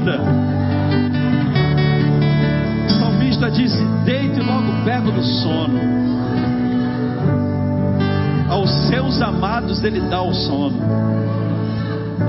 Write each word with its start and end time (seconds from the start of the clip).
vida. 0.00 0.20
O 2.86 2.90
salmista 3.00 3.50
disse: 3.50 3.82
Deito 4.04 4.38
e 4.40 4.42
logo 4.42 4.84
pego 4.84 5.10
no 5.10 5.22
sono. 5.22 5.80
Aos 8.48 8.70
seus 8.88 9.20
amados 9.22 9.82
ele 9.82 10.00
dá 10.00 10.20
o 10.22 10.34
sono. 10.34 10.76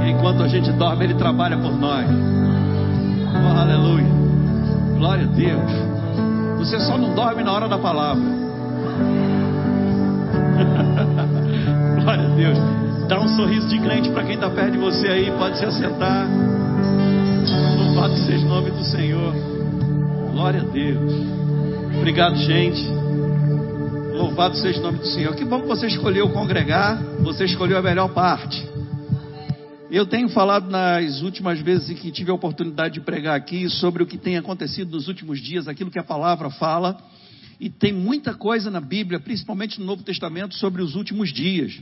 E 0.03 0.09
enquanto 0.09 0.41
a 0.43 0.47
gente 0.47 0.71
dorme, 0.71 1.03
ele 1.05 1.15
trabalha 1.15 1.57
por 1.57 1.77
nós. 1.77 2.07
Oh, 3.33 3.59
aleluia. 3.59 4.07
Glória 4.97 5.25
a 5.25 5.27
Deus. 5.27 5.69
Você 6.59 6.79
só 6.79 6.97
não 6.97 7.13
dorme 7.13 7.43
na 7.43 7.51
hora 7.51 7.67
da 7.67 7.77
palavra. 7.77 8.23
Glória 12.01 12.23
a 12.23 12.29
Deus. 12.35 12.57
Dá 13.07 13.19
um 13.19 13.27
sorriso 13.29 13.67
de 13.67 13.79
crente 13.79 14.09
para 14.09 14.23
quem 14.23 14.33
está 14.35 14.49
perto 14.49 14.71
de 14.71 14.77
você 14.77 15.07
aí. 15.07 15.31
Pode 15.37 15.59
se 15.59 15.65
assentar. 15.65 16.25
Louvado 18.07 18.25
seja 18.25 18.45
o 18.45 18.49
nome 18.49 18.71
do 18.71 18.83
Senhor. 18.85 19.33
Glória 20.31 20.61
a 20.61 20.63
Deus. 20.63 21.13
Obrigado, 21.97 22.37
gente. 22.37 22.81
Louvado 24.13 24.55
seja 24.55 24.79
o 24.79 24.83
nome 24.83 24.99
do 24.99 25.07
Senhor. 25.07 25.35
Que 25.35 25.43
bom 25.43 25.59
que 25.59 25.67
você 25.67 25.87
escolheu 25.87 26.29
congregar. 26.29 27.03
Você 27.19 27.43
escolheu 27.43 27.77
a 27.77 27.81
melhor 27.81 28.07
parte. 28.13 28.65
Eu 29.91 30.05
tenho 30.05 30.29
falado 30.29 30.69
nas 30.69 31.21
últimas 31.21 31.59
vezes 31.59 31.89
em 31.89 31.95
que 31.95 32.09
tive 32.09 32.31
a 32.31 32.33
oportunidade 32.33 32.93
de 32.93 33.01
pregar 33.01 33.35
aqui 33.35 33.69
sobre 33.69 34.03
o 34.03 34.05
que 34.05 34.17
tem 34.17 34.37
acontecido 34.37 34.91
nos 34.91 35.09
últimos 35.09 35.41
dias, 35.41 35.67
aquilo 35.67 35.91
que 35.91 35.99
a 35.99 36.03
palavra 36.03 36.49
fala. 36.49 36.97
E 37.59 37.69
tem 37.69 37.91
muita 37.91 38.33
coisa 38.33 38.71
na 38.71 38.79
Bíblia, 38.79 39.19
principalmente 39.19 39.81
no 39.81 39.85
Novo 39.85 40.03
Testamento, 40.03 40.55
sobre 40.55 40.81
os 40.81 40.95
últimos 40.95 41.33
dias. 41.33 41.77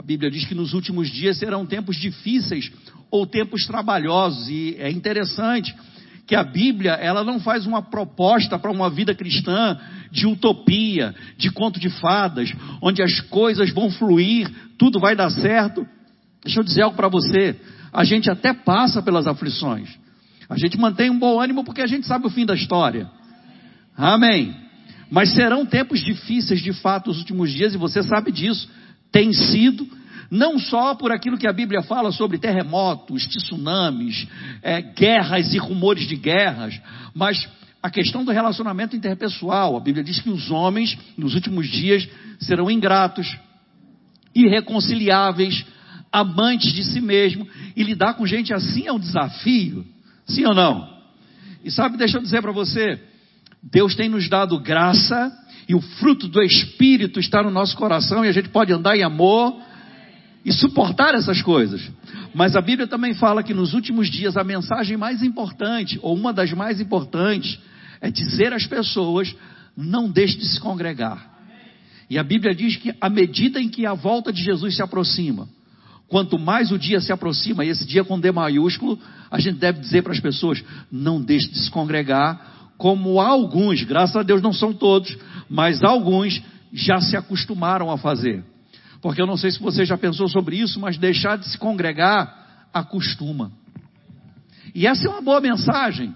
A 0.00 0.02
Bíblia 0.02 0.30
diz 0.30 0.46
que 0.46 0.54
nos 0.54 0.72
últimos 0.72 1.10
dias 1.10 1.36
serão 1.36 1.66
tempos 1.66 1.94
difíceis 1.94 2.72
ou 3.10 3.26
tempos 3.26 3.66
trabalhosos. 3.66 4.48
E 4.48 4.74
é 4.78 4.90
interessante 4.90 5.76
que 6.26 6.34
a 6.34 6.42
Bíblia 6.42 6.92
ela 6.92 7.22
não 7.22 7.38
faz 7.38 7.66
uma 7.66 7.82
proposta 7.82 8.58
para 8.58 8.70
uma 8.70 8.88
vida 8.88 9.14
cristã 9.14 9.78
de 10.10 10.26
utopia, 10.26 11.14
de 11.36 11.50
conto 11.50 11.78
de 11.78 11.90
fadas, 11.90 12.50
onde 12.80 13.02
as 13.02 13.20
coisas 13.20 13.70
vão 13.74 13.90
fluir, 13.90 14.50
tudo 14.78 14.98
vai 14.98 15.14
dar 15.14 15.28
certo. 15.28 15.86
Deixa 16.42 16.60
eu 16.60 16.64
dizer 16.64 16.80
algo 16.80 16.96
para 16.96 17.08
você. 17.08 17.60
A 17.92 18.02
gente 18.02 18.30
até 18.30 18.54
passa 18.54 19.02
pelas 19.02 19.26
aflições. 19.26 19.90
A 20.48 20.56
gente 20.56 20.78
mantém 20.78 21.10
um 21.10 21.18
bom 21.18 21.38
ânimo 21.38 21.62
porque 21.62 21.82
a 21.82 21.86
gente 21.86 22.06
sabe 22.06 22.26
o 22.26 22.30
fim 22.30 22.46
da 22.46 22.54
história. 22.54 23.06
Amém. 23.94 24.56
Mas 25.10 25.34
serão 25.34 25.66
tempos 25.66 26.00
difíceis 26.00 26.62
de 26.62 26.72
fato 26.72 27.10
os 27.10 27.18
últimos 27.18 27.52
dias 27.52 27.74
e 27.74 27.76
você 27.76 28.02
sabe 28.02 28.32
disso. 28.32 28.66
Tem 29.12 29.32
sido, 29.32 29.86
não 30.30 30.58
só 30.58 30.94
por 30.94 31.10
aquilo 31.10 31.38
que 31.38 31.46
a 31.46 31.52
Bíblia 31.52 31.82
fala 31.82 32.12
sobre 32.12 32.38
terremotos, 32.38 33.26
tsunamis, 33.26 34.26
é, 34.62 34.80
guerras 34.80 35.52
e 35.52 35.58
rumores 35.58 36.06
de 36.06 36.16
guerras, 36.16 36.80
mas 37.14 37.48
a 37.82 37.90
questão 37.90 38.24
do 38.24 38.30
relacionamento 38.30 38.94
interpessoal. 38.94 39.76
A 39.76 39.80
Bíblia 39.80 40.04
diz 40.04 40.20
que 40.20 40.30
os 40.30 40.50
homens, 40.50 40.96
nos 41.16 41.34
últimos 41.34 41.68
dias, 41.68 42.08
serão 42.38 42.70
ingratos, 42.70 43.36
irreconciliáveis, 44.34 45.64
amantes 46.12 46.72
de 46.72 46.84
si 46.84 47.00
mesmo, 47.00 47.46
e 47.74 47.82
lidar 47.82 48.14
com 48.14 48.26
gente 48.26 48.52
assim 48.52 48.86
é 48.86 48.92
um 48.92 48.98
desafio, 48.98 49.86
sim 50.26 50.44
ou 50.44 50.54
não? 50.54 50.88
E 51.64 51.70
sabe, 51.70 51.96
deixa 51.96 52.18
eu 52.18 52.22
dizer 52.22 52.42
para 52.42 52.52
você, 52.52 53.00
Deus 53.62 53.94
tem 53.94 54.08
nos 54.08 54.28
dado 54.28 54.58
graça, 54.58 55.32
e 55.70 55.74
o 55.74 55.80
fruto 55.80 56.26
do 56.26 56.42
Espírito 56.42 57.20
está 57.20 57.44
no 57.44 57.50
nosso 57.50 57.76
coração, 57.76 58.24
e 58.24 58.28
a 58.28 58.32
gente 58.32 58.48
pode 58.48 58.72
andar 58.72 58.96
em 58.96 59.04
amor 59.04 59.56
e 60.44 60.52
suportar 60.52 61.14
essas 61.14 61.40
coisas. 61.42 61.88
Mas 62.34 62.56
a 62.56 62.60
Bíblia 62.60 62.88
também 62.88 63.14
fala 63.14 63.40
que 63.40 63.54
nos 63.54 63.72
últimos 63.72 64.10
dias 64.10 64.36
a 64.36 64.42
mensagem 64.42 64.96
mais 64.96 65.22
importante, 65.22 65.96
ou 66.02 66.16
uma 66.16 66.32
das 66.32 66.52
mais 66.52 66.80
importantes, 66.80 67.56
é 68.00 68.10
dizer 68.10 68.52
às 68.52 68.66
pessoas: 68.66 69.32
não 69.76 70.10
deixe 70.10 70.36
de 70.38 70.46
se 70.48 70.58
congregar. 70.58 71.38
E 72.10 72.18
a 72.18 72.24
Bíblia 72.24 72.52
diz 72.52 72.74
que 72.74 72.92
à 73.00 73.08
medida 73.08 73.60
em 73.60 73.68
que 73.68 73.86
a 73.86 73.94
volta 73.94 74.32
de 74.32 74.42
Jesus 74.42 74.74
se 74.74 74.82
aproxima, 74.82 75.46
Quanto 76.10 76.40
mais 76.40 76.72
o 76.72 76.78
dia 76.78 77.00
se 77.00 77.12
aproxima, 77.12 77.64
e 77.64 77.68
esse 77.68 77.86
dia 77.86 78.02
com 78.02 78.18
D 78.18 78.32
maiúsculo, 78.32 78.98
a 79.30 79.38
gente 79.38 79.60
deve 79.60 79.78
dizer 79.78 80.02
para 80.02 80.12
as 80.12 80.18
pessoas: 80.18 80.60
não 80.90 81.22
deixe 81.22 81.48
de 81.48 81.60
se 81.60 81.70
congregar, 81.70 82.59
como 82.80 83.20
alguns, 83.20 83.82
graças 83.82 84.16
a 84.16 84.22
Deus 84.22 84.40
não 84.40 84.54
são 84.54 84.72
todos, 84.72 85.14
mas 85.50 85.84
alguns 85.84 86.42
já 86.72 86.98
se 86.98 87.14
acostumaram 87.14 87.90
a 87.90 87.98
fazer. 87.98 88.42
Porque 89.02 89.20
eu 89.20 89.26
não 89.26 89.36
sei 89.36 89.50
se 89.50 89.60
você 89.60 89.84
já 89.84 89.98
pensou 89.98 90.30
sobre 90.30 90.56
isso, 90.56 90.80
mas 90.80 90.96
deixar 90.96 91.36
de 91.36 91.46
se 91.46 91.58
congregar 91.58 92.66
acostuma. 92.72 93.52
E 94.74 94.86
essa 94.86 95.06
é 95.06 95.10
uma 95.10 95.20
boa 95.20 95.42
mensagem, 95.42 96.14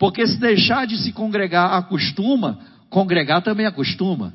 porque 0.00 0.26
se 0.26 0.36
deixar 0.40 0.84
de 0.84 0.96
se 0.96 1.12
congregar 1.12 1.74
acostuma, 1.74 2.58
congregar 2.88 3.40
também 3.40 3.64
acostuma. 3.64 4.32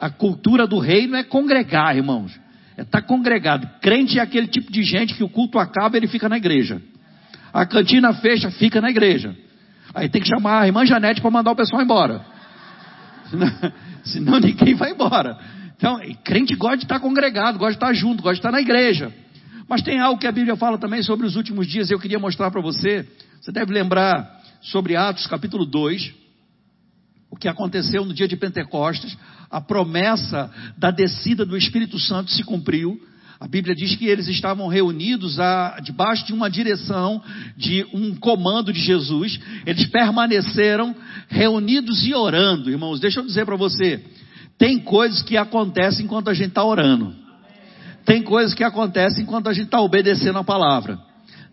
A 0.00 0.10
cultura 0.10 0.66
do 0.66 0.80
reino 0.80 1.14
é 1.14 1.22
congregar, 1.22 1.96
irmãos. 1.96 2.36
É 2.76 2.82
estar 2.82 3.02
tá 3.02 3.06
congregado. 3.06 3.68
Crente 3.80 4.18
é 4.18 4.22
aquele 4.22 4.48
tipo 4.48 4.72
de 4.72 4.82
gente 4.82 5.14
que 5.14 5.22
o 5.22 5.28
culto 5.28 5.60
acaba 5.60 5.96
ele 5.96 6.08
fica 6.08 6.28
na 6.28 6.38
igreja. 6.38 6.82
A 7.52 7.64
cantina 7.64 8.12
fecha, 8.14 8.50
fica 8.50 8.80
na 8.80 8.90
igreja. 8.90 9.36
Aí 9.94 10.08
tem 10.08 10.22
que 10.22 10.28
chamar 10.28 10.62
a 10.62 10.66
irmã 10.66 10.84
Janete 10.86 11.20
para 11.20 11.30
mandar 11.30 11.52
o 11.52 11.56
pessoal 11.56 11.82
embora. 11.82 12.24
Senão, 13.30 13.48
senão, 14.04 14.40
ninguém 14.40 14.74
vai 14.74 14.92
embora. 14.92 15.38
Então, 15.76 15.98
crente 16.24 16.54
gosta 16.54 16.78
de 16.78 16.84
estar 16.84 17.00
congregado, 17.00 17.58
gosta 17.58 17.72
de 17.72 17.76
estar 17.76 17.92
junto, 17.92 18.22
gosta 18.22 18.34
de 18.34 18.38
estar 18.40 18.52
na 18.52 18.60
igreja. 18.60 19.12
Mas 19.68 19.82
tem 19.82 19.98
algo 20.00 20.20
que 20.20 20.26
a 20.26 20.32
Bíblia 20.32 20.56
fala 20.56 20.78
também 20.78 21.02
sobre 21.02 21.26
os 21.26 21.36
últimos 21.36 21.66
dias, 21.66 21.90
eu 21.90 21.98
queria 21.98 22.18
mostrar 22.18 22.50
para 22.50 22.60
você. 22.60 23.08
Você 23.40 23.50
deve 23.50 23.72
lembrar 23.72 24.40
sobre 24.60 24.96
Atos 24.96 25.26
capítulo 25.26 25.66
2, 25.66 26.14
o 27.30 27.36
que 27.36 27.48
aconteceu 27.48 28.04
no 28.04 28.14
dia 28.14 28.28
de 28.28 28.36
Pentecostes, 28.36 29.16
a 29.50 29.60
promessa 29.60 30.50
da 30.76 30.90
descida 30.90 31.44
do 31.44 31.56
Espírito 31.56 31.98
Santo 31.98 32.30
se 32.30 32.44
cumpriu. 32.44 33.00
A 33.42 33.48
Bíblia 33.48 33.74
diz 33.74 33.96
que 33.96 34.06
eles 34.06 34.28
estavam 34.28 34.68
reunidos 34.68 35.40
a, 35.40 35.80
debaixo 35.82 36.24
de 36.24 36.32
uma 36.32 36.48
direção, 36.48 37.20
de 37.56 37.84
um 37.92 38.14
comando 38.14 38.72
de 38.72 38.78
Jesus. 38.78 39.36
Eles 39.66 39.84
permaneceram 39.86 40.94
reunidos 41.28 42.06
e 42.06 42.14
orando. 42.14 42.70
Irmãos, 42.70 43.00
deixa 43.00 43.18
eu 43.18 43.26
dizer 43.26 43.44
para 43.44 43.56
você: 43.56 44.00
tem 44.56 44.78
coisas 44.78 45.22
que 45.22 45.36
acontecem 45.36 46.04
enquanto 46.04 46.30
a 46.30 46.34
gente 46.34 46.50
está 46.50 46.64
orando. 46.64 47.16
Tem 48.04 48.22
coisas 48.22 48.54
que 48.54 48.62
acontecem 48.62 49.24
enquanto 49.24 49.48
a 49.48 49.52
gente 49.52 49.64
está 49.64 49.80
obedecendo 49.80 50.38
a 50.38 50.44
palavra 50.44 51.00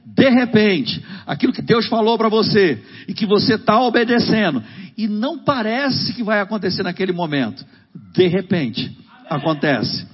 de 0.06 0.27
repente, 0.27 1.03
aquilo 1.27 1.53
que 1.53 1.61
Deus 1.61 1.85
falou 1.88 2.17
para 2.17 2.29
você 2.29 2.81
e 3.07 3.13
que 3.13 3.27
você 3.27 3.56
está 3.56 3.79
obedecendo 3.79 4.63
e 4.97 5.07
não 5.07 5.38
parece 5.38 6.13
que 6.13 6.23
vai 6.23 6.39
acontecer 6.39 6.81
naquele 6.81 7.11
momento, 7.11 7.63
de 8.13 8.27
repente 8.27 8.97
acontece. 9.29 10.07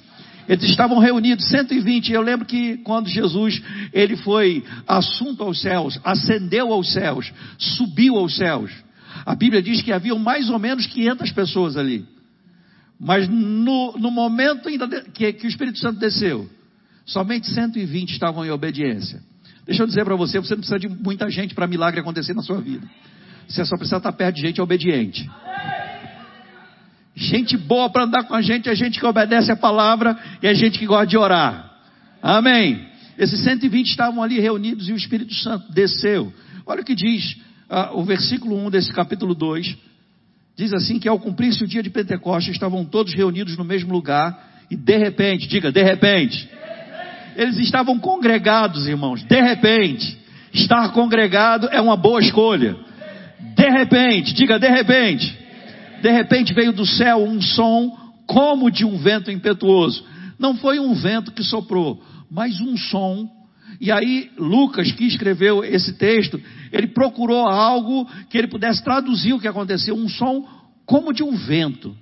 Eles 0.48 0.64
estavam 0.70 1.00
reunidos, 1.00 1.48
120. 1.50 2.12
Eu 2.12 2.22
lembro 2.22 2.46
que 2.46 2.78
quando 2.78 3.10
Jesus 3.10 3.62
ele 3.92 4.16
foi 4.18 4.64
assunto 4.88 5.44
aos 5.44 5.62
céus, 5.62 6.00
ascendeu 6.04 6.72
aos 6.72 6.92
céus, 6.94 7.32
subiu 7.58 8.16
aos 8.18 8.36
céus. 8.36 8.72
A 9.26 9.36
Bíblia 9.36 9.62
diz 9.62 9.82
que 9.82 9.92
havia 9.92 10.16
mais 10.16 10.50
ou 10.50 10.60
menos 10.60 10.86
500 10.86 11.32
pessoas 11.32 11.78
ali. 11.78 12.06
Mas 13.00 13.28
no, 13.28 13.94
no 13.98 14.12
momento 14.12 14.70
ainda 14.70 14.88
que, 15.14 15.34
que 15.34 15.48
o 15.48 15.50
Espírito 15.50 15.80
Santo 15.80 16.00
desceu, 16.00 16.50
somente 17.06 17.50
120 17.50 18.12
estavam 18.12 18.46
em 18.46 18.52
obediência. 18.52 19.22
Deixa 19.66 19.82
eu 19.82 19.88
dizer 19.88 20.06
para 20.06 20.16
você, 20.16 20.40
você 20.40 20.54
não 20.54 20.60
precisa 20.60 20.80
de 20.80 20.88
muita 20.88 21.30
gente 21.30 21.56
para 21.56 21.68
milagre 21.68 22.00
acontecer 22.00 22.34
na 22.34 22.44
sua 22.44 22.62
vida. 22.62 22.88
Você 23.48 23.66
só 23.66 23.76
precisa 23.76 23.98
estar 23.98 24.12
perto 24.12 24.36
de 24.36 24.42
gente 24.42 24.62
obediente. 24.62 25.30
Gente 27.16 27.56
boa 27.56 27.90
para 27.90 28.04
andar 28.04 28.24
com 28.24 28.34
a 28.34 28.42
gente 28.42 28.68
é 28.68 28.76
gente 28.76 29.00
que 29.00 29.06
obedece 29.06 29.52
a 29.52 29.56
palavra 29.56 30.18
e 30.44 30.48
é 30.48 30.54
gente 30.54 30.78
que 30.78 30.86
gosta 30.86 31.08
de 31.08 31.18
orar. 31.18 31.72
Amém. 32.22 32.86
Esses 33.18 33.42
120 33.44 33.88
estavam 33.88 34.22
ali 34.22 34.40
reunidos 34.40 34.90
e 34.90 34.94
o 34.94 34.98
Espírito 34.98 35.34
Santo 35.36 35.72
desceu. 35.72 36.34
Olha 36.66 36.82
o 36.82 36.86
que 36.86 36.94
diz 36.94 37.38
uh, 37.70 37.98
o 37.98 38.04
versículo 38.04 38.58
1 38.68 38.70
desse 38.70 38.92
capítulo 38.92 39.34
2. 39.34 39.78
Diz 40.58 40.74
assim 40.74 41.00
que 41.00 41.08
ao 41.08 41.20
cumprir-se 41.20 41.64
o 41.64 41.68
dia 41.68 41.82
de 41.82 41.90
Pentecostes, 41.90 42.54
estavam 42.54 42.84
todos 42.84 43.14
reunidos 43.14 43.58
no 43.58 43.64
mesmo 43.64 43.94
lugar 43.94 44.38
e 44.70 44.76
de 44.76 44.98
repente, 44.98 45.48
diga, 45.48 45.72
de 45.72 45.84
repente, 45.84 46.50
eles 47.36 47.58
estavam 47.60 47.98
congregados, 48.00 48.88
irmãos. 48.88 49.24
De 49.24 49.42
repente, 49.42 50.18
estar 50.54 50.92
congregado 50.92 51.68
é 51.72 51.80
uma 51.80 51.96
boa 51.96 52.20
escolha. 52.20 52.76
De 53.56 53.70
repente, 53.70 54.34
diga 54.34 54.60
de 54.60 54.68
repente. 54.68 55.45
De 56.06 56.12
repente 56.12 56.54
veio 56.54 56.72
do 56.72 56.86
céu 56.86 57.24
um 57.24 57.42
som 57.42 57.98
como 58.28 58.70
de 58.70 58.86
um 58.86 58.96
vento 58.96 59.32
impetuoso. 59.32 60.06
Não 60.38 60.56
foi 60.56 60.78
um 60.78 60.94
vento 60.94 61.32
que 61.32 61.44
soprou, 61.44 62.00
mas 62.30 62.62
um 62.62 62.78
som. 62.78 63.28
E 63.82 63.92
aí, 63.92 64.30
Lucas, 64.38 64.92
que 64.92 65.04
escreveu 65.04 65.64
esse 65.64 65.94
texto, 65.94 66.40
ele 66.72 66.86
procurou 66.86 67.48
algo 67.48 68.08
que 68.30 68.38
ele 68.38 68.46
pudesse 68.46 68.84
traduzir 68.84 69.34
o 69.34 69.40
que 69.40 69.48
aconteceu. 69.48 69.96
Um 69.96 70.08
som 70.08 70.48
como 70.86 71.12
de 71.12 71.24
um 71.24 71.32
vento. 71.36 71.98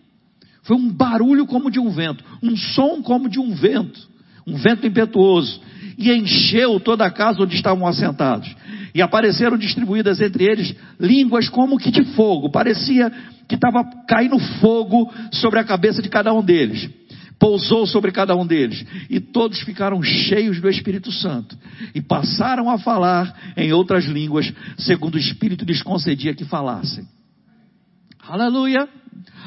Foi 0.64 0.76
um 0.76 0.92
barulho 0.92 1.46
como 1.46 1.72
de 1.72 1.80
um 1.80 1.90
vento. 1.90 2.26
Um 2.44 2.58
som 2.58 3.02
como 3.02 3.30
de 3.30 3.40
um 3.40 3.56
vento 3.56 4.12
um 4.46 4.56
vento 4.56 4.86
impetuoso. 4.86 5.62
e 5.96 6.12
encheu 6.12 6.80
toda 6.80 7.06
a 7.06 7.12
casa 7.12 7.44
onde 7.44 7.56
estavam 7.56 7.86
assentados. 7.86 8.50
E 8.94 9.02
apareceram 9.02 9.58
distribuídas 9.58 10.22
entre 10.22 10.44
eles 10.44 10.76
línguas 11.00 11.50
como 11.50 11.78
que 11.78 11.90
de 11.90 12.04
fogo. 12.14 12.52
Parecia 12.52 13.12
que 13.48 13.56
estava 13.56 13.84
caindo 14.08 14.38
fogo 14.60 15.12
sobre 15.32 15.60
a 15.60 15.64
cabeça 15.64 16.02
de 16.02 16.10
cada 16.10 16.34
um 16.34 16.44
deles. 16.44 16.90
Pousou 17.40 17.88
sobre 17.88 18.12
cada 18.12 18.36
um 18.36 18.46
deles. 18.46 18.86
E 19.10 19.20
todos 19.20 19.60
ficaram 19.62 20.02
cheios 20.04 20.62
do 20.62 20.70
Espírito 20.70 21.12
Santo. 21.12 21.58
E 21.94 22.02
passaram 22.02 22.70
a 22.70 22.78
falar 22.78 23.54
em 23.58 23.74
outras 23.74 24.06
línguas, 24.06 24.54
segundo 24.78 25.16
o 25.16 25.20
Espírito 25.20 25.66
lhes 25.66 25.82
concedia 25.82 26.34
que 26.34 26.46
falassem. 26.46 27.06
Aleluia! 28.26 28.88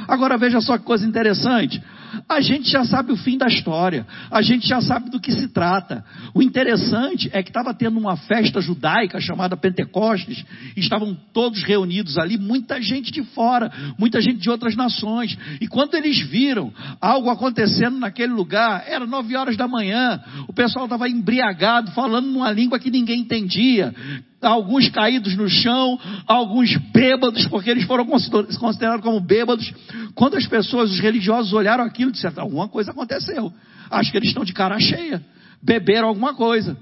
Agora 0.07 0.37
veja 0.37 0.61
só 0.61 0.77
que 0.77 0.85
coisa 0.85 1.07
interessante. 1.07 1.83
A 2.29 2.41
gente 2.41 2.69
já 2.69 2.85
sabe 2.85 3.13
o 3.13 3.17
fim 3.17 3.39
da 3.39 3.47
história, 3.47 4.05
a 4.31 4.43
gente 4.43 4.67
já 4.67 4.81
sabe 4.81 5.11
do 5.11 5.21
que 5.21 5.31
se 5.31 5.47
trata. 5.49 6.05
O 6.35 6.43
interessante 6.43 7.31
é 7.33 7.41
que 7.41 7.51
estava 7.51 7.73
tendo 7.73 8.01
uma 8.01 8.17
festa 8.17 8.61
judaica 8.61 9.21
chamada 9.21 9.57
Pentecostes, 9.57 10.45
estavam 10.77 11.17
todos 11.33 11.63
reunidos 11.63 12.19
ali, 12.19 12.37
muita 12.37 12.83
gente 12.83 13.13
de 13.13 13.23
fora, 13.23 13.71
muita 13.97 14.21
gente 14.21 14.41
de 14.41 14.51
outras 14.51 14.75
nações. 14.75 15.39
E 15.61 15.69
quando 15.69 15.95
eles 15.95 16.19
viram 16.19 16.73
algo 17.01 17.31
acontecendo 17.31 17.97
naquele 17.97 18.33
lugar, 18.33 18.85
era 18.89 19.07
nove 19.07 19.37
horas 19.37 19.57
da 19.57 19.69
manhã, 19.69 20.21
o 20.49 20.53
pessoal 20.53 20.87
estava 20.87 21.09
embriagado, 21.09 21.93
falando 21.93 22.27
numa 22.27 22.51
língua 22.51 22.81
que 22.81 22.91
ninguém 22.91 23.21
entendia 23.21 23.95
alguns 24.41 24.89
caídos 24.91 25.37
no 25.37 25.49
chão, 25.49 25.99
alguns 26.27 26.77
bêbados, 26.93 27.47
porque 27.47 27.71
eles 27.71 27.85
foram 27.85 28.07
considerados 28.07 29.03
como 29.03 29.21
bêbados. 29.21 29.73
Quando 30.15 30.37
as 30.37 30.47
pessoas, 30.47 30.91
os 30.91 31.01
religiosos 31.01 31.53
olharam 31.53 31.85
aquilo, 31.85 32.13
disseram, 32.13 32.43
alguma 32.43 32.69
coisa 32.69 32.91
aconteceu. 32.91 33.53
Acho 33.91 34.11
que 34.11 34.17
eles 34.17 34.29
estão 34.29 34.45
de 34.45 34.53
cara 34.53 34.79
cheia, 34.79 35.25
beberam 35.63 36.09
alguma 36.09 36.35
coisa. 36.35 36.77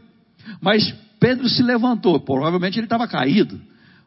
Mas 0.60 0.92
Pedro 1.20 1.48
se 1.48 1.62
levantou, 1.62 2.20
provavelmente 2.20 2.78
ele 2.78 2.86
estava 2.86 3.06
caído. 3.06 3.60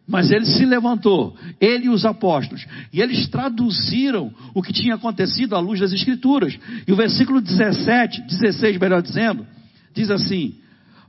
Mas 0.08 0.32
ele 0.32 0.46
se 0.46 0.66
levantou, 0.66 1.36
ele 1.60 1.88
e 1.88 1.90
os 1.90 2.06
apóstolos, 2.06 2.66
e 2.94 3.02
eles 3.02 3.28
traduziram 3.28 4.34
o 4.56 4.64
que 4.64 4.72
tinha 4.72 4.96
acontecido 4.96 5.54
à 5.54 5.60
luz 5.60 5.82
das 5.82 5.92
Escrituras. 5.92 6.58
E 6.88 6.94
o 6.94 6.96
versículo 6.96 7.42
17, 7.42 8.22
16, 8.22 8.78
melhor 8.80 9.02
dizendo, 9.02 9.46
diz 9.94 10.10
assim: 10.10 10.56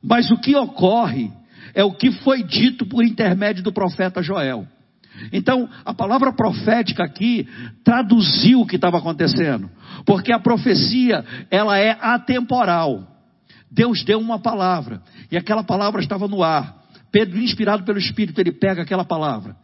Mas 0.02 0.28
o 0.32 0.36
que 0.36 0.56
ocorre 0.56 1.30
é 1.78 1.84
o 1.84 1.92
que 1.92 2.10
foi 2.10 2.42
dito 2.42 2.84
por 2.84 3.04
intermédio 3.04 3.62
do 3.62 3.72
profeta 3.72 4.20
Joel. 4.20 4.66
Então, 5.32 5.68
a 5.84 5.94
palavra 5.94 6.32
profética 6.32 7.04
aqui 7.04 7.46
traduziu 7.84 8.62
o 8.62 8.66
que 8.66 8.74
estava 8.74 8.98
acontecendo, 8.98 9.70
porque 10.04 10.32
a 10.32 10.40
profecia, 10.40 11.24
ela 11.48 11.78
é 11.78 11.96
atemporal. 12.00 13.06
Deus 13.70 14.02
deu 14.02 14.18
uma 14.18 14.40
palavra, 14.40 15.00
e 15.30 15.36
aquela 15.36 15.62
palavra 15.62 16.00
estava 16.00 16.26
no 16.26 16.42
ar. 16.42 16.82
Pedro, 17.12 17.38
inspirado 17.38 17.84
pelo 17.84 17.98
Espírito, 17.98 18.40
ele 18.40 18.50
pega 18.50 18.82
aquela 18.82 19.04
palavra, 19.04 19.54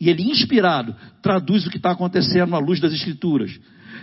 e 0.00 0.08
ele, 0.08 0.22
inspirado, 0.30 0.94
traduz 1.20 1.66
o 1.66 1.70
que 1.70 1.78
está 1.78 1.90
acontecendo 1.90 2.54
à 2.54 2.58
luz 2.60 2.78
das 2.78 2.92
Escrituras. 2.92 3.50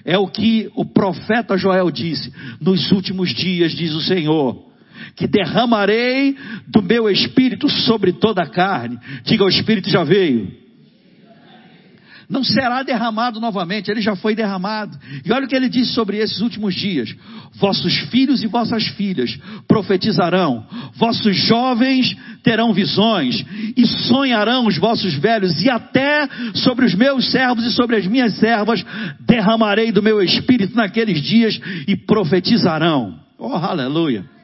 É 0.04 0.18
o 0.18 0.28
que 0.28 0.70
o 0.76 0.84
profeta 0.84 1.56
Joel 1.58 1.90
disse: 1.90 2.34
nos 2.60 2.92
últimos 2.92 3.30
dias, 3.34 3.72
diz 3.72 3.94
o 3.94 4.02
Senhor 4.02 4.71
que 5.16 5.28
derramarei 5.28 6.36
do 6.68 6.82
meu 6.82 7.10
espírito 7.10 7.70
sobre 7.70 8.14
toda 8.14 8.44
a 8.44 8.50
carne. 8.50 9.00
Diga, 9.24 9.44
o 9.44 9.50
espírito 9.50 9.90
já 9.90 10.04
veio. 10.04 10.62
Não 12.32 12.46
será 12.46 12.82
derramado 12.82 13.42
novamente, 13.42 13.92
ele 13.92 14.00
já 14.00 14.16
foi 14.16 14.34
derramado. 14.34 14.98
E 15.26 15.34
olha 15.34 15.46
o 15.46 15.50
que 15.50 15.56
ele 15.56 15.68
disse 15.68 15.92
sobre 15.92 16.18
esses 16.18 16.40
últimos 16.40 16.74
dias: 16.74 17.14
Vossos 17.56 17.94
filhos 18.10 18.42
e 18.42 18.48
vossas 18.48 18.88
filhas 18.88 19.38
profetizarão, 19.68 20.66
vossos 20.96 21.36
jovens 21.36 22.16
terão 22.42 22.74
visões, 22.74 23.44
e 23.76 23.86
sonharão 23.86 24.66
os 24.66 24.78
vossos 24.78 25.14
velhos, 25.16 25.62
e 25.62 25.70
até 25.70 26.26
sobre 26.56 26.86
os 26.86 26.96
meus 26.96 27.30
servos 27.30 27.66
e 27.66 27.72
sobre 27.74 27.98
as 27.98 28.08
minhas 28.08 28.38
servas 28.38 28.82
derramarei 29.20 29.92
do 29.92 30.02
meu 30.02 30.24
espírito 30.24 30.74
naqueles 30.74 31.22
dias 31.22 31.60
e 31.86 31.98
profetizarão. 31.98 33.20
Oh, 33.38 33.56
aleluia! 33.56 34.41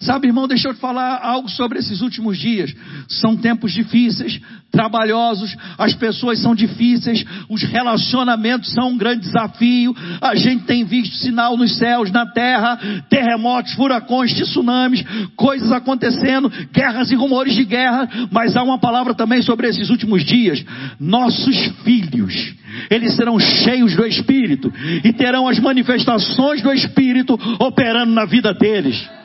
Sabe, 0.00 0.28
irmão, 0.28 0.48
deixa 0.48 0.66
eu 0.66 0.74
te 0.74 0.80
falar 0.80 1.20
algo 1.22 1.46
sobre 1.50 1.78
esses 1.78 2.00
últimos 2.00 2.38
dias. 2.38 2.74
São 3.06 3.36
tempos 3.36 3.70
difíceis, 3.70 4.40
trabalhosos, 4.70 5.54
as 5.76 5.94
pessoas 5.94 6.38
são 6.38 6.54
difíceis, 6.54 7.22
os 7.50 7.62
relacionamentos 7.62 8.72
são 8.72 8.92
um 8.92 8.96
grande 8.96 9.20
desafio. 9.20 9.94
A 10.22 10.34
gente 10.34 10.64
tem 10.64 10.84
visto 10.84 11.16
sinal 11.16 11.54
nos 11.54 11.76
céus, 11.76 12.10
na 12.10 12.24
terra, 12.24 12.78
terremotos, 13.10 13.74
furacões, 13.74 14.32
tsunamis, 14.32 15.04
coisas 15.36 15.70
acontecendo, 15.70 16.50
guerras 16.72 17.10
e 17.10 17.14
rumores 17.14 17.54
de 17.54 17.66
guerra, 17.66 18.08
mas 18.30 18.56
há 18.56 18.62
uma 18.62 18.78
palavra 18.78 19.12
também 19.12 19.42
sobre 19.42 19.68
esses 19.68 19.90
últimos 19.90 20.24
dias. 20.24 20.64
Nossos 20.98 21.56
filhos, 21.84 22.54
eles 22.88 23.14
serão 23.16 23.38
cheios 23.38 23.94
do 23.94 24.06
Espírito 24.06 24.72
e 25.04 25.12
terão 25.12 25.46
as 25.46 25.58
manifestações 25.58 26.62
do 26.62 26.72
Espírito 26.72 27.38
operando 27.58 28.12
na 28.12 28.24
vida 28.24 28.54
deles. 28.54 29.19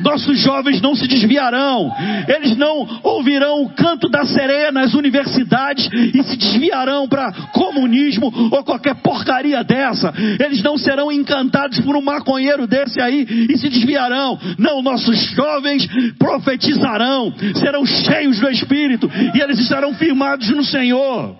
Nossos 0.00 0.38
jovens 0.38 0.80
não 0.80 0.94
se 0.94 1.06
desviarão, 1.06 1.92
eles 2.28 2.56
não 2.56 3.00
ouvirão 3.02 3.62
o 3.62 3.70
canto 3.70 4.08
da 4.08 4.24
sereia 4.24 4.72
nas 4.72 4.94
universidades 4.94 5.88
e 5.92 6.22
se 6.22 6.36
desviarão 6.36 7.08
para 7.08 7.32
comunismo 7.52 8.32
ou 8.50 8.64
qualquer 8.64 8.96
porcaria 8.96 9.62
dessa. 9.62 10.12
Eles 10.44 10.62
não 10.62 10.76
serão 10.76 11.12
encantados 11.12 11.80
por 11.80 11.96
um 11.96 12.02
maconheiro 12.02 12.66
desse 12.66 13.00
aí 13.00 13.26
e 13.50 13.56
se 13.58 13.68
desviarão. 13.68 14.38
Não, 14.58 14.82
nossos 14.82 15.16
jovens 15.30 15.86
profetizarão, 16.18 17.32
serão 17.56 17.86
cheios 17.86 18.40
do 18.40 18.50
Espírito 18.50 19.10
e 19.34 19.40
eles 19.40 19.58
estarão 19.58 19.94
firmados 19.94 20.48
no 20.50 20.64
Senhor. 20.64 21.38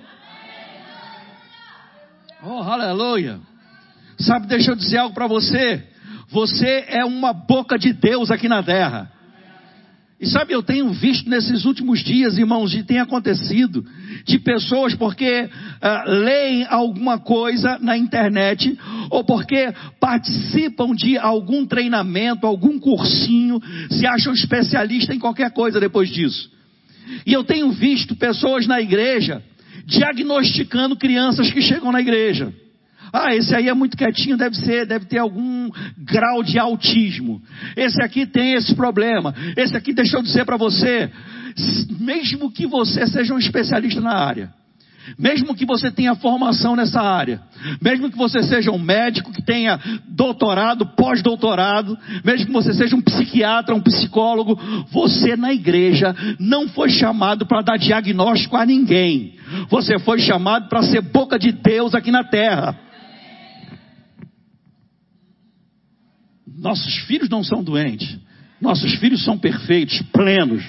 Oh, 2.47 2.63
aleluia! 2.63 3.39
Sabe, 4.19 4.47
deixa 4.47 4.71
eu 4.71 4.77
dizer 4.77 4.99
algo 4.99 5.15
para 5.15 5.27
você. 5.27 5.94
Você 6.35 6.85
é 6.89 7.05
uma 7.05 7.33
boca 7.33 7.79
de 7.79 7.93
Deus 7.93 8.29
aqui 8.29 8.49
na 8.49 8.61
terra. 8.61 9.09
E 10.21 10.27
sabe, 10.27 10.53
eu 10.53 10.65
tenho 10.65 10.91
visto 10.91 11.31
nesses 11.31 11.65
últimos 11.65 12.03
dias, 12.03 12.37
irmãos, 12.37 12.75
e 12.75 12.83
tem 12.83 12.99
acontecido, 12.99 13.87
de 14.25 14.41
pessoas 14.41 14.97
porque 14.97 15.45
uh, 15.45 16.11
leem 16.11 16.67
alguma 16.69 17.21
coisa 17.21 17.79
na 17.79 17.97
internet, 17.97 18.77
ou 19.11 19.23
porque 19.23 19.73
participam 20.01 20.93
de 20.93 21.17
algum 21.17 21.65
treinamento, 21.65 22.49
algum 22.49 22.81
cursinho, 22.81 23.63
se 23.89 24.05
acham 24.05 24.33
especialista 24.33 25.15
em 25.15 25.21
qualquer 25.21 25.53
coisa 25.53 25.79
depois 25.79 26.09
disso. 26.09 26.51
E 27.25 27.33
eu 27.33 27.45
tenho 27.45 27.71
visto 27.71 28.17
pessoas 28.17 28.67
na 28.67 28.81
igreja 28.81 29.41
diagnosticando 29.87 30.97
crianças 30.97 31.53
que 31.53 31.63
chegam 31.63 31.93
na 31.93 32.01
igreja. 32.01 32.53
Ah, 33.17 33.33
esse 33.33 33.55
aí 33.55 33.69
é 33.69 33.75
muito 33.75 33.97
quietinho, 33.97 34.37
deve 34.37 34.57
ser, 34.57 34.87
deve 34.87 35.05
ter 35.05 35.19
algum 35.19 35.71
grau 35.97 36.43
de 36.43 36.59
autismo. 36.59 37.41
Esse 37.77 38.03
aqui 38.03 38.27
tem 38.27 38.55
esse 38.55 38.75
problema. 38.75 39.33
Esse 39.57 39.77
aqui, 39.77 39.93
deixa 39.93 40.17
eu 40.17 40.23
dizer 40.23 40.45
para 40.45 40.57
você, 40.57 41.09
mesmo 42.01 42.51
que 42.51 42.67
você 42.67 43.07
seja 43.07 43.33
um 43.33 43.39
especialista 43.39 44.01
na 44.01 44.17
área, 44.17 44.53
mesmo 45.17 45.55
que 45.55 45.65
você 45.65 45.93
tenha 45.93 46.17
formação 46.17 46.75
nessa 46.75 47.01
área, 47.01 47.41
mesmo 47.81 48.11
que 48.11 48.19
você 48.19 48.43
seja 48.43 48.73
um 48.73 48.81
médico 48.81 49.33
que 49.33 49.43
tenha 49.43 49.79
doutorado, 50.09 50.85
pós-doutorado, 50.85 51.97
mesmo 52.25 52.47
que 52.47 52.53
você 52.53 52.75
seja 52.75 52.97
um 52.97 53.01
psiquiatra, 53.01 53.77
um 53.77 53.81
psicólogo, 53.81 54.59
você 54.91 55.37
na 55.37 55.53
igreja 55.53 56.17
não 56.41 56.67
foi 56.67 56.89
chamado 56.89 57.47
para 57.47 57.63
dar 57.63 57.77
diagnóstico 57.77 58.57
a 58.57 58.67
ninguém. 58.67 59.35
Você 59.69 60.01
foi 60.01 60.19
chamado 60.19 60.69
para 60.69 60.83
ser 60.83 61.01
boca 61.01 61.39
de 61.39 61.53
Deus 61.53 61.95
aqui 61.95 62.11
na 62.11 62.25
terra. 62.25 62.83
Nossos 66.65 66.97
filhos 67.01 67.29
não 67.29 67.45
são 67.45 67.63
doentes. 67.63 68.19
Nossos 68.59 68.95
filhos 68.95 69.23
são 69.23 69.37
perfeitos, 69.37 70.01
plenos. 70.11 70.65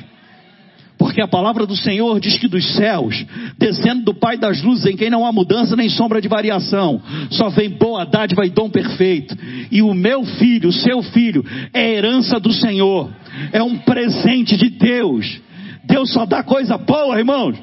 Porque 0.98 1.22
a 1.22 1.28
palavra 1.28 1.66
do 1.66 1.75
Senhor 1.75 2.20
diz 2.20 2.38
que 2.38 2.50
dos 2.50 2.75
céus, 2.75 3.25
descendo 3.58 4.04
do 4.04 4.14
Pai 4.14 4.38
das 4.38 4.62
luzes, 4.62 4.86
em 4.86 4.98
quem 4.98 5.10
não 5.10 5.25
há 5.25 5.32
mudança 5.32 5.74
nem 5.74 5.88
sombra 5.88 6.20
de 6.20 6.28
variação, 6.28 7.02
só 7.32 7.48
vem 7.48 7.70
boa 7.70 8.06
dádiva 8.06 8.46
e 8.46 8.50
dom 8.50 8.70
perfeito. 8.70 9.38
E 9.72 9.82
o 9.82 9.94
meu 9.94 10.25
filho, 10.25 10.68
o 10.68 10.74
seu 10.74 11.02
filho, 11.02 11.46
é 11.74 11.94
herança 11.94 12.42
do 12.42 12.52
Senhor, 12.52 13.10
é 13.54 13.64
um 13.64 13.78
presente 13.78 14.58
de 14.58 14.70
Deus. 14.70 15.40
Deus 15.86 16.12
só 16.12 16.25
dá 16.25 16.44
coisa 16.44 16.78
boa, 16.78 17.18
irmãos. 17.18 17.58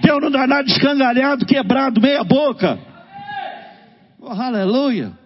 Deus 0.00 0.22
não 0.22 0.30
dá 0.30 0.46
nada 0.46 0.68
escangalhado, 0.68 1.44
quebrado, 1.44 2.00
meia 2.00 2.22
boca. 2.22 2.78
Oh, 4.20 4.28
aleluia. 4.28 5.21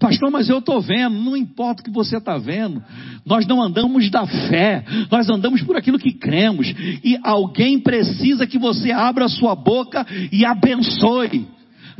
Pastor, 0.00 0.30
mas 0.30 0.48
eu 0.48 0.58
estou 0.60 0.80
vendo, 0.80 1.14
não 1.16 1.36
importa 1.36 1.82
o 1.82 1.84
que 1.84 1.90
você 1.90 2.16
está 2.16 2.38
vendo, 2.38 2.82
nós 3.24 3.46
não 3.46 3.62
andamos 3.62 4.10
da 4.10 4.26
fé, 4.26 4.82
nós 5.10 5.28
andamos 5.28 5.62
por 5.62 5.76
aquilo 5.76 5.98
que 5.98 6.12
cremos, 6.12 6.66
e 7.04 7.18
alguém 7.22 7.78
precisa 7.78 8.46
que 8.46 8.58
você 8.58 8.90
abra 8.90 9.28
sua 9.28 9.54
boca 9.54 10.06
e 10.32 10.42
abençoe. 10.42 11.46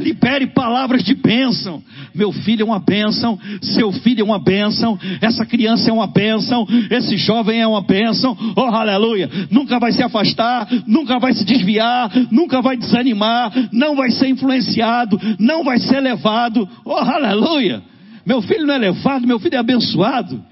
Libere 0.00 0.46
palavras 0.46 1.04
de 1.04 1.14
bênção. 1.14 1.82
Meu 2.14 2.32
filho 2.32 2.62
é 2.62 2.64
uma 2.64 2.78
bênção, 2.78 3.38
seu 3.60 3.92
filho 3.92 4.22
é 4.22 4.24
uma 4.24 4.38
bênção, 4.38 4.98
essa 5.20 5.44
criança 5.44 5.90
é 5.90 5.92
uma 5.92 6.06
bênção, 6.06 6.66
esse 6.90 7.18
jovem 7.18 7.60
é 7.60 7.66
uma 7.66 7.82
bênção. 7.82 8.36
Oh, 8.56 8.62
aleluia! 8.62 9.28
Nunca 9.50 9.78
vai 9.78 9.92
se 9.92 10.02
afastar, 10.02 10.66
nunca 10.86 11.18
vai 11.18 11.34
se 11.34 11.44
desviar, 11.44 12.10
nunca 12.30 12.62
vai 12.62 12.76
desanimar, 12.76 13.52
não 13.70 13.94
vai 13.94 14.10
ser 14.10 14.28
influenciado, 14.28 15.20
não 15.38 15.62
vai 15.62 15.78
ser 15.78 16.00
levado. 16.00 16.66
Oh, 16.84 16.94
aleluia! 16.94 17.82
Meu 18.24 18.40
filho 18.40 18.66
não 18.66 18.74
é 18.74 18.78
levado, 18.78 19.26
meu 19.26 19.38
filho 19.38 19.56
é 19.56 19.58
abençoado. 19.58 20.42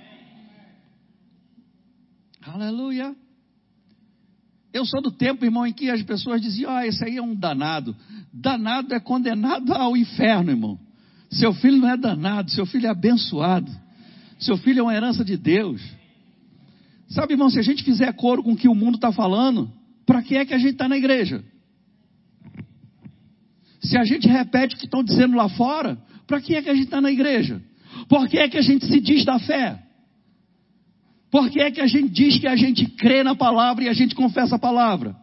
Aleluia. 2.46 3.14
Eu 4.72 4.84
sou 4.84 5.00
do 5.00 5.10
tempo, 5.10 5.44
irmão, 5.44 5.66
em 5.66 5.72
que 5.72 5.90
as 5.90 6.02
pessoas 6.02 6.40
diziam: 6.40 6.70
Ah, 6.70 6.86
esse 6.86 7.02
aí 7.04 7.16
é 7.16 7.22
um 7.22 7.34
danado. 7.34 7.96
Danado 8.32 8.94
é 8.94 9.00
condenado 9.00 9.72
ao 9.72 9.96
inferno, 9.96 10.50
irmão. 10.50 10.78
Seu 11.30 11.52
filho 11.54 11.78
não 11.78 11.88
é 11.88 11.96
danado, 11.96 12.50
seu 12.50 12.66
filho 12.66 12.86
é 12.86 12.90
abençoado. 12.90 13.70
Seu 14.38 14.56
filho 14.56 14.80
é 14.80 14.82
uma 14.82 14.94
herança 14.94 15.24
de 15.24 15.36
Deus. 15.36 15.82
Sabe, 17.08 17.34
irmão, 17.34 17.50
se 17.50 17.58
a 17.58 17.62
gente 17.62 17.82
fizer 17.82 18.12
coro 18.12 18.42
com 18.42 18.52
o 18.52 18.56
que 18.56 18.68
o 18.68 18.74
mundo 18.74 18.96
está 18.96 19.10
falando, 19.10 19.70
para 20.06 20.22
que 20.22 20.36
é 20.36 20.44
que 20.44 20.54
a 20.54 20.58
gente 20.58 20.72
está 20.72 20.88
na 20.88 20.96
igreja? 20.96 21.42
Se 23.80 23.96
a 23.96 24.04
gente 24.04 24.28
repete 24.28 24.74
o 24.74 24.78
que 24.78 24.84
estão 24.84 25.02
dizendo 25.02 25.36
lá 25.36 25.48
fora, 25.48 25.98
para 26.26 26.40
que 26.40 26.54
é 26.54 26.62
que 26.62 26.68
a 26.68 26.74
gente 26.74 26.84
está 26.84 27.00
na 27.00 27.10
igreja? 27.10 27.62
Por 28.08 28.28
que 28.28 28.38
é 28.38 28.48
que 28.48 28.58
a 28.58 28.62
gente 28.62 28.86
se 28.86 29.00
diz 29.00 29.24
da 29.24 29.38
fé? 29.38 29.82
Por 31.30 31.50
que 31.50 31.60
é 31.60 31.70
que 31.70 31.80
a 31.80 31.86
gente 31.86 32.08
diz 32.08 32.38
que 32.38 32.46
a 32.46 32.56
gente 32.56 32.86
crê 32.86 33.22
na 33.22 33.34
palavra 33.34 33.84
e 33.84 33.88
a 33.88 33.92
gente 33.92 34.14
confessa 34.14 34.56
a 34.56 34.58
palavra? 34.58 35.14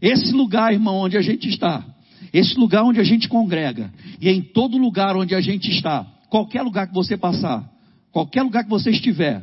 Esse 0.00 0.32
lugar, 0.32 0.72
irmão, 0.72 0.96
onde 0.96 1.16
a 1.16 1.22
gente 1.22 1.48
está, 1.48 1.84
esse 2.32 2.58
lugar 2.58 2.84
onde 2.84 3.00
a 3.00 3.04
gente 3.04 3.28
congrega, 3.28 3.92
e 4.20 4.28
em 4.28 4.42
todo 4.42 4.76
lugar 4.76 5.16
onde 5.16 5.34
a 5.34 5.40
gente 5.40 5.70
está, 5.70 6.04
qualquer 6.28 6.62
lugar 6.62 6.88
que 6.88 6.94
você 6.94 7.16
passar, 7.16 7.70
qualquer 8.10 8.42
lugar 8.42 8.64
que 8.64 8.70
você 8.70 8.90
estiver, 8.90 9.42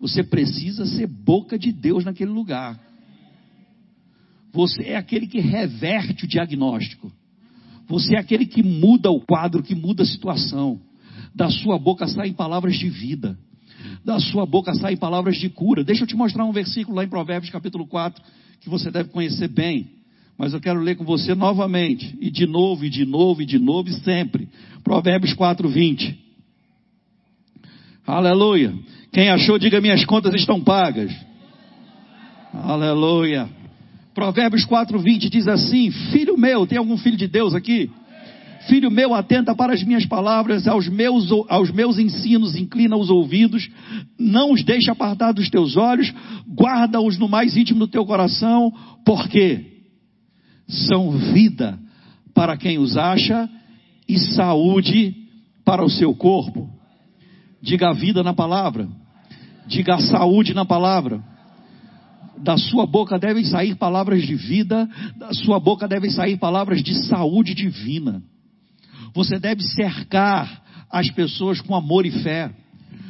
você 0.00 0.22
precisa 0.22 0.84
ser 0.86 1.06
boca 1.06 1.58
de 1.58 1.70
Deus 1.70 2.04
naquele 2.04 2.30
lugar. 2.30 2.78
Você 4.52 4.84
é 4.84 4.96
aquele 4.96 5.26
que 5.26 5.40
reverte 5.40 6.24
o 6.24 6.28
diagnóstico. 6.28 7.10
Você 7.88 8.16
é 8.16 8.18
aquele 8.18 8.46
que 8.46 8.62
muda 8.62 9.10
o 9.10 9.20
quadro, 9.20 9.62
que 9.62 9.74
muda 9.74 10.02
a 10.02 10.06
situação. 10.06 10.80
Da 11.34 11.50
sua 11.50 11.78
boca 11.78 12.06
saem 12.06 12.32
palavras 12.32 12.76
de 12.76 12.88
vida 12.88 13.38
da 14.04 14.20
sua 14.20 14.44
boca 14.44 14.74
saem 14.74 14.96
palavras 14.96 15.36
de 15.36 15.48
cura. 15.48 15.82
Deixa 15.82 16.02
eu 16.02 16.06
te 16.06 16.14
mostrar 16.14 16.44
um 16.44 16.52
versículo 16.52 16.96
lá 16.96 17.04
em 17.04 17.08
Provérbios 17.08 17.50
capítulo 17.50 17.86
4, 17.86 18.22
que 18.60 18.68
você 18.68 18.90
deve 18.90 19.08
conhecer 19.08 19.48
bem. 19.48 19.88
Mas 20.36 20.52
eu 20.52 20.60
quero 20.60 20.80
ler 20.80 20.96
com 20.96 21.04
você 21.04 21.34
novamente, 21.34 22.14
e 22.20 22.30
de 22.30 22.46
novo, 22.46 22.84
e 22.84 22.90
de 22.90 23.04
novo, 23.04 23.40
e 23.40 23.46
de 23.46 23.58
novo, 23.58 23.88
e 23.88 23.92
sempre. 24.00 24.48
Provérbios 24.82 25.32
4, 25.32 25.68
20. 25.68 26.18
Aleluia. 28.06 28.74
Quem 29.12 29.30
achou, 29.30 29.58
diga: 29.58 29.80
minhas 29.80 30.04
contas 30.04 30.34
estão 30.34 30.60
pagas. 30.60 31.14
Aleluia. 32.52 33.48
Provérbios 34.12 34.64
4, 34.64 34.98
20 34.98 35.30
diz 35.30 35.48
assim: 35.48 35.90
Filho 36.12 36.36
meu, 36.36 36.66
tem 36.66 36.78
algum 36.78 36.98
filho 36.98 37.16
de 37.16 37.28
Deus 37.28 37.54
aqui? 37.54 37.90
Filho 38.66 38.90
meu, 38.90 39.14
atenta 39.14 39.54
para 39.54 39.74
as 39.74 39.82
minhas 39.82 40.06
palavras, 40.06 40.66
aos 40.66 40.88
meus, 40.88 41.30
aos 41.48 41.70
meus 41.70 41.98
ensinos, 41.98 42.56
inclina 42.56 42.96
os 42.96 43.10
ouvidos, 43.10 43.68
não 44.18 44.52
os 44.52 44.64
deixe 44.64 44.90
apartar 44.90 45.32
dos 45.32 45.50
teus 45.50 45.76
olhos, 45.76 46.12
guarda-os 46.48 47.18
no 47.18 47.28
mais 47.28 47.56
íntimo 47.56 47.80
do 47.80 47.88
teu 47.88 48.06
coração, 48.06 48.72
porque 49.04 49.82
são 50.66 51.10
vida 51.10 51.78
para 52.34 52.56
quem 52.56 52.78
os 52.78 52.96
acha 52.96 53.48
e 54.08 54.18
saúde 54.18 55.14
para 55.64 55.84
o 55.84 55.90
seu 55.90 56.14
corpo. 56.14 56.68
Diga 57.60 57.90
a 57.90 57.92
vida 57.92 58.22
na 58.22 58.32
palavra, 58.32 58.88
diga 59.66 59.94
a 59.96 60.00
saúde 60.00 60.54
na 60.54 60.64
palavra. 60.64 61.22
Da 62.38 62.56
sua 62.56 62.86
boca 62.86 63.18
devem 63.18 63.44
sair 63.44 63.74
palavras 63.74 64.22
de 64.22 64.34
vida, 64.34 64.88
da 65.16 65.32
sua 65.32 65.60
boca 65.60 65.86
devem 65.86 66.10
sair 66.10 66.36
palavras 66.38 66.82
de 66.82 66.94
saúde 67.06 67.54
divina. 67.54 68.22
Você 69.14 69.38
deve 69.38 69.62
cercar 69.62 70.62
as 70.90 71.10
pessoas 71.10 71.60
com 71.60 71.74
amor 71.74 72.04
e 72.04 72.10
fé. 72.10 72.50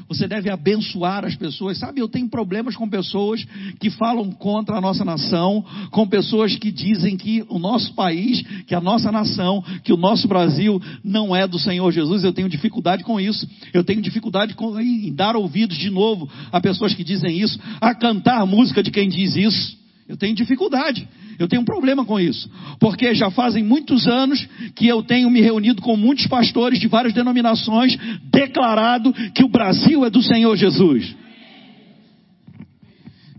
Você 0.06 0.28
deve 0.28 0.50
abençoar 0.50 1.24
as 1.24 1.34
pessoas. 1.34 1.78
Sabe, 1.78 2.00
eu 2.00 2.08
tenho 2.08 2.28
problemas 2.28 2.76
com 2.76 2.88
pessoas 2.88 3.44
que 3.80 3.90
falam 3.90 4.30
contra 4.30 4.76
a 4.76 4.80
nossa 4.80 5.04
nação, 5.04 5.64
com 5.90 6.06
pessoas 6.06 6.56
que 6.56 6.70
dizem 6.70 7.16
que 7.16 7.44
o 7.48 7.58
nosso 7.58 7.94
país, 7.94 8.42
que 8.66 8.74
a 8.74 8.80
nossa 8.80 9.10
nação, 9.10 9.64
que 9.82 9.92
o 9.92 9.96
nosso 9.96 10.28
Brasil 10.28 10.80
não 11.02 11.34
é 11.34 11.46
do 11.46 11.58
Senhor 11.58 11.90
Jesus. 11.90 12.22
Eu 12.22 12.32
tenho 12.32 12.48
dificuldade 12.48 13.02
com 13.02 13.18
isso. 13.18 13.48
Eu 13.72 13.82
tenho 13.82 14.02
dificuldade 14.02 14.54
com, 14.54 14.78
em 14.78 15.12
dar 15.14 15.36
ouvidos 15.36 15.78
de 15.78 15.90
novo 15.90 16.28
a 16.52 16.60
pessoas 16.60 16.94
que 16.94 17.02
dizem 17.02 17.40
isso, 17.40 17.58
a 17.80 17.94
cantar 17.94 18.46
música 18.46 18.82
de 18.82 18.90
quem 18.90 19.08
diz 19.08 19.34
isso. 19.36 19.83
Eu 20.08 20.16
tenho 20.16 20.34
dificuldade. 20.34 21.08
Eu 21.38 21.48
tenho 21.48 21.62
um 21.62 21.64
problema 21.64 22.04
com 22.04 22.20
isso. 22.20 22.50
Porque 22.78 23.14
já 23.14 23.30
fazem 23.30 23.64
muitos 23.64 24.06
anos 24.06 24.46
que 24.74 24.86
eu 24.86 25.02
tenho 25.02 25.30
me 25.30 25.40
reunido 25.40 25.80
com 25.80 25.96
muitos 25.96 26.26
pastores 26.26 26.78
de 26.78 26.88
várias 26.88 27.14
denominações, 27.14 27.96
declarado 28.30 29.12
que 29.34 29.42
o 29.42 29.48
Brasil 29.48 30.04
é 30.04 30.10
do 30.10 30.22
Senhor 30.22 30.54
Jesus. 30.56 31.14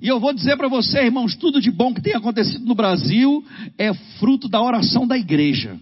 E 0.02 0.08
eu 0.08 0.20
vou 0.20 0.34
dizer 0.34 0.58
para 0.58 0.68
você, 0.68 1.06
irmãos, 1.06 1.36
tudo 1.36 1.62
de 1.62 1.72
bom 1.72 1.94
que 1.94 2.02
tem 2.02 2.14
acontecido 2.14 2.66
no 2.66 2.76
Brasil 2.76 3.44
é 3.78 3.94
fruto 4.20 4.48
da 4.48 4.62
oração 4.62 5.08
da 5.08 5.18
igreja. 5.18 5.80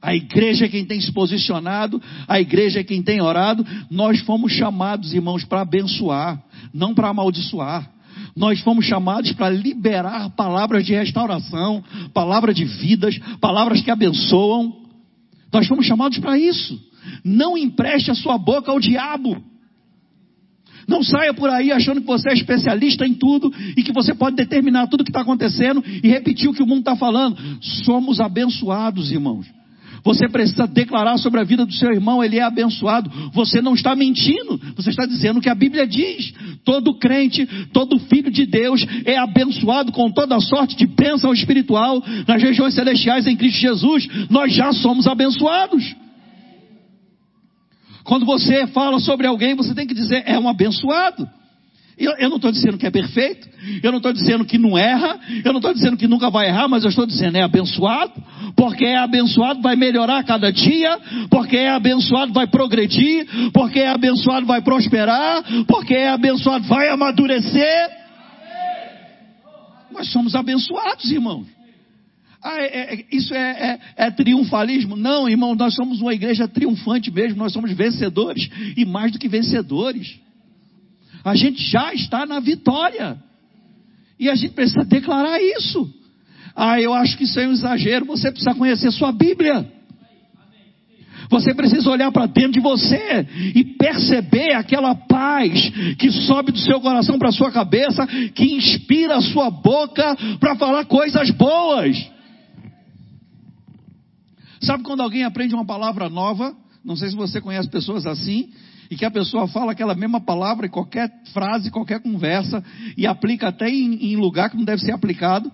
A 0.00 0.14
igreja 0.14 0.66
é 0.66 0.68
quem 0.68 0.84
tem 0.84 1.00
se 1.00 1.10
posicionado, 1.12 2.00
a 2.28 2.38
igreja 2.38 2.80
é 2.80 2.84
quem 2.84 3.02
tem 3.02 3.22
orado. 3.22 3.66
Nós 3.90 4.20
fomos 4.20 4.52
chamados, 4.52 5.14
irmãos, 5.14 5.44
para 5.46 5.62
abençoar, 5.62 6.42
não 6.74 6.94
para 6.94 7.08
amaldiçoar. 7.08 7.90
Nós 8.36 8.60
fomos 8.60 8.84
chamados 8.84 9.32
para 9.32 9.50
liberar 9.50 10.30
palavras 10.30 10.84
de 10.84 10.92
restauração, 10.92 11.84
palavras 12.12 12.54
de 12.54 12.64
vidas, 12.64 13.18
palavras 13.40 13.80
que 13.80 13.90
abençoam. 13.90 14.74
Nós 15.52 15.66
fomos 15.68 15.86
chamados 15.86 16.18
para 16.18 16.38
isso. 16.38 16.80
Não 17.24 17.56
empreste 17.56 18.10
a 18.10 18.14
sua 18.14 18.36
boca 18.36 18.72
ao 18.72 18.80
diabo. 18.80 19.42
Não 20.88 21.02
saia 21.02 21.32
por 21.32 21.48
aí 21.48 21.72
achando 21.72 22.00
que 22.00 22.06
você 22.06 22.30
é 22.30 22.34
especialista 22.34 23.06
em 23.06 23.14
tudo 23.14 23.52
e 23.76 23.82
que 23.82 23.92
você 23.92 24.14
pode 24.14 24.36
determinar 24.36 24.86
tudo 24.88 25.00
o 25.00 25.04
que 25.04 25.10
está 25.10 25.20
acontecendo 25.20 25.82
e 25.86 26.08
repetir 26.08 26.48
o 26.48 26.52
que 26.52 26.62
o 26.62 26.66
mundo 26.66 26.80
está 26.80 26.96
falando. 26.96 27.36
Somos 27.84 28.20
abençoados, 28.20 29.10
irmãos. 29.10 29.46
Você 30.04 30.28
precisa 30.28 30.66
declarar 30.66 31.16
sobre 31.16 31.40
a 31.40 31.44
vida 31.44 31.64
do 31.64 31.72
seu 31.72 31.90
irmão, 31.90 32.22
ele 32.22 32.38
é 32.38 32.42
abençoado. 32.42 33.10
Você 33.32 33.62
não 33.62 33.74
está 33.74 33.96
mentindo, 33.96 34.60
você 34.76 34.90
está 34.90 35.06
dizendo 35.06 35.38
o 35.38 35.40
que 35.40 35.48
a 35.48 35.54
Bíblia 35.54 35.86
diz. 35.86 36.32
Todo 36.62 36.98
crente, 36.98 37.46
todo 37.72 37.98
filho 37.98 38.30
de 38.30 38.44
Deus 38.44 38.84
é 39.06 39.16
abençoado 39.16 39.90
com 39.92 40.10
toda 40.10 40.38
sorte 40.40 40.76
de 40.76 40.86
bênção 40.86 41.32
espiritual 41.32 42.02
nas 42.28 42.42
regiões 42.42 42.74
celestiais 42.74 43.26
em 43.26 43.34
Cristo 43.34 43.60
Jesus. 43.60 44.06
Nós 44.28 44.52
já 44.52 44.72
somos 44.72 45.06
abençoados. 45.06 45.96
Quando 48.04 48.26
você 48.26 48.66
fala 48.66 49.00
sobre 49.00 49.26
alguém, 49.26 49.54
você 49.54 49.74
tem 49.74 49.86
que 49.86 49.94
dizer, 49.94 50.22
é 50.26 50.38
um 50.38 50.48
abençoado. 50.48 51.26
Eu, 51.96 52.28
não 52.28 52.36
estou 52.36 52.50
dizendo 52.50 52.76
que 52.76 52.86
é 52.86 52.90
perfeito, 52.90 53.48
eu 53.82 53.92
não 53.92 53.98
estou 53.98 54.12
dizendo 54.12 54.44
que 54.44 54.58
não 54.58 54.76
erra, 54.76 55.18
eu 55.44 55.52
não 55.52 55.60
estou 55.60 55.72
dizendo 55.72 55.96
que 55.96 56.08
nunca 56.08 56.28
vai 56.28 56.48
errar, 56.48 56.68
mas 56.68 56.82
eu 56.82 56.90
estou 56.90 57.06
dizendo 57.06 57.36
é 57.36 57.42
abençoado, 57.42 58.12
porque 58.56 58.84
é 58.84 58.98
abençoado 58.98 59.62
vai 59.62 59.76
melhorar 59.76 60.24
cada 60.24 60.50
dia, 60.50 60.98
porque 61.30 61.56
é 61.56 61.70
abençoado 61.70 62.32
vai 62.32 62.48
progredir, 62.48 63.26
porque 63.52 63.78
é 63.78 63.88
abençoado 63.88 64.44
vai 64.44 64.60
prosperar, 64.60 65.44
porque 65.68 65.94
é 65.94 66.08
abençoado 66.08 66.64
vai 66.64 66.88
amadurecer. 66.88 67.90
Nós 69.92 70.10
somos 70.10 70.34
abençoados, 70.34 71.08
irmãos. 71.12 71.46
Ah, 72.42 72.60
é, 72.60 72.94
é, 72.94 73.04
isso 73.10 73.32
é, 73.32 73.38
é, 73.96 74.06
é, 74.06 74.10
triunfalismo? 74.10 74.96
Não, 74.96 75.26
irmão, 75.26 75.54
nós 75.54 75.74
somos 75.74 76.00
uma 76.00 76.12
igreja 76.12 76.46
triunfante 76.46 77.10
mesmo, 77.10 77.38
nós 77.38 77.52
somos 77.52 77.72
vencedores 77.72 78.50
e 78.76 78.84
mais 78.84 79.12
do 79.12 79.18
que 79.18 79.28
vencedores. 79.28 80.23
A 81.24 81.34
gente 81.34 81.62
já 81.62 81.94
está 81.94 82.26
na 82.26 82.38
vitória. 82.38 83.16
E 84.18 84.28
a 84.28 84.34
gente 84.34 84.52
precisa 84.52 84.84
declarar 84.84 85.40
isso. 85.40 85.92
Ah, 86.54 86.80
eu 86.80 86.92
acho 86.92 87.16
que 87.16 87.24
isso 87.24 87.40
é 87.40 87.48
um 87.48 87.52
exagero. 87.52 88.04
Você 88.04 88.30
precisa 88.30 88.54
conhecer 88.54 88.90
sua 88.92 89.10
Bíblia. 89.10 89.72
Você 91.30 91.54
precisa 91.54 91.90
olhar 91.90 92.12
para 92.12 92.26
dentro 92.26 92.52
de 92.52 92.60
você 92.60 93.26
e 93.54 93.64
perceber 93.64 94.52
aquela 94.52 94.94
paz 94.94 95.52
que 95.98 96.10
sobe 96.10 96.52
do 96.52 96.58
seu 96.58 96.80
coração 96.80 97.18
para 97.18 97.30
a 97.30 97.32
sua 97.32 97.50
cabeça, 97.50 98.06
que 98.06 98.54
inspira 98.54 99.16
a 99.16 99.22
sua 99.22 99.50
boca 99.50 100.16
para 100.38 100.54
falar 100.56 100.84
coisas 100.84 101.30
boas. 101.30 101.96
Sabe 104.60 104.82
quando 104.82 105.00
alguém 105.00 105.24
aprende 105.24 105.54
uma 105.54 105.64
palavra 105.64 106.08
nova? 106.08 106.54
Não 106.84 106.96
sei 106.96 107.08
se 107.08 107.16
você 107.16 107.40
conhece 107.40 107.68
pessoas 107.68 108.06
assim, 108.06 108.50
e 108.90 108.96
que 108.96 109.04
a 109.04 109.10
pessoa 109.10 109.48
fala 109.48 109.72
aquela 109.72 109.94
mesma 109.94 110.20
palavra 110.20 110.66
em 110.66 110.70
qualquer 110.70 111.10
frase, 111.32 111.70
qualquer 111.70 112.00
conversa, 112.00 112.62
e 112.96 113.06
aplica 113.06 113.48
até 113.48 113.68
em, 113.68 114.12
em 114.12 114.16
lugar 114.16 114.50
que 114.50 114.56
não 114.56 114.64
deve 114.64 114.82
ser 114.82 114.92
aplicado. 114.92 115.50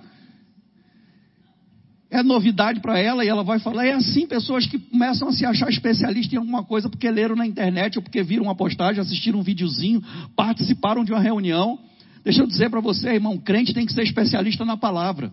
é 2.11 2.23
novidade 2.23 2.81
para 2.81 2.99
ela 2.99 3.25
e 3.25 3.29
ela 3.29 3.45
vai 3.45 3.59
falar. 3.59 3.87
É 3.87 3.93
assim 3.93 4.27
pessoas 4.27 4.67
que 4.67 4.79
começam 4.79 5.29
a 5.29 5.33
se 5.33 5.47
achar 5.47 5.69
especialistas 5.69 6.33
em 6.33 6.39
alguma 6.39 6.65
coisa 6.65 6.89
porque 6.89 7.11
leram 7.11 7.37
na 7.37 7.47
internet 7.47 7.99
ou 7.99 8.03
porque 8.03 8.23
viram 8.23 8.45
uma 8.45 8.55
postagem, 8.57 9.01
assistiram 9.01 9.39
um 9.39 9.43
videozinho, 9.43 10.03
participaram 10.35 11.05
de 11.05 11.13
uma 11.13 11.21
reunião. 11.21 11.79
Deixa 12.25 12.43
eu 12.43 12.47
dizer 12.47 12.69
para 12.69 12.81
você, 12.81 13.11
irmão, 13.11 13.39
crente 13.39 13.73
tem 13.73 13.87
que 13.87 13.93
ser 13.93 14.03
especialista 14.03 14.65
na 14.65 14.77
palavra. 14.77 15.33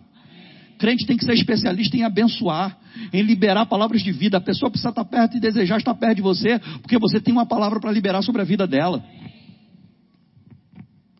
Crente 0.78 1.04
tem 1.04 1.16
que 1.16 1.24
ser 1.24 1.34
especialista 1.34 1.96
em 1.96 2.04
abençoar, 2.04 2.78
em 3.12 3.20
liberar 3.22 3.66
palavras 3.66 4.00
de 4.00 4.12
vida. 4.12 4.36
A 4.36 4.40
pessoa 4.40 4.70
precisa 4.70 4.90
estar 4.90 5.04
perto 5.04 5.36
e 5.36 5.40
desejar 5.40 5.78
estar 5.78 5.94
perto 5.94 6.16
de 6.16 6.22
você, 6.22 6.58
porque 6.80 6.98
você 6.98 7.20
tem 7.20 7.32
uma 7.32 7.44
palavra 7.44 7.80
para 7.80 7.90
liberar 7.90 8.22
sobre 8.22 8.40
a 8.40 8.44
vida 8.44 8.66
dela. 8.66 9.04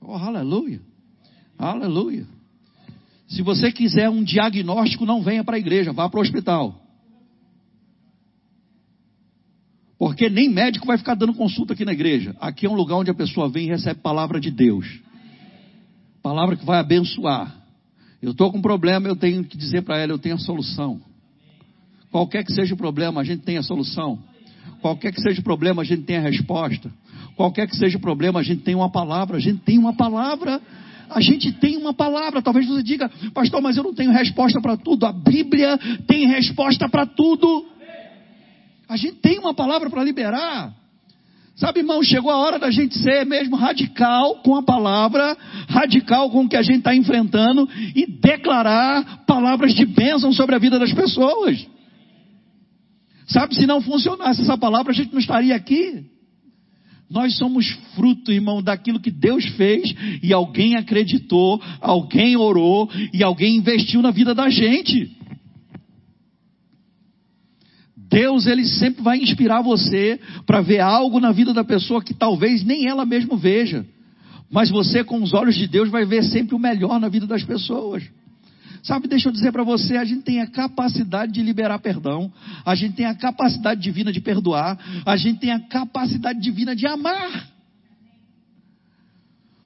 Oh, 0.00 0.14
aleluia! 0.14 0.80
Aleluia! 1.58 2.24
Se 3.26 3.42
você 3.42 3.70
quiser 3.70 4.08
um 4.08 4.22
diagnóstico, 4.22 5.04
não 5.04 5.22
venha 5.22 5.44
para 5.44 5.56
a 5.56 5.58
igreja, 5.58 5.92
vá 5.92 6.08
para 6.08 6.18
o 6.18 6.22
hospital. 6.22 6.80
Porque 9.98 10.30
nem 10.30 10.48
médico 10.48 10.86
vai 10.86 10.96
ficar 10.96 11.14
dando 11.14 11.34
consulta 11.34 11.72
aqui 11.72 11.84
na 11.84 11.92
igreja. 11.92 12.34
Aqui 12.40 12.64
é 12.64 12.70
um 12.70 12.74
lugar 12.74 12.96
onde 12.96 13.10
a 13.10 13.14
pessoa 13.14 13.48
vem 13.48 13.66
e 13.66 13.70
recebe 13.70 14.00
palavra 14.00 14.40
de 14.40 14.50
Deus. 14.50 14.86
Palavra 16.22 16.56
que 16.56 16.64
vai 16.64 16.78
abençoar. 16.78 17.54
Eu 18.22 18.32
estou 18.32 18.50
com 18.50 18.58
um 18.58 18.62
problema, 18.62 19.08
eu 19.08 19.16
tenho 19.16 19.44
que 19.44 19.56
dizer 19.56 19.82
para 19.82 19.98
ela, 19.98 20.12
eu 20.12 20.18
tenho 20.18 20.34
a 20.34 20.38
solução. 20.38 21.00
Qualquer 22.10 22.44
que 22.44 22.52
seja 22.52 22.74
o 22.74 22.76
problema, 22.76 23.20
a 23.20 23.24
gente 23.24 23.42
tem 23.42 23.58
a 23.58 23.62
solução. 23.62 24.18
Qualquer 24.80 25.12
que 25.12 25.20
seja 25.20 25.40
o 25.40 25.44
problema, 25.44 25.82
a 25.82 25.84
gente 25.84 26.02
tem 26.02 26.16
a 26.16 26.20
resposta. 26.20 26.90
Qualquer 27.36 27.68
que 27.68 27.76
seja 27.76 27.98
o 27.98 28.00
problema, 28.00 28.40
a 28.40 28.42
gente 28.42 28.62
tem 28.62 28.74
uma 28.74 28.90
palavra. 28.90 29.36
A 29.36 29.40
gente 29.40 29.60
tem 29.60 29.78
uma 29.78 29.94
palavra 29.94 30.60
a 31.10 31.20
gente 31.20 31.52
tem 31.52 31.76
uma 31.76 31.94
palavra. 31.94 32.42
Talvez 32.42 32.66
você 32.66 32.82
diga, 32.82 33.10
pastor, 33.32 33.62
mas 33.62 33.76
eu 33.76 33.82
não 33.82 33.94
tenho 33.94 34.12
resposta 34.12 34.60
para 34.60 34.76
tudo. 34.76 35.06
A 35.06 35.12
Bíblia 35.12 35.78
tem 36.06 36.26
resposta 36.26 36.88
para 36.88 37.06
tudo. 37.06 37.66
A 38.88 38.96
gente 38.96 39.16
tem 39.16 39.38
uma 39.38 39.54
palavra 39.54 39.88
para 39.88 40.04
liberar. 40.04 40.72
Sabe, 41.58 41.80
irmão, 41.80 42.00
chegou 42.04 42.30
a 42.30 42.36
hora 42.36 42.56
da 42.56 42.70
gente 42.70 42.96
ser 42.98 43.26
mesmo 43.26 43.56
radical 43.56 44.36
com 44.44 44.54
a 44.54 44.62
palavra, 44.62 45.36
radical 45.68 46.30
com 46.30 46.44
o 46.44 46.48
que 46.48 46.56
a 46.56 46.62
gente 46.62 46.78
está 46.78 46.94
enfrentando 46.94 47.68
e 47.96 48.06
declarar 48.06 49.24
palavras 49.26 49.74
de 49.74 49.84
bênção 49.84 50.32
sobre 50.32 50.54
a 50.54 50.58
vida 50.58 50.78
das 50.78 50.92
pessoas. 50.92 51.66
Sabe, 53.26 53.56
se 53.56 53.66
não 53.66 53.80
funcionasse 53.80 54.42
essa 54.42 54.56
palavra, 54.56 54.92
a 54.92 54.94
gente 54.94 55.12
não 55.12 55.18
estaria 55.18 55.54
aqui. 55.56 56.04
Nós 57.10 57.36
somos 57.36 57.66
fruto, 57.96 58.30
irmão, 58.30 58.62
daquilo 58.62 59.00
que 59.00 59.10
Deus 59.10 59.44
fez 59.56 59.92
e 60.22 60.32
alguém 60.32 60.76
acreditou, 60.76 61.60
alguém 61.80 62.36
orou 62.36 62.88
e 63.12 63.24
alguém 63.24 63.56
investiu 63.56 64.00
na 64.00 64.12
vida 64.12 64.32
da 64.32 64.48
gente. 64.48 65.10
Deus, 68.08 68.46
ele 68.46 68.64
sempre 68.64 69.02
vai 69.02 69.18
inspirar 69.18 69.60
você 69.60 70.18
para 70.46 70.60
ver 70.60 70.80
algo 70.80 71.20
na 71.20 71.30
vida 71.30 71.52
da 71.52 71.62
pessoa 71.62 72.02
que 72.02 72.14
talvez 72.14 72.64
nem 72.64 72.86
ela 72.86 73.04
mesma 73.04 73.36
veja. 73.36 73.84
Mas 74.50 74.70
você, 74.70 75.04
com 75.04 75.22
os 75.22 75.34
olhos 75.34 75.54
de 75.54 75.66
Deus, 75.66 75.90
vai 75.90 76.06
ver 76.06 76.24
sempre 76.24 76.54
o 76.54 76.58
melhor 76.58 76.98
na 76.98 77.08
vida 77.08 77.26
das 77.26 77.44
pessoas. 77.44 78.02
Sabe, 78.82 79.08
deixa 79.08 79.28
eu 79.28 79.32
dizer 79.32 79.52
para 79.52 79.64
você, 79.64 79.96
a 79.96 80.04
gente 80.04 80.22
tem 80.22 80.40
a 80.40 80.46
capacidade 80.46 81.32
de 81.32 81.42
liberar 81.42 81.78
perdão, 81.80 82.32
a 82.64 82.74
gente 82.74 82.94
tem 82.94 83.06
a 83.06 83.14
capacidade 83.14 83.80
divina 83.80 84.12
de 84.12 84.20
perdoar, 84.20 84.78
a 85.04 85.16
gente 85.16 85.40
tem 85.40 85.50
a 85.50 85.60
capacidade 85.60 86.40
divina 86.40 86.74
de 86.74 86.86
amar. 86.86 87.57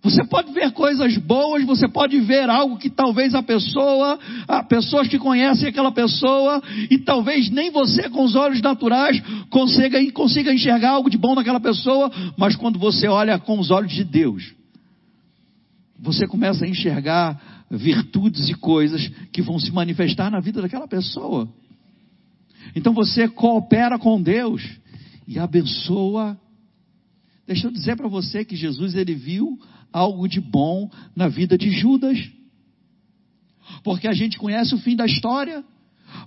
Você 0.03 0.25
pode 0.25 0.53
ver 0.53 0.73
coisas 0.73 1.17
boas, 1.17 1.65
você 1.65 1.87
pode 1.87 2.19
ver 2.21 2.51
algo 2.51 2.77
que 2.77 2.91
talvez 2.91 3.37
a 3.37 3.43
pessoa, 3.43 4.19
a 4.49 4.63
pessoas 4.65 5.07
que 5.07 5.17
conhecem 5.17 5.69
aquela 5.69 5.93
pessoa, 5.93 6.61
e 6.91 6.99
talvez 6.99 7.49
nem 7.51 7.71
você 7.71 8.11
com 8.11 8.25
os 8.25 8.35
olhos 8.35 8.61
naturais 8.61 9.23
consiga, 9.49 9.99
consiga 10.11 10.53
enxergar 10.53 10.91
algo 10.91 11.09
de 11.09 11.17
bom 11.17 11.37
naquela 11.37 11.61
pessoa, 11.61 12.11
mas 12.37 12.57
quando 12.57 12.81
você 12.81 13.07
olha 13.07 13.39
com 13.39 13.61
os 13.61 13.71
olhos 13.71 13.93
de 13.93 14.03
Deus, 14.03 14.53
você 16.01 16.27
começa 16.27 16.65
a 16.65 16.69
enxergar 16.69 17.41
virtudes 17.71 18.49
e 18.49 18.55
coisas 18.55 19.09
que 19.33 19.41
vão 19.41 19.57
se 19.61 19.71
manifestar 19.71 20.33
na 20.33 20.41
vida 20.41 20.61
daquela 20.61 20.89
pessoa. 20.89 21.49
Então 22.75 22.93
você 22.93 23.29
coopera 23.29 24.01
com 24.01 24.21
Deus 24.21 24.69
e 25.29 25.39
abençoa. 25.39 26.37
Deixa 27.47 27.67
eu 27.67 27.71
dizer 27.71 27.97
para 27.97 28.09
você 28.09 28.45
que 28.45 28.57
Jesus 28.57 28.95
ele 28.95 29.15
viu 29.15 29.59
algo 29.93 30.29
de 30.29 30.41
bom 30.41 30.91
na 31.15 31.29
vida 31.29 31.59
de 31.59 31.71
Judas. 31.71 32.19
Porque 33.83 34.09
a 34.09 34.13
gente 34.13 34.39
conhece 34.39 34.75
o 34.75 34.79
fim 34.79 34.97
da 34.97 35.07
história, 35.07 35.65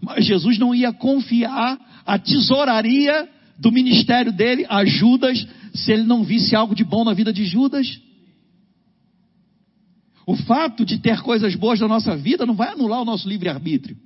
mas 0.02 0.26
Jesus 0.26 0.58
não 0.58 0.74
ia 0.74 0.92
confiar 0.92 1.80
a 2.06 2.20
tesouraria 2.20 3.30
do 3.58 3.72
ministério 3.72 4.32
dele 4.32 4.66
a 4.70 4.84
Judas 4.86 5.46
se 5.74 5.92
ele 5.92 6.04
não 6.04 6.24
visse 6.24 6.56
algo 6.56 6.76
de 6.76 6.84
bom 6.84 7.04
na 7.04 7.14
vida 7.14 7.32
de 7.32 7.46
Judas. 7.46 8.00
O 10.28 10.36
fato 10.36 10.86
de 10.86 10.98
ter 10.98 11.22
coisas 11.22 11.56
boas 11.56 11.80
na 11.80 11.88
nossa 11.88 12.16
vida 12.18 12.46
não 12.46 12.56
vai 12.56 12.70
anular 12.70 13.02
o 13.02 13.06
nosso 13.06 13.30
livre-arbítrio. 13.30 13.98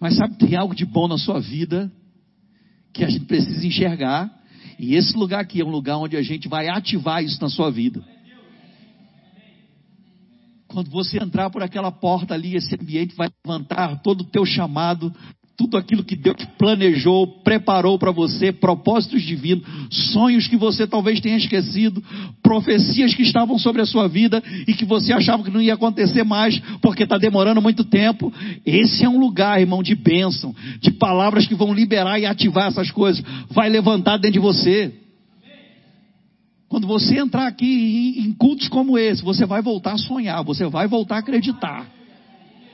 Mas 0.00 0.16
sabe, 0.16 0.36
tem 0.36 0.56
algo 0.56 0.74
de 0.74 0.84
bom 0.84 1.06
na 1.06 1.18
sua 1.18 1.40
vida 1.40 1.92
que 2.92 3.04
a 3.04 3.08
gente 3.08 3.26
precisa 3.26 3.66
enxergar. 3.66 4.30
E 4.82 4.96
esse 4.96 5.16
lugar 5.16 5.40
aqui 5.40 5.60
é 5.60 5.64
um 5.64 5.70
lugar 5.70 5.96
onde 5.96 6.16
a 6.16 6.22
gente 6.22 6.48
vai 6.48 6.68
ativar 6.68 7.22
isso 7.22 7.40
na 7.40 7.48
sua 7.48 7.70
vida. 7.70 8.04
Quando 10.66 10.90
você 10.90 11.22
entrar 11.22 11.50
por 11.50 11.62
aquela 11.62 11.92
porta 11.92 12.34
ali, 12.34 12.56
esse 12.56 12.74
ambiente 12.74 13.14
vai 13.14 13.30
levantar 13.46 14.02
todo 14.02 14.22
o 14.22 14.24
teu 14.24 14.44
chamado, 14.44 15.14
tudo 15.62 15.76
aquilo 15.76 16.02
que 16.02 16.16
Deus 16.16 16.36
planejou, 16.58 17.24
preparou 17.44 17.96
para 17.96 18.10
você, 18.10 18.50
propósitos 18.50 19.22
divinos, 19.22 19.64
sonhos 20.12 20.48
que 20.48 20.56
você 20.56 20.88
talvez 20.88 21.20
tenha 21.20 21.36
esquecido, 21.36 22.02
profecias 22.42 23.14
que 23.14 23.22
estavam 23.22 23.56
sobre 23.58 23.80
a 23.80 23.86
sua 23.86 24.08
vida 24.08 24.42
e 24.66 24.74
que 24.74 24.84
você 24.84 25.12
achava 25.12 25.44
que 25.44 25.50
não 25.50 25.62
ia 25.62 25.74
acontecer 25.74 26.24
mais 26.24 26.58
porque 26.80 27.04
está 27.04 27.16
demorando 27.16 27.62
muito 27.62 27.84
tempo. 27.84 28.32
Esse 28.66 29.04
é 29.04 29.08
um 29.08 29.20
lugar, 29.20 29.60
irmão, 29.60 29.84
de 29.84 29.94
bênção, 29.94 30.54
de 30.80 30.90
palavras 30.90 31.46
que 31.46 31.54
vão 31.54 31.72
liberar 31.72 32.18
e 32.18 32.26
ativar 32.26 32.66
essas 32.66 32.90
coisas, 32.90 33.22
vai 33.50 33.68
levantar 33.68 34.16
dentro 34.16 34.32
de 34.32 34.40
você. 34.40 34.92
Quando 36.68 36.88
você 36.88 37.20
entrar 37.20 37.46
aqui 37.46 38.16
em 38.18 38.32
cultos 38.32 38.68
como 38.68 38.98
esse, 38.98 39.22
você 39.22 39.46
vai 39.46 39.62
voltar 39.62 39.92
a 39.92 39.98
sonhar, 39.98 40.42
você 40.42 40.66
vai 40.66 40.88
voltar 40.88 41.16
a 41.16 41.18
acreditar. 41.18 41.86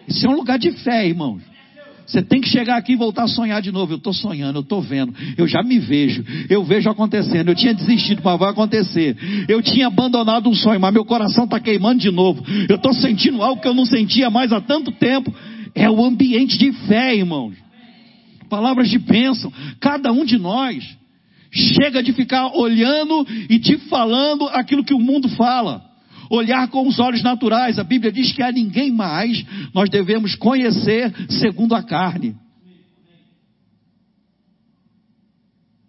Isso 0.06 0.26
é 0.26 0.30
um 0.30 0.36
lugar 0.36 0.58
de 0.58 0.72
fé, 0.72 1.06
irmãos. 1.06 1.57
Você 2.08 2.22
tem 2.22 2.40
que 2.40 2.48
chegar 2.48 2.78
aqui 2.78 2.92
e 2.92 2.96
voltar 2.96 3.24
a 3.24 3.28
sonhar 3.28 3.60
de 3.60 3.70
novo. 3.70 3.92
Eu 3.92 3.98
estou 3.98 4.14
sonhando, 4.14 4.56
eu 4.56 4.62
estou 4.62 4.80
vendo, 4.80 5.14
eu 5.36 5.46
já 5.46 5.62
me 5.62 5.78
vejo, 5.78 6.24
eu 6.48 6.64
vejo 6.64 6.88
acontecendo. 6.88 7.50
Eu 7.50 7.54
tinha 7.54 7.74
desistido, 7.74 8.22
mas 8.24 8.38
vai 8.38 8.50
acontecer. 8.50 9.14
Eu 9.46 9.60
tinha 9.60 9.88
abandonado 9.88 10.48
um 10.48 10.54
sonho, 10.54 10.80
mas 10.80 10.92
meu 10.92 11.04
coração 11.04 11.44
está 11.44 11.60
queimando 11.60 12.00
de 12.00 12.10
novo. 12.10 12.42
Eu 12.66 12.76
estou 12.76 12.94
sentindo 12.94 13.42
algo 13.42 13.60
que 13.60 13.68
eu 13.68 13.74
não 13.74 13.84
sentia 13.84 14.30
mais 14.30 14.52
há 14.52 14.60
tanto 14.60 14.90
tempo. 14.92 15.32
É 15.74 15.90
o 15.90 16.02
ambiente 16.02 16.56
de 16.56 16.72
fé, 16.86 17.14
irmãos. 17.14 17.54
Palavras 18.48 18.88
de 18.88 18.98
bênção. 18.98 19.52
Cada 19.78 20.10
um 20.10 20.24
de 20.24 20.38
nós 20.38 20.82
chega 21.50 22.02
de 22.02 22.14
ficar 22.14 22.56
olhando 22.56 23.26
e 23.50 23.58
te 23.58 23.76
falando 23.76 24.48
aquilo 24.48 24.82
que 24.82 24.94
o 24.94 24.98
mundo 24.98 25.28
fala 25.28 25.87
olhar 26.30 26.68
com 26.68 26.86
os 26.86 26.98
olhos 26.98 27.22
naturais. 27.22 27.78
A 27.78 27.84
Bíblia 27.84 28.12
diz 28.12 28.32
que 28.32 28.42
a 28.42 28.52
ninguém 28.52 28.92
mais 28.92 29.44
nós 29.74 29.88
devemos 29.88 30.34
conhecer 30.34 31.12
segundo 31.28 31.74
a 31.74 31.82
carne. 31.82 32.34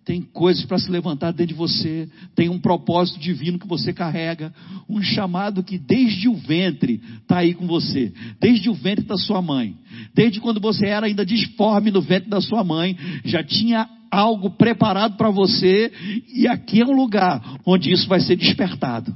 Tem 0.09 0.23
coisas 0.23 0.65
para 0.65 0.79
se 0.79 0.89
levantar 0.89 1.31
dentro 1.31 1.53
de 1.53 1.53
você, 1.53 2.09
tem 2.33 2.49
um 2.49 2.57
propósito 2.57 3.19
divino 3.19 3.59
que 3.59 3.67
você 3.67 3.93
carrega, 3.93 4.51
um 4.89 5.03
chamado 5.03 5.61
que 5.61 5.77
desde 5.77 6.27
o 6.27 6.33
ventre 6.33 6.99
está 7.21 7.37
aí 7.37 7.53
com 7.53 7.67
você, 7.67 8.11
desde 8.41 8.71
o 8.71 8.73
ventre 8.73 9.05
da 9.05 9.17
sua 9.17 9.39
mãe, 9.39 9.75
desde 10.15 10.39
quando 10.39 10.59
você 10.59 10.87
era 10.87 11.05
ainda 11.05 11.23
disforme 11.23 11.91
no 11.91 12.01
ventre 12.01 12.27
da 12.27 12.41
sua 12.41 12.63
mãe, 12.63 12.97
já 13.23 13.43
tinha 13.43 13.87
algo 14.09 14.49
preparado 14.49 15.15
para 15.15 15.29
você, 15.29 15.91
e 16.33 16.47
aqui 16.47 16.81
é 16.81 16.85
um 16.85 16.95
lugar 16.95 17.59
onde 17.63 17.91
isso 17.91 18.07
vai 18.07 18.19
ser 18.19 18.35
despertado. 18.35 19.15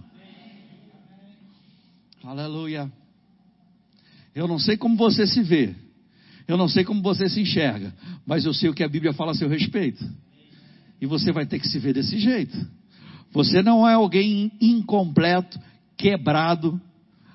Aleluia. 2.25 2.89
Eu 4.33 4.47
não 4.47 4.57
sei 4.57 4.77
como 4.77 4.95
você 4.95 5.27
se 5.27 5.43
vê. 5.43 5.75
Eu 6.47 6.55
não 6.55 6.69
sei 6.69 6.85
como 6.85 7.01
você 7.01 7.27
se 7.27 7.41
enxerga. 7.41 7.93
Mas 8.25 8.45
eu 8.45 8.53
sei 8.53 8.69
o 8.69 8.73
que 8.73 8.83
a 8.83 8.87
Bíblia 8.87 9.11
fala 9.11 9.31
a 9.31 9.35
seu 9.35 9.49
respeito. 9.49 10.03
E 11.01 11.05
você 11.05 11.33
vai 11.33 11.45
ter 11.45 11.59
que 11.59 11.67
se 11.67 11.77
ver 11.79 11.93
desse 11.93 12.17
jeito. 12.17 12.57
Você 13.33 13.61
não 13.61 13.87
é 13.87 13.95
alguém 13.95 14.53
incompleto, 14.61 15.59
quebrado, 15.97 16.79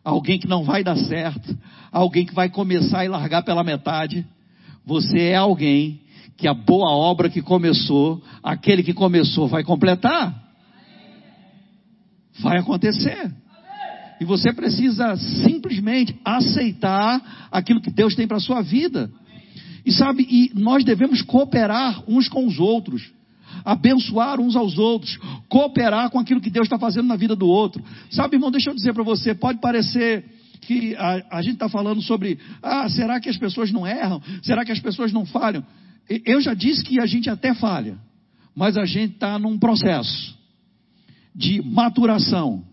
alguém 0.03 0.39
que 0.39 0.49
não 0.49 0.65
vai 0.65 0.83
dar 0.83 0.97
certo, 0.97 1.59
alguém 1.93 2.25
que 2.25 2.35
vai 2.35 2.49
começar 2.49 3.05
e 3.05 3.09
largar 3.09 3.43
pela 3.43 3.63
metade. 3.63 4.27
Você 4.87 5.19
é 5.19 5.37
alguém 5.37 6.01
que 6.39 6.49
a 6.49 6.55
boa 6.55 6.91
obra 6.93 7.29
que 7.29 7.43
começou, 7.43 8.23
aquele 8.43 8.83
que 8.83 8.95
começou 8.95 9.49
vai 9.49 9.63
completar. 9.63 10.49
Vai 12.41 12.59
acontecer. 12.59 13.31
E 14.21 14.25
você 14.25 14.53
precisa 14.53 15.17
simplesmente 15.17 16.19
aceitar 16.25 17.49
aquilo 17.51 17.81
que 17.81 17.91
Deus 17.91 18.15
tem 18.15 18.27
para 18.27 18.39
a 18.39 18.41
sua 18.41 18.63
vida. 18.63 19.11
E 19.85 19.93
sabe, 19.93 20.27
e 20.29 20.51
nós 20.55 20.85
devemos 20.85 21.23
cooperar 21.23 22.03
uns 22.09 22.29
com 22.29 22.47
os 22.47 22.59
outros, 22.59 23.11
abençoar 23.65 24.41
uns 24.41 24.57
aos 24.57 24.77
outros, 24.77 25.17
cooperar 25.49 26.11
com 26.11 26.19
aquilo 26.19 26.41
que 26.41 26.51
Deus 26.51 26.67
está 26.67 26.79
fazendo 26.79 27.07
na 27.07 27.17
vida 27.17 27.35
do 27.35 27.47
outro. 27.47 27.83
Sabe, 28.11 28.37
irmão, 28.37 28.51
deixa 28.51 28.71
eu 28.71 28.75
dizer 28.75 28.93
para 28.93 29.05
você, 29.05 29.35
pode 29.35 29.61
parecer 29.61 30.25
que 30.61 30.95
a, 30.97 31.39
a 31.39 31.43
gente 31.43 31.55
está 31.55 31.69
falando 31.69 32.03
sobre, 32.03 32.39
ah, 32.63 32.89
será 32.89 33.21
que 33.21 33.29
as 33.29 33.37
pessoas 33.37 33.71
não 33.71 33.87
erram? 33.87 34.21
Será 34.43 34.65
que 34.65 34.73
as 34.73 34.81
pessoas 34.81 35.13
não 35.13 35.25
falham? 35.25 35.65
Eu 36.09 36.41
já 36.41 36.55
disse 36.55 36.83
que 36.83 37.01
a 37.01 37.07
gente 37.07 37.31
até 37.31 37.55
falha, 37.55 37.99
mas 38.55 38.77
a 38.77 38.85
gente 38.85 39.15
está 39.15 39.39
num 39.39 39.59
processo 39.59 40.37
de 41.35 41.63
maturação, 41.63 42.65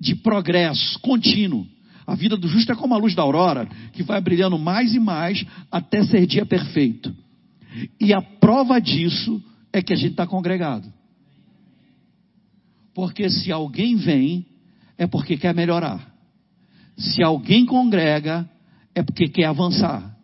de 0.00 0.14
progresso 0.14 0.98
contínuo. 1.00 1.66
A 2.06 2.14
vida 2.14 2.36
do 2.36 2.48
justo 2.48 2.70
é 2.70 2.74
como 2.74 2.94
a 2.94 2.98
luz 2.98 3.14
da 3.14 3.22
aurora, 3.22 3.66
que 3.92 4.02
vai 4.02 4.20
brilhando 4.20 4.58
mais 4.58 4.94
e 4.94 4.98
mais 4.98 5.44
até 5.70 6.02
ser 6.04 6.26
dia 6.26 6.44
perfeito. 6.44 7.14
E 8.00 8.12
a 8.12 8.20
prova 8.20 8.80
disso 8.80 9.42
é 9.72 9.82
que 9.82 9.92
a 9.92 9.96
gente 9.96 10.12
está 10.12 10.26
congregado. 10.26 10.92
Porque 12.94 13.28
se 13.28 13.50
alguém 13.50 13.96
vem, 13.96 14.46
é 14.96 15.06
porque 15.06 15.36
quer 15.36 15.54
melhorar. 15.54 16.14
Se 16.96 17.22
alguém 17.22 17.66
congrega, 17.66 18.48
é 18.94 19.02
porque 19.02 19.28
quer 19.28 19.46
avançar. 19.46 20.14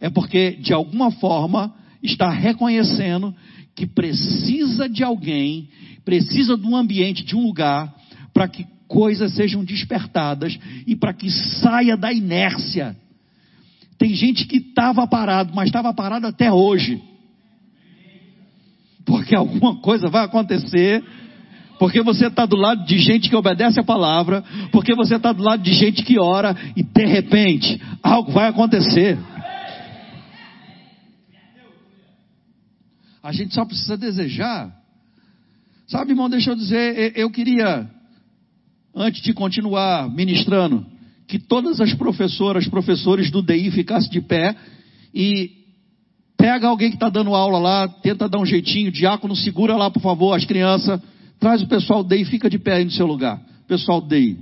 É 0.00 0.10
porque, 0.10 0.52
de 0.52 0.72
alguma 0.72 1.10
forma, 1.12 1.74
está 2.02 2.28
reconhecendo 2.28 3.34
que 3.74 3.86
precisa 3.86 4.88
de 4.88 5.04
alguém, 5.04 5.68
precisa 6.04 6.56
de 6.56 6.66
um 6.66 6.74
ambiente, 6.74 7.24
de 7.24 7.36
um 7.36 7.42
lugar, 7.42 7.94
para 8.32 8.48
que 8.48 8.66
coisas 8.88 9.34
sejam 9.34 9.64
despertadas 9.64 10.58
e 10.86 10.94
para 10.94 11.12
que 11.12 11.30
saia 11.30 11.96
da 11.96 12.12
inércia. 12.12 12.96
Tem 13.98 14.14
gente 14.14 14.46
que 14.46 14.58
estava 14.58 15.06
parado, 15.06 15.52
mas 15.54 15.66
estava 15.66 15.92
parado 15.94 16.26
até 16.26 16.52
hoje. 16.52 17.02
Porque 19.04 19.34
alguma 19.34 19.76
coisa 19.76 20.08
vai 20.08 20.24
acontecer. 20.24 21.02
Porque 21.78 22.02
você 22.02 22.26
está 22.26 22.46
do 22.46 22.56
lado 22.56 22.84
de 22.84 22.98
gente 22.98 23.28
que 23.28 23.36
obedece 23.36 23.78
a 23.80 23.84
palavra. 23.84 24.42
Porque 24.72 24.94
você 24.94 25.16
está 25.16 25.32
do 25.32 25.42
lado 25.42 25.62
de 25.62 25.72
gente 25.72 26.02
que 26.02 26.18
ora. 26.18 26.54
E 26.76 26.82
de 26.82 27.06
repente, 27.06 27.80
algo 28.02 28.32
vai 28.32 28.48
acontecer. 28.48 29.18
A 33.22 33.32
gente 33.32 33.54
só 33.54 33.64
precisa 33.64 33.96
desejar. 33.96 34.72
Sabe, 35.86 36.10
irmão, 36.10 36.28
deixa 36.28 36.50
eu 36.50 36.56
dizer, 36.56 37.12
eu 37.16 37.30
queria 37.30 37.88
antes 38.96 39.20
de 39.20 39.34
continuar 39.34 40.08
ministrando, 40.08 40.86
que 41.28 41.38
todas 41.38 41.82
as 41.82 41.92
professoras, 41.92 42.66
professores 42.66 43.30
do 43.30 43.42
DI 43.42 43.70
ficassem 43.70 44.10
de 44.10 44.22
pé 44.22 44.56
e 45.14 45.50
pega 46.36 46.66
alguém 46.66 46.88
que 46.88 46.96
está 46.96 47.10
dando 47.10 47.34
aula 47.34 47.58
lá, 47.58 47.86
tenta 47.88 48.28
dar 48.28 48.38
um 48.38 48.46
jeitinho, 48.46 48.90
diácono, 48.90 49.36
segura 49.36 49.76
lá, 49.76 49.90
por 49.90 50.00
favor, 50.00 50.34
as 50.34 50.46
crianças, 50.46 50.98
traz 51.38 51.60
o 51.60 51.68
pessoal 51.68 52.02
do 52.02 52.08
DI, 52.08 52.24
fica 52.24 52.48
de 52.48 52.58
pé 52.58 52.76
aí 52.76 52.84
no 52.84 52.90
seu 52.90 53.06
lugar. 53.06 53.38
Pessoal 53.68 54.00
do 54.00 54.08
DI. 54.08 54.38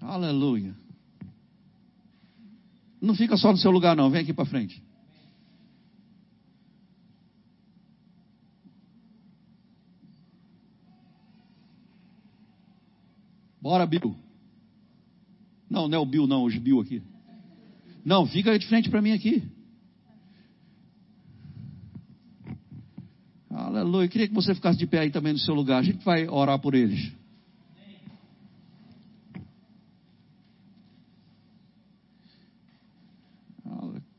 Aleluia. 0.00 0.74
Não 3.00 3.14
fica 3.14 3.36
só 3.36 3.50
no 3.50 3.58
seu 3.58 3.70
lugar, 3.70 3.96
não, 3.96 4.10
vem 4.10 4.22
aqui 4.22 4.32
para 4.32 4.44
frente. 4.44 4.82
Bora, 13.68 13.84
Bill. 13.84 14.16
Não, 15.68 15.88
não 15.88 15.98
é 15.98 16.00
o 16.00 16.06
Bill, 16.06 16.26
não, 16.26 16.44
os 16.44 16.56
Bill 16.56 16.80
aqui. 16.80 17.02
Não, 18.02 18.26
fica 18.26 18.58
de 18.58 18.66
frente 18.66 18.88
para 18.88 19.02
mim 19.02 19.12
aqui. 19.12 19.42
Aleluia. 23.50 24.06
Eu 24.06 24.08
queria 24.08 24.26
que 24.26 24.32
você 24.32 24.54
ficasse 24.54 24.78
de 24.78 24.86
pé 24.86 25.00
aí 25.00 25.10
também 25.10 25.34
no 25.34 25.38
seu 25.38 25.52
lugar. 25.52 25.80
A 25.80 25.82
gente 25.82 26.02
vai 26.02 26.26
orar 26.26 26.58
por 26.58 26.74
eles. 26.74 27.12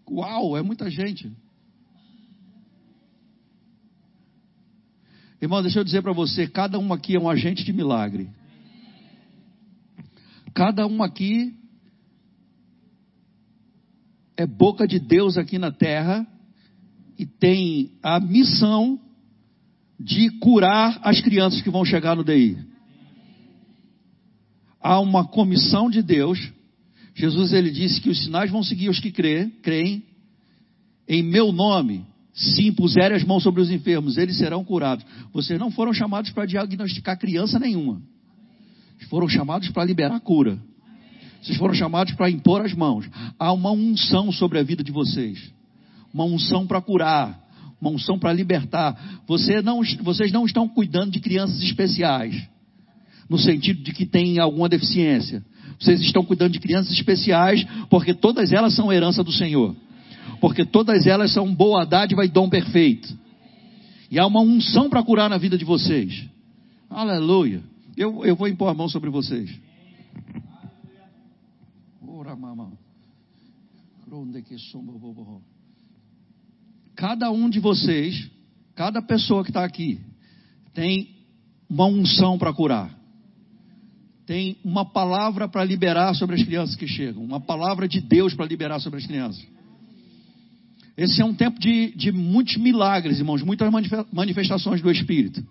Uau, 0.07 0.55
é 0.55 0.61
muita 0.61 0.91
gente. 0.91 1.35
Irmão, 5.41 5.63
deixa 5.63 5.79
eu 5.79 5.83
dizer 5.83 6.03
para 6.03 6.13
você: 6.13 6.47
cada 6.47 6.77
um 6.77 6.93
aqui 6.93 7.15
é 7.15 7.19
um 7.19 7.27
agente 7.27 7.63
de 7.63 7.73
milagre. 7.73 8.29
Cada 10.53 10.87
um 10.87 11.03
aqui 11.03 11.53
é 14.37 14.45
boca 14.47 14.87
de 14.87 14.99
Deus 14.99 15.37
aqui 15.37 15.57
na 15.57 15.71
terra 15.71 16.25
e 17.17 17.25
tem 17.25 17.91
a 18.01 18.19
missão 18.19 18.99
de 19.99 20.29
curar 20.39 20.99
as 21.03 21.19
crianças 21.19 21.61
que 21.61 21.69
vão 21.69 21.83
chegar 21.83 22.15
no 22.15 22.23
DI. 22.23 22.57
Há 24.79 24.99
uma 25.01 25.27
comissão 25.27 25.89
de 25.89 26.01
Deus. 26.01 26.39
Jesus 27.13 27.51
ele 27.51 27.69
disse 27.69 27.99
que 27.99 28.09
os 28.09 28.23
sinais 28.23 28.49
vão 28.49 28.63
seguir 28.63 28.89
os 28.89 28.99
que 28.99 29.11
crê, 29.11 29.47
creem. 29.61 30.05
Em 31.05 31.21
meu 31.21 31.51
nome, 31.51 32.05
se 32.33 32.65
impuserem 32.65 33.17
as 33.17 33.23
mãos 33.25 33.43
sobre 33.43 33.61
os 33.61 33.69
enfermos, 33.69 34.17
eles 34.17 34.37
serão 34.37 34.63
curados. 34.63 35.05
Vocês 35.33 35.59
não 35.59 35.69
foram 35.69 35.93
chamados 35.93 36.31
para 36.31 36.45
diagnosticar 36.45 37.19
criança 37.19 37.59
nenhuma. 37.59 38.01
Foram 39.07 39.27
chamados 39.27 39.69
para 39.69 39.85
liberar 39.85 40.19
cura. 40.19 40.59
Vocês 41.41 41.57
foram 41.57 41.73
chamados 41.73 42.13
para 42.13 42.29
impor 42.29 42.61
as 42.61 42.73
mãos. 42.73 43.09
Há 43.37 43.51
uma 43.53 43.71
unção 43.71 44.31
sobre 44.31 44.59
a 44.59 44.63
vida 44.63 44.83
de 44.83 44.91
vocês. 44.91 45.51
Uma 46.13 46.25
unção 46.25 46.67
para 46.67 46.81
curar. 46.81 47.39
Uma 47.79 47.91
unção 47.91 48.19
para 48.19 48.33
libertar. 48.33 49.21
Você 49.25 49.61
não, 49.61 49.81
vocês 50.01 50.31
não 50.31 50.45
estão 50.45 50.67
cuidando 50.67 51.11
de 51.11 51.19
crianças 51.19 51.61
especiais. 51.61 52.35
No 53.29 53.37
sentido 53.37 53.81
de 53.81 53.93
que 53.93 54.05
têm 54.05 54.39
alguma 54.39 54.67
deficiência. 54.67 55.43
Vocês 55.79 56.01
estão 56.01 56.25
cuidando 56.25 56.53
de 56.53 56.59
crianças 56.59 56.91
especiais 56.91 57.65
porque 57.89 58.13
todas 58.13 58.51
elas 58.51 58.73
são 58.73 58.91
herança 58.91 59.23
do 59.23 59.31
Senhor. 59.31 59.75
Porque 60.41 60.65
todas 60.65 61.07
elas 61.07 61.31
são 61.31 61.53
boa 61.53 61.85
dádiva 61.85 62.25
e 62.25 62.27
dom 62.27 62.49
perfeito. 62.49 63.17
E 64.11 64.19
há 64.19 64.25
uma 64.25 64.41
unção 64.41 64.89
para 64.89 65.03
curar 65.03 65.29
na 65.29 65.37
vida 65.37 65.57
de 65.57 65.63
vocês. 65.63 66.25
Aleluia. 66.89 67.61
Eu, 67.99 68.23
eu 68.23 68.33
vou 68.33 68.47
impor 68.47 68.69
a 68.69 68.73
mão 68.73 68.87
sobre 68.87 69.09
vocês. 69.09 69.53
Cada 76.95 77.29
um 77.29 77.49
de 77.49 77.59
vocês, 77.59 78.31
cada 78.73 79.01
pessoa 79.01 79.43
que 79.43 79.49
está 79.49 79.65
aqui, 79.65 79.99
tem 80.73 81.13
uma 81.69 81.87
unção 81.87 82.37
para 82.37 82.53
curar. 82.53 82.97
Tem 84.25 84.55
uma 84.63 84.85
palavra 84.85 85.49
para 85.49 85.65
liberar 85.65 86.15
sobre 86.15 86.37
as 86.37 86.43
crianças 86.43 86.77
que 86.77 86.87
chegam. 86.87 87.21
Uma 87.21 87.41
palavra 87.41 87.85
de 87.85 87.99
Deus 87.99 88.33
para 88.33 88.45
liberar 88.45 88.79
sobre 88.79 88.99
as 88.99 89.05
crianças. 89.05 89.45
Esse 90.95 91.21
é 91.21 91.25
um 91.25 91.33
tempo 91.33 91.59
de, 91.59 91.93
de 91.97 92.13
muitos 92.13 92.55
milagres, 92.55 93.19
irmãos, 93.19 93.43
muitas 93.43 93.69
manifestações 94.13 94.81
do 94.81 94.89
Espírito. 94.89 95.45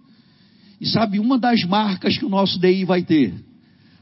E 0.80 0.86
sabe, 0.86 1.18
uma 1.18 1.38
das 1.38 1.64
marcas 1.64 2.16
que 2.16 2.24
o 2.24 2.28
nosso 2.28 2.58
DI 2.58 2.84
vai 2.84 3.02
ter, 3.02 3.34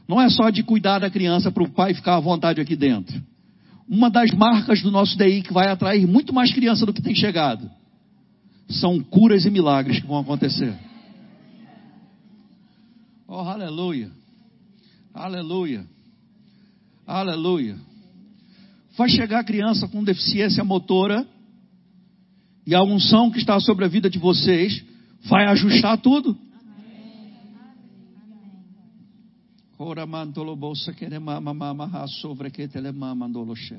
não 0.07 0.21
é 0.21 0.29
só 0.29 0.49
de 0.49 0.63
cuidar 0.63 0.99
da 0.99 1.09
criança 1.09 1.51
para 1.51 1.63
o 1.63 1.69
pai 1.69 1.93
ficar 1.93 2.15
à 2.15 2.19
vontade 2.19 2.61
aqui 2.61 2.75
dentro. 2.75 3.21
Uma 3.87 4.09
das 4.09 4.31
marcas 4.31 4.81
do 4.81 4.91
nosso 4.91 5.17
DI 5.17 5.41
que 5.41 5.53
vai 5.53 5.69
atrair 5.69 6.07
muito 6.07 6.33
mais 6.33 6.53
criança 6.53 6.85
do 6.85 6.93
que 6.93 7.01
tem 7.01 7.15
chegado 7.15 7.69
são 8.69 8.99
curas 8.99 9.45
e 9.45 9.49
milagres 9.49 9.99
que 9.99 10.07
vão 10.07 10.19
acontecer. 10.19 10.73
Oh, 13.27 13.39
aleluia. 13.39 14.09
Aleluia. 15.13 15.85
Aleluia. 17.05 17.77
Vai 18.97 19.09
chegar 19.09 19.43
criança 19.43 19.87
com 19.87 20.03
deficiência 20.03 20.63
motora 20.63 21.25
e 22.65 22.75
a 22.75 22.83
unção 22.83 23.31
que 23.31 23.39
está 23.39 23.59
sobre 23.59 23.85
a 23.85 23.87
vida 23.87 24.09
de 24.09 24.19
vocês 24.19 24.83
vai 25.23 25.45
ajustar 25.45 25.97
tudo. 25.99 26.37
Ora 29.79 30.05
mantolo 30.05 30.55
bolsa 30.55 30.93
que 30.93 31.07
ne 31.07 31.19
mama 31.19 31.53
mama 31.53 31.89
ha 31.93 32.07
sobre 32.07 32.49
que 32.49 32.67
tele 32.67 32.91
mama 32.91 33.27
ndoloshe. 33.27 33.77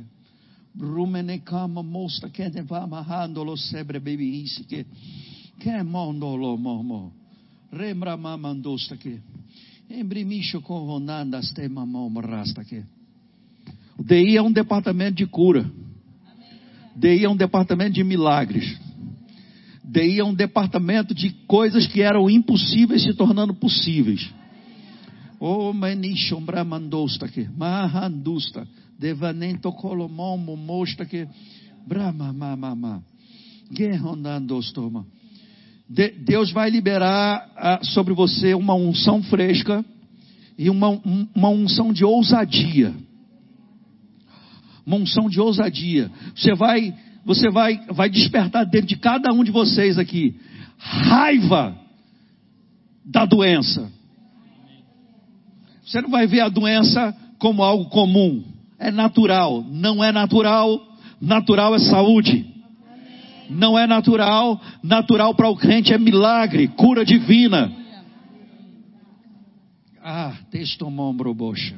Brumene 0.75 1.39
kama 1.39 1.83
mosta 1.83 2.29
que 2.29 2.49
ne 2.49 2.63
vama 2.63 3.03
handolo 3.03 3.57
sebre 3.57 3.99
baby 3.99 4.43
isi 4.43 4.65
que 4.65 4.87
que 5.59 5.83
mondolo 5.83 6.57
momo. 6.57 7.13
Rembra 7.73 8.17
mama 8.17 8.55
ndosta 8.55 8.97
que. 8.97 9.21
Embrimisho 9.91 10.61
com 10.61 10.87
vonanda 10.87 11.43
ste 11.43 11.69
mamão 11.69 12.13
rasta 12.21 12.65
que. 12.65 12.85
O 13.99 14.05
é 14.13 14.41
um 14.41 14.53
departamento 14.53 15.17
de 15.17 15.27
cura. 15.27 15.69
DI 16.95 17.25
é 17.25 17.29
um 17.29 17.37
departamento 17.37 17.95
de 17.95 18.05
milagres. 18.05 18.79
DI 19.83 20.21
é 20.21 20.25
um 20.25 20.35
departamento 20.35 21.13
de 21.13 21.31
coisas 21.49 21.87
que 21.89 22.03
eram 22.03 22.31
impossíveis 22.31 23.03
se 23.03 23.15
tornando 23.15 23.55
possíveis. 23.55 24.33
Manishom 25.41 26.41
bramandosta 26.45 27.27
aqui, 27.27 27.49
mahandusta, 27.57 28.67
devanento 28.99 29.73
colomon 29.73 30.37
momosta 30.37 31.05
aqui, 31.05 31.27
brahma 31.87 32.33
mamama, 32.33 33.03
guerrondandostoma. 33.73 35.07
Deus 35.89 36.53
vai 36.53 36.69
liberar 36.69 37.51
ah, 37.57 37.81
sobre 37.83 38.13
você 38.13 38.53
uma 38.53 38.75
unção 38.75 39.23
fresca 39.23 39.85
e 40.59 40.69
uma, 40.69 41.01
uma 41.35 41.49
unção 41.49 41.93
de 41.93 42.05
ousadia. 42.05 42.95
Uma 44.85 44.97
unção 44.97 45.31
de 45.31 45.41
ousadia. 45.41 46.11
Você 46.35 46.55
vai 46.55 46.95
você 47.25 47.51
vai, 47.51 47.79
vai 47.89 48.09
despertar 48.09 48.65
dentro 48.65 48.89
de 48.89 48.97
cada 48.97 49.33
um 49.35 49.45
de 49.45 49.51
vocês 49.51 49.99
aqui 49.99 50.35
raiva 50.79 51.77
da 53.05 53.27
doença. 53.27 53.93
Você 55.89 56.03
não 56.03 56.11
vai 56.11 56.27
ver 56.27 56.41
a 56.41 56.51
doença 56.51 57.17
como 57.39 57.63
algo 57.63 57.87
comum. 57.87 58.45
É 58.79 58.91
natural. 58.91 59.65
Não 59.67 60.05
é 60.05 60.13
natural. 60.13 60.79
Natural 61.19 61.75
é 61.75 61.79
saúde. 61.79 62.47
Não 63.49 63.79
é 63.79 63.87
natural. 63.87 64.61
Natural 64.83 65.35
para 65.35 65.49
o 65.49 65.57
crente 65.57 65.95
é 65.95 65.99
milagre, 65.99 66.69
cura 66.69 67.07
divina. 67.07 67.73
Ah, 70.05 70.35
textomombrobocha. 70.51 71.77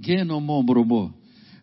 Genomombrobo. 0.00 1.12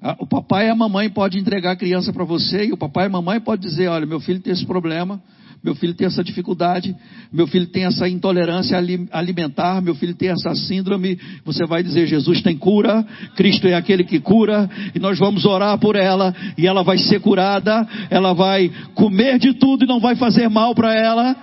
Ah, 0.02 0.18
o 0.20 0.28
papai 0.28 0.68
e 0.68 0.70
a 0.70 0.76
mamãe 0.76 1.10
podem 1.10 1.40
entregar 1.40 1.72
a 1.72 1.78
criança 1.78 2.12
para 2.12 2.26
você 2.26 2.66
e 2.66 2.74
o 2.74 2.78
papai 2.78 3.06
e 3.06 3.08
a 3.08 3.12
mamãe 3.12 3.40
podem 3.40 3.70
dizer: 3.70 3.88
olha, 3.88 4.06
meu 4.06 4.20
filho 4.20 4.42
tem 4.42 4.52
esse 4.52 4.66
problema, 4.66 5.22
meu 5.64 5.76
filho 5.76 5.94
tem 5.94 6.06
essa 6.06 6.24
dificuldade, 6.24 6.94
meu 7.32 7.48
filho 7.48 7.68
tem 7.68 7.86
essa 7.86 8.08
intolerância 8.10 8.78
alimentar, 9.12 9.82
meu 9.82 9.96
filho 9.96 10.14
tem 10.14 10.30
essa 10.30 10.54
síndrome. 10.56 11.18
Você 11.46 11.66
vai 11.66 11.82
dizer: 11.82 12.06
Jesus 12.06 12.42
tem 12.42 12.58
cura, 12.58 13.06
Cristo 13.36 13.68
é 13.68 13.74
aquele 13.74 14.04
que 14.04 14.20
cura, 14.20 14.70
e 14.94 15.00
nós 15.00 15.18
vamos 15.18 15.46
orar 15.46 15.78
por 15.78 15.96
ela, 15.96 16.36
e 16.58 16.68
ela 16.68 16.84
vai 16.84 16.98
ser 16.98 17.22
curada, 17.22 17.88
ela 18.10 18.34
vai 18.34 18.70
comer 18.94 19.40
de 19.40 19.54
tudo 19.54 19.86
e 19.86 19.88
não 19.88 20.02
vai 20.02 20.16
fazer 20.16 20.50
mal 20.50 20.76
para 20.76 20.94
ela, 20.94 21.36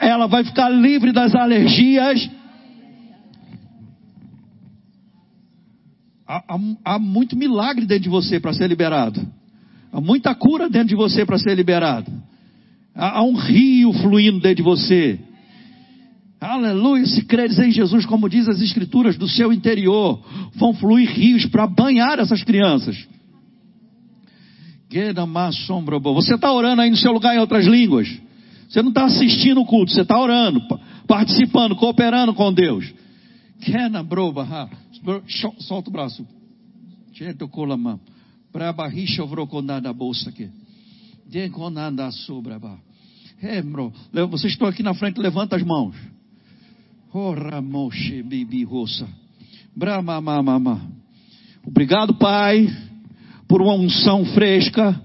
ela 0.00 0.26
vai 0.26 0.42
ficar 0.42 0.68
livre 0.68 1.12
das 1.12 1.34
alergias. 1.34 2.28
há, 6.26 6.42
há, 6.48 6.94
há 6.94 6.98
muito 6.98 7.36
milagre 7.36 7.86
dentro 7.86 8.04
de 8.04 8.08
você 8.08 8.40
para 8.40 8.52
ser 8.52 8.66
liberado. 8.66 9.20
Há 9.92 10.00
muita 10.00 10.34
cura 10.34 10.68
dentro 10.68 10.88
de 10.88 10.96
você 10.96 11.24
para 11.24 11.38
ser 11.38 11.54
liberado. 11.54 12.10
Há, 12.94 13.22
um 13.22 13.34
rio 13.34 13.92
fluindo 13.94 14.38
dentro 14.40 14.56
de 14.56 14.62
você. 14.62 15.18
Aleluia, 16.40 17.06
se 17.06 17.24
creres 17.24 17.58
em 17.58 17.70
Jesus, 17.72 18.04
como 18.06 18.28
diz 18.28 18.48
as 18.48 18.60
Escrituras, 18.60 19.16
do 19.16 19.26
seu 19.26 19.52
interior 19.52 20.22
vão 20.54 20.74
fluir 20.74 21.10
rios 21.10 21.46
para 21.46 21.66
banhar 21.66 22.18
essas 22.18 22.44
crianças. 22.44 22.96
Você 26.14 26.34
está 26.34 26.52
orando 26.52 26.82
aí 26.82 26.90
no 26.90 26.96
seu 26.96 27.12
lugar 27.12 27.34
em 27.34 27.40
outras 27.40 27.66
línguas. 27.66 28.08
Você 28.68 28.82
não 28.82 28.90
está 28.90 29.06
assistindo 29.06 29.60
o 29.60 29.66
culto, 29.66 29.90
você 29.92 30.02
está 30.02 30.20
orando, 30.20 30.60
participando, 31.06 31.74
cooperando 31.74 32.34
com 32.34 32.52
Deus. 32.52 32.92
Solta 35.60 35.88
o 35.88 35.92
braço. 35.92 36.26
Cheto 37.12 37.48
Braba 38.52 38.86
risha 38.86 39.24
vrocondada 39.24 39.92
bolsa 39.92 40.30
aqui. 40.30 40.48
Deconanda 41.26 42.10
sobraba. 42.10 42.78
Remro. 43.44 43.92
Vocês 44.30 44.54
estão 44.54 44.66
aqui 44.66 44.82
na 44.82 44.94
frente, 44.94 45.20
levanta 45.20 45.54
as 45.54 45.62
mãos. 45.62 45.94
Ora 47.12 47.60
moche 47.60 48.22
bibi 48.22 48.64
roça. 48.64 49.06
Brama 49.76 50.18
mama. 50.18 50.80
Obrigado, 51.62 52.14
Pai, 52.14 52.66
por 53.46 53.60
uma 53.60 53.74
unção 53.74 54.24
fresca. 54.24 54.98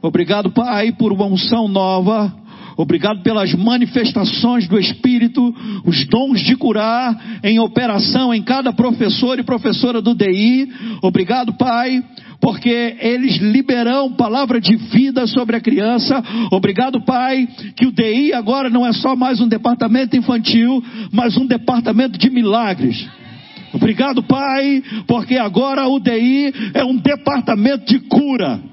Obrigado, 0.00 0.52
Pai, 0.52 0.92
por 0.92 1.12
uma 1.12 1.26
unção 1.26 1.66
nova. 1.66 2.32
Obrigado 2.80 3.22
pelas 3.22 3.52
manifestações 3.52 4.66
do 4.66 4.78
Espírito, 4.78 5.54
os 5.84 6.06
dons 6.06 6.40
de 6.40 6.56
curar 6.56 7.40
em 7.44 7.60
operação 7.60 8.32
em 8.32 8.42
cada 8.42 8.72
professor 8.72 9.38
e 9.38 9.42
professora 9.42 10.00
do 10.00 10.14
DI. 10.14 10.66
Obrigado, 11.02 11.52
Pai, 11.58 12.02
porque 12.40 12.96
eles 12.98 13.36
liberam 13.36 14.12
palavra 14.12 14.58
de 14.58 14.76
vida 14.76 15.26
sobre 15.26 15.56
a 15.56 15.60
criança. 15.60 16.24
Obrigado, 16.50 17.04
Pai, 17.04 17.46
que 17.76 17.84
o 17.84 17.92
DI 17.92 18.32
agora 18.32 18.70
não 18.70 18.86
é 18.86 18.94
só 18.94 19.14
mais 19.14 19.42
um 19.42 19.46
departamento 19.46 20.16
infantil, 20.16 20.82
mas 21.12 21.36
um 21.36 21.46
departamento 21.46 22.18
de 22.18 22.30
milagres. 22.30 23.06
Obrigado, 23.74 24.22
Pai, 24.22 24.82
porque 25.06 25.36
agora 25.36 25.86
o 25.86 26.00
DI 26.00 26.50
é 26.72 26.82
um 26.82 26.96
departamento 26.96 27.84
de 27.84 27.98
cura 28.08 28.70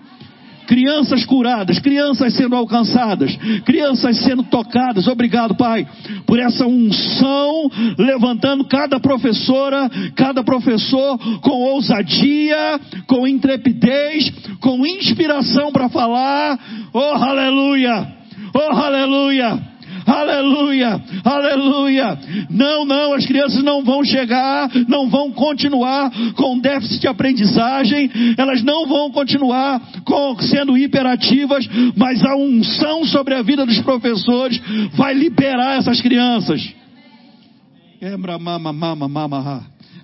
crianças 0.67 1.25
curadas, 1.25 1.79
crianças 1.79 2.33
sendo 2.33 2.55
alcançadas, 2.55 3.35
crianças 3.65 4.17
sendo 4.17 4.43
tocadas. 4.43 5.07
Obrigado, 5.07 5.55
Pai, 5.55 5.87
por 6.25 6.39
essa 6.39 6.67
unção, 6.67 7.71
levantando 7.97 8.65
cada 8.65 8.99
professora, 8.99 9.89
cada 10.15 10.43
professor 10.43 11.17
com 11.39 11.51
ousadia, 11.51 12.79
com 13.07 13.27
intrepidez, 13.27 14.29
com 14.59 14.85
inspiração 14.85 15.71
para 15.71 15.89
falar. 15.89 16.59
Oh, 16.93 16.99
aleluia! 16.99 18.15
Oh, 18.53 18.75
aleluia! 18.75 19.76
Aleluia, 20.07 21.01
aleluia. 21.21 22.17
Não, 22.49 22.85
não, 22.85 23.13
as 23.13 23.25
crianças 23.25 23.61
não 23.61 23.83
vão 23.83 24.05
chegar, 24.05 24.69
não 24.87 25.09
vão 25.09 25.33
continuar 25.33 26.09
com 26.33 26.57
déficit 26.59 27.01
de 27.01 27.07
aprendizagem, 27.09 28.09
elas 28.37 28.63
não 28.63 28.87
vão 28.87 29.11
continuar 29.11 29.81
com, 30.05 30.39
sendo 30.39 30.77
hiperativas, 30.77 31.67
mas 31.97 32.23
a 32.23 32.37
unção 32.37 33.03
sobre 33.03 33.33
a 33.33 33.41
vida 33.41 33.65
dos 33.65 33.81
professores 33.81 34.57
vai 34.95 35.13
liberar 35.13 35.79
essas 35.79 35.99
crianças. 35.99 36.73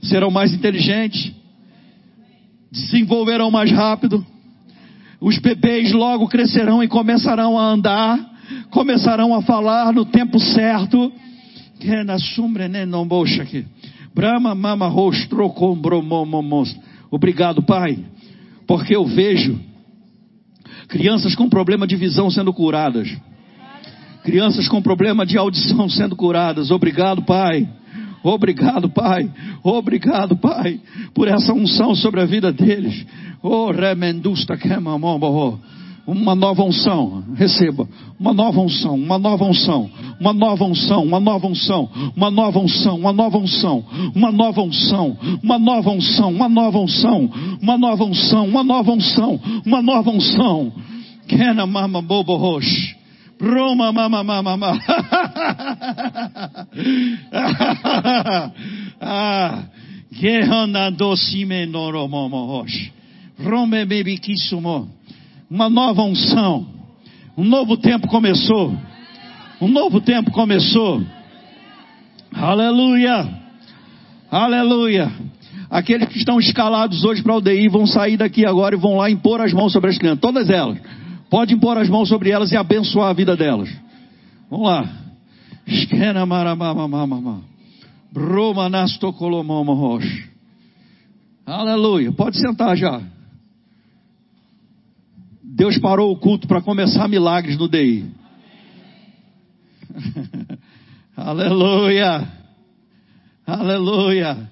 Serão 0.01 0.29
mais 0.29 0.53
inteligentes, 0.53 1.31
desenvolverão 2.69 3.49
mais 3.49 3.71
rápido, 3.71 4.25
os 5.21 5.37
bebês 5.37 5.93
logo 5.93 6.27
crescerão 6.27 6.83
e 6.83 6.89
começarão 6.89 7.57
a 7.57 7.63
andar 7.63 8.32
começarão 8.69 9.34
a 9.34 9.41
falar 9.41 9.93
no 9.93 10.06
tempo 10.06 10.39
certo. 10.39 11.12
Brahma 14.13 14.53
mama 14.53 14.88
Obrigado, 17.10 17.62
Pai, 17.63 17.97
porque 18.67 18.95
eu 18.95 19.06
vejo 19.06 19.60
crianças 20.88 21.36
com 21.36 21.49
problema 21.49 21.88
de 21.88 21.95
visão 21.95 22.29
sendo 22.29 22.53
curadas, 22.53 23.10
crianças 24.23 24.67
com 24.67 24.82
problema 24.82 25.25
de 25.25 25.38
audição 25.38 25.89
sendo 25.89 26.15
curadas. 26.15 26.71
Obrigado, 26.71 27.23
Pai. 27.23 27.67
Obrigado, 28.23 28.89
Pai. 28.89 29.29
Obrigado, 29.63 30.38
Pai, 30.38 30.79
por 31.13 31.27
essa 31.27 31.53
unção 31.53 31.93
sobre 31.93 32.21
a 32.21 32.25
vida 32.25 32.51
deles. 32.53 33.06
Oh, 33.41 33.71
remendusta 33.71 34.56
kemamombo 34.56 35.60
uma 36.05 36.35
nova 36.35 36.63
unção, 36.63 37.23
receba, 37.35 37.87
uma 38.19 38.33
nova 38.33 38.59
unção, 38.59 38.95
uma 38.95 39.17
nova 39.17 39.45
unção, 39.45 39.89
uma 40.19 40.33
nova 40.33 40.65
unção, 40.65 41.03
uma 41.03 41.19
nova 41.19 41.47
unção, 41.47 41.89
uma 42.15 42.29
nova 42.29 42.59
unção, 42.59 42.97
uma 42.99 43.13
nova 43.13 43.37
unção, 43.37 43.85
uma 44.13 44.31
nova 44.31 44.61
unção, 44.61 45.17
uma 45.41 45.59
nova 45.59 45.89
unção, 45.89 46.29
uma 46.29 46.49
nova 46.49 46.79
unção, 46.79 47.29
uma 47.61 47.77
nova 47.77 48.03
unção, 48.03 48.45
uma 48.45 48.63
nova 48.63 48.91
unção, 48.91 49.39
uma 49.65 49.81
nova 49.81 50.09
unção. 50.09 50.73
Kena 51.27 51.65
mama 51.65 52.01
bobo 52.01 52.35
rosh. 52.35 52.95
Roma 53.41 53.91
mama 53.91 54.23
mama 54.23 54.57
mama. 54.57 54.79
Ah, 59.05 59.65
Gehana 60.11 60.91
docime 60.91 61.65
noromomo 61.65 62.45
rosh. 62.45 62.91
Rome 63.43 63.85
baby 63.85 64.17
kisumo 64.17 64.87
uma 65.53 65.69
nova 65.69 66.01
unção. 66.01 66.65
Um 67.37 67.43
novo 67.43 67.77
tempo 67.77 68.07
começou. 68.07 68.75
Um 69.61 69.67
novo 69.67 70.01
tempo 70.01 70.31
começou. 70.31 71.03
Aleluia. 72.33 73.29
Aleluia. 74.31 75.11
Aqueles 75.69 76.09
que 76.09 76.17
estão 76.17 76.39
escalados 76.39 77.03
hoje 77.05 77.21
para 77.21 77.33
o 77.33 77.37
UDI 77.37 77.69
vão 77.69 77.85
sair 77.85 78.17
daqui 78.17 78.47
agora 78.47 78.73
e 78.73 78.79
vão 78.79 78.97
lá 78.97 79.11
impor 79.11 79.41
as 79.41 79.53
mãos 79.53 79.71
sobre 79.71 79.91
as 79.91 79.97
crianças. 79.99 80.21
Todas 80.21 80.49
elas. 80.49 80.79
Pode 81.29 81.53
impor 81.53 81.77
as 81.77 81.87
mãos 81.87 82.09
sobre 82.09 82.31
elas 82.31 82.51
e 82.51 82.57
abençoar 82.57 83.09
a 83.09 83.13
vida 83.13 83.37
delas. 83.37 83.69
Vamos 84.49 84.65
lá. 84.65 84.89
Aleluia. 91.45 92.11
Pode 92.11 92.39
sentar 92.39 92.75
já. 92.75 93.12
Deus 95.55 95.77
parou 95.77 96.11
o 96.11 96.17
culto 96.17 96.47
para 96.47 96.63
começar 96.63 97.07
milagres 97.07 97.59
no 97.59 97.69
DI. 97.69 98.11
Aleluia. 101.15 102.27
Aleluia. 103.45 104.51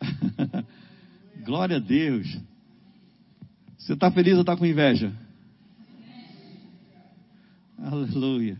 Glória 1.42 1.78
a 1.78 1.80
Deus. 1.80 2.26
Você 3.78 3.94
está 3.94 4.10
feliz 4.10 4.34
ou 4.34 4.42
está 4.42 4.54
com 4.58 4.66
inveja? 4.66 5.10
Aleluia. 7.78 8.58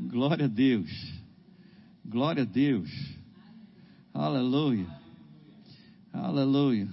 Glória 0.00 0.46
a 0.46 0.48
Deus. 0.48 0.90
Glória 2.02 2.44
a 2.44 2.46
Deus. 2.46 2.88
Aleluia. 4.14 4.86
Aleluia. 6.14 6.88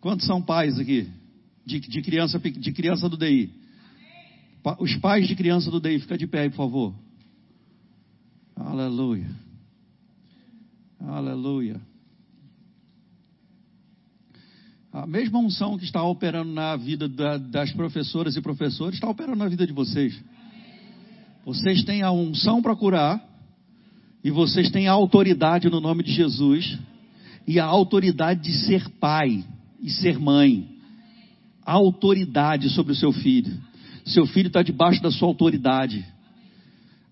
Quantos 0.00 0.26
são 0.26 0.40
pais 0.40 0.78
aqui? 0.78 1.19
De, 1.70 1.78
de, 1.78 2.02
criança, 2.02 2.38
de 2.38 2.72
criança 2.72 3.08
do 3.08 3.16
DI. 3.16 3.54
Os 4.80 4.96
pais 4.96 5.28
de 5.28 5.36
criança 5.36 5.70
do 5.70 5.80
DI, 5.80 6.00
fica 6.00 6.18
de 6.18 6.26
pé 6.26 6.40
aí, 6.40 6.50
por 6.50 6.56
favor. 6.56 6.94
Aleluia. 8.56 9.30
Aleluia. 10.98 11.80
A 14.92 15.06
mesma 15.06 15.38
unção 15.38 15.78
que 15.78 15.84
está 15.84 16.02
operando 16.02 16.52
na 16.52 16.74
vida 16.74 17.08
da, 17.08 17.38
das 17.38 17.72
professoras 17.72 18.36
e 18.36 18.40
professores 18.40 18.96
está 18.96 19.08
operando 19.08 19.38
na 19.38 19.48
vida 19.48 19.64
de 19.64 19.72
vocês. 19.72 20.20
Vocês 21.44 21.84
têm 21.84 22.02
a 22.02 22.10
unção 22.10 22.60
para 22.60 22.74
curar 22.74 23.24
e 24.24 24.30
vocês 24.30 24.70
têm 24.70 24.88
a 24.88 24.92
autoridade 24.92 25.70
no 25.70 25.80
nome 25.80 26.02
de 26.02 26.12
Jesus 26.12 26.76
e 27.46 27.60
a 27.60 27.64
autoridade 27.64 28.42
de 28.42 28.52
ser 28.52 28.88
pai 28.98 29.44
e 29.80 29.88
ser 29.90 30.18
mãe. 30.18 30.69
Autoridade 31.64 32.68
sobre 32.70 32.92
o 32.92 32.96
seu 32.96 33.12
filho. 33.12 33.52
Seu 34.04 34.26
filho 34.26 34.48
está 34.48 34.62
debaixo 34.62 35.02
da 35.02 35.10
sua 35.10 35.28
autoridade. 35.28 36.04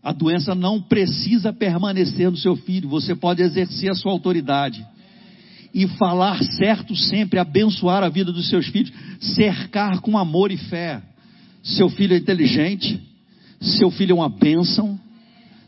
A 0.03 0.13
doença 0.13 0.55
não 0.55 0.81
precisa 0.81 1.53
permanecer 1.53 2.31
no 2.31 2.37
seu 2.37 2.57
filho, 2.57 2.89
você 2.89 3.15
pode 3.15 3.43
exercer 3.43 3.91
a 3.91 3.95
sua 3.95 4.13
autoridade 4.13 4.87
e 5.75 5.87
falar 5.87 6.43
certo 6.43 6.97
sempre, 6.97 7.39
abençoar 7.39 8.03
a 8.03 8.09
vida 8.09 8.33
dos 8.33 8.49
seus 8.49 8.67
filhos, 8.67 8.93
cercar 9.21 10.01
com 10.01 10.17
amor 10.17 10.51
e 10.51 10.57
fé. 10.57 11.03
Seu 11.63 11.89
filho 11.89 12.15
é 12.15 12.19
inteligente, 12.19 13.01
seu 13.61 13.91
filho 13.91 14.13
é 14.13 14.15
uma 14.15 14.29
bênção, 14.29 14.99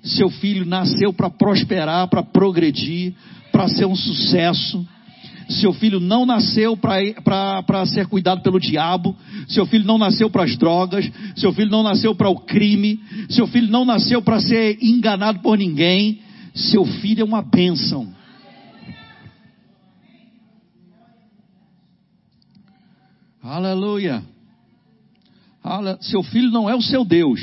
seu 0.03 0.31
filho 0.31 0.65
nasceu 0.65 1.13
para 1.13 1.29
prosperar, 1.29 2.09
para 2.09 2.23
progredir, 2.23 3.15
para 3.53 3.69
ser 3.69 3.85
um 3.85 3.97
sucesso. 3.97 4.87
Seu 5.51 5.73
filho 5.73 5.99
não 5.99 6.25
nasceu 6.25 6.77
para 6.77 7.87
ser 7.87 8.07
cuidado 8.07 8.41
pelo 8.41 8.61
diabo. 8.61 9.17
Seu 9.49 9.67
filho 9.67 9.85
não 9.85 9.99
nasceu 9.99 10.31
para 10.31 10.45
as 10.45 10.57
drogas. 10.57 11.11
Seu 11.37 11.53
filho 11.53 11.71
não 11.71 11.83
nasceu 11.83 12.15
para 12.15 12.29
o 12.29 12.39
crime. 12.41 13.01
Seu 13.29 13.47
filho 13.47 13.71
não 13.71 13.85
nasceu 13.85 14.23
para 14.23 14.41
ser 14.41 14.79
enganado 14.81 15.41
por 15.41 15.59
ninguém. 15.59 16.21
Seu 16.55 16.85
filho 16.85 17.23
é 17.23 17.25
uma 17.25 17.43
bênção. 17.43 18.15
Aleluia. 23.43 24.23
Seu 26.01 26.23
filho 26.23 26.51
não 26.51 26.71
é 26.71 26.75
o 26.75 26.83
seu 26.83 27.05
Deus. 27.05 27.41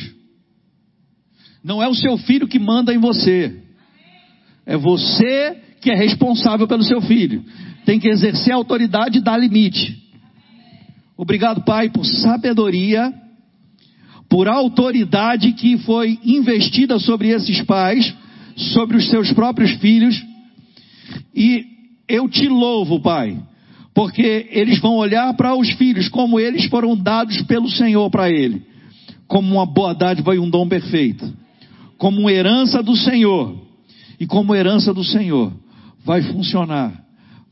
Não 1.64 1.84
é 1.84 1.88
o 1.90 1.94
seu 1.94 2.18
filho 2.18 2.48
que 2.48 2.60
manda 2.60 2.94
em 2.94 2.98
você. 2.98 3.64
É 4.66 4.78
você 4.78 5.58
que 5.82 5.92
é 5.92 5.96
responsável 5.96 6.68
pelo 6.68 6.84
seu 6.84 7.02
filho. 7.02 7.44
Tem 7.88 8.02
que 8.02 8.10
exercer 8.10 8.52
a 8.52 8.58
autoridade 8.58 9.20
e 9.20 9.22
dar 9.22 9.38
limite. 9.38 9.98
Obrigado, 11.16 11.64
Pai, 11.64 11.90
por 11.90 12.06
sabedoria, 12.06 13.14
por 14.30 14.50
autoridade 14.50 15.54
que 15.54 15.78
foi 15.78 16.20
investida 16.22 17.00
sobre 17.00 17.30
esses 17.30 17.62
pais, 17.62 18.14
sobre 18.58 18.98
os 18.98 19.08
seus 19.10 19.32
próprios 19.32 19.72
filhos. 19.76 20.22
E 21.34 21.66
eu 22.10 22.28
te 22.28 22.50
louvo, 22.50 23.00
Pai, 23.00 23.42
porque 23.94 24.50
eles 24.52 24.80
vão 24.80 24.98
olhar 24.98 25.34
para 25.36 25.56
os 25.56 25.72
filhos 25.76 26.10
como 26.10 26.42
eles 26.42 26.66
foram 26.66 26.94
dados 26.94 27.42
pelo 27.44 27.70
Senhor 27.70 28.10
para 28.12 28.30
ele, 28.30 28.64
como 29.30 29.56
uma 29.56 29.66
boa 29.66 29.96
dádiva 29.96 30.36
e 30.36 30.40
um 30.40 30.50
dom 30.50 30.68
perfeito, 30.68 31.34
como 31.98 32.30
herança 32.30 32.84
do 32.84 32.98
Senhor. 32.98 33.66
E 34.20 34.28
como 34.28 34.54
herança 34.54 34.94
do 34.94 35.06
Senhor, 35.06 35.54
vai 36.04 36.22
funcionar, 36.22 37.07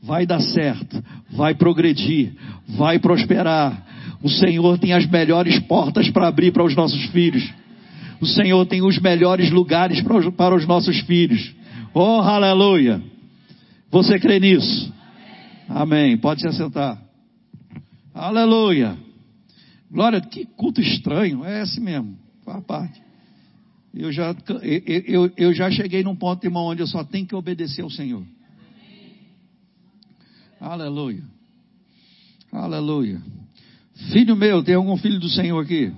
vai 0.06 0.24
dar 0.24 0.40
certo, 0.40 1.02
vai 1.32 1.54
progredir, 1.54 2.32
vai 2.68 2.98
prosperar. 2.98 3.84
O 4.22 4.28
Senhor 4.28 4.78
tem 4.78 4.92
as 4.92 5.06
melhores 5.06 5.58
portas 5.60 6.08
para 6.10 6.28
abrir 6.28 6.52
para 6.52 6.64
os 6.64 6.74
nossos 6.74 7.04
filhos. 7.06 7.52
O 8.20 8.26
Senhor 8.26 8.64
tem 8.66 8.82
os 8.82 8.98
melhores 8.98 9.50
lugares 9.50 10.00
para 10.00 10.16
os, 10.16 10.34
para 10.34 10.54
os 10.54 10.66
nossos 10.66 11.00
filhos. 11.00 11.54
Oh, 11.92 12.20
aleluia! 12.20 13.02
Você 13.90 14.18
crê 14.18 14.38
nisso? 14.38 14.92
Amém. 15.68 16.16
Pode 16.16 16.40
se 16.40 16.48
assentar. 16.48 17.02
Aleluia. 18.14 18.96
Glória, 19.90 20.20
que 20.20 20.46
culto 20.46 20.80
estranho. 20.80 21.44
É 21.44 21.62
esse 21.62 21.80
mesmo. 21.80 22.16
Faz 22.44 22.64
parte. 22.64 23.02
Eu 23.94 24.12
já, 24.12 24.34
eu, 24.62 25.04
eu, 25.06 25.32
eu 25.36 25.54
já 25.54 25.70
cheguei 25.70 26.02
num 26.02 26.14
ponto, 26.14 26.44
irmão, 26.44 26.66
onde 26.66 26.82
eu 26.82 26.86
só 26.86 27.02
tenho 27.02 27.26
que 27.26 27.34
obedecer 27.34 27.82
ao 27.82 27.90
Senhor. 27.90 28.22
Aleluia. 30.60 31.22
Aleluia. 32.52 33.20
Filho 34.12 34.36
meu, 34.36 34.62
tem 34.62 34.74
algum 34.74 34.96
filho 34.96 35.18
do 35.18 35.28
Senhor 35.28 35.62
aqui? 35.62 35.92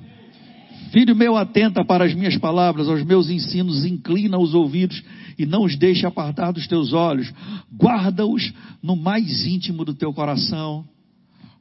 Filho 0.91 1.15
meu, 1.15 1.37
atenta 1.37 1.85
para 1.85 2.05
as 2.05 2.15
minhas 2.15 2.37
palavras, 2.39 2.89
aos 2.89 3.05
meus 3.05 3.29
ensinos, 3.29 3.85
inclina 3.85 4.39
os 4.39 4.55
ouvidos 4.55 5.03
e 5.39 5.45
não 5.45 5.65
os 5.65 5.77
deixe 5.77 6.07
apartar 6.07 6.53
dos 6.53 6.67
teus 6.67 6.93
olhos. 6.93 7.33
Guarda-os 7.73 8.53
no 8.83 8.97
mais 8.97 9.47
íntimo 9.47 9.85
do 9.85 9.95
teu 9.95 10.13
coração, 10.13 10.85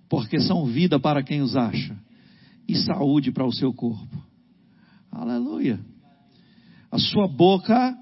porque 0.10 0.40
são 0.40 0.66
vida 0.66 1.00
para 1.00 1.22
quem 1.22 1.42
os 1.42 1.56
acha 1.56 1.96
e 2.68 2.76
saúde 2.76 3.32
para 3.32 3.46
o 3.46 3.54
seu 3.54 3.74
corpo. 3.74 4.18
Aleluia. 5.12 5.80
A 6.92 6.98
sua 6.98 7.28
boca 7.28 7.96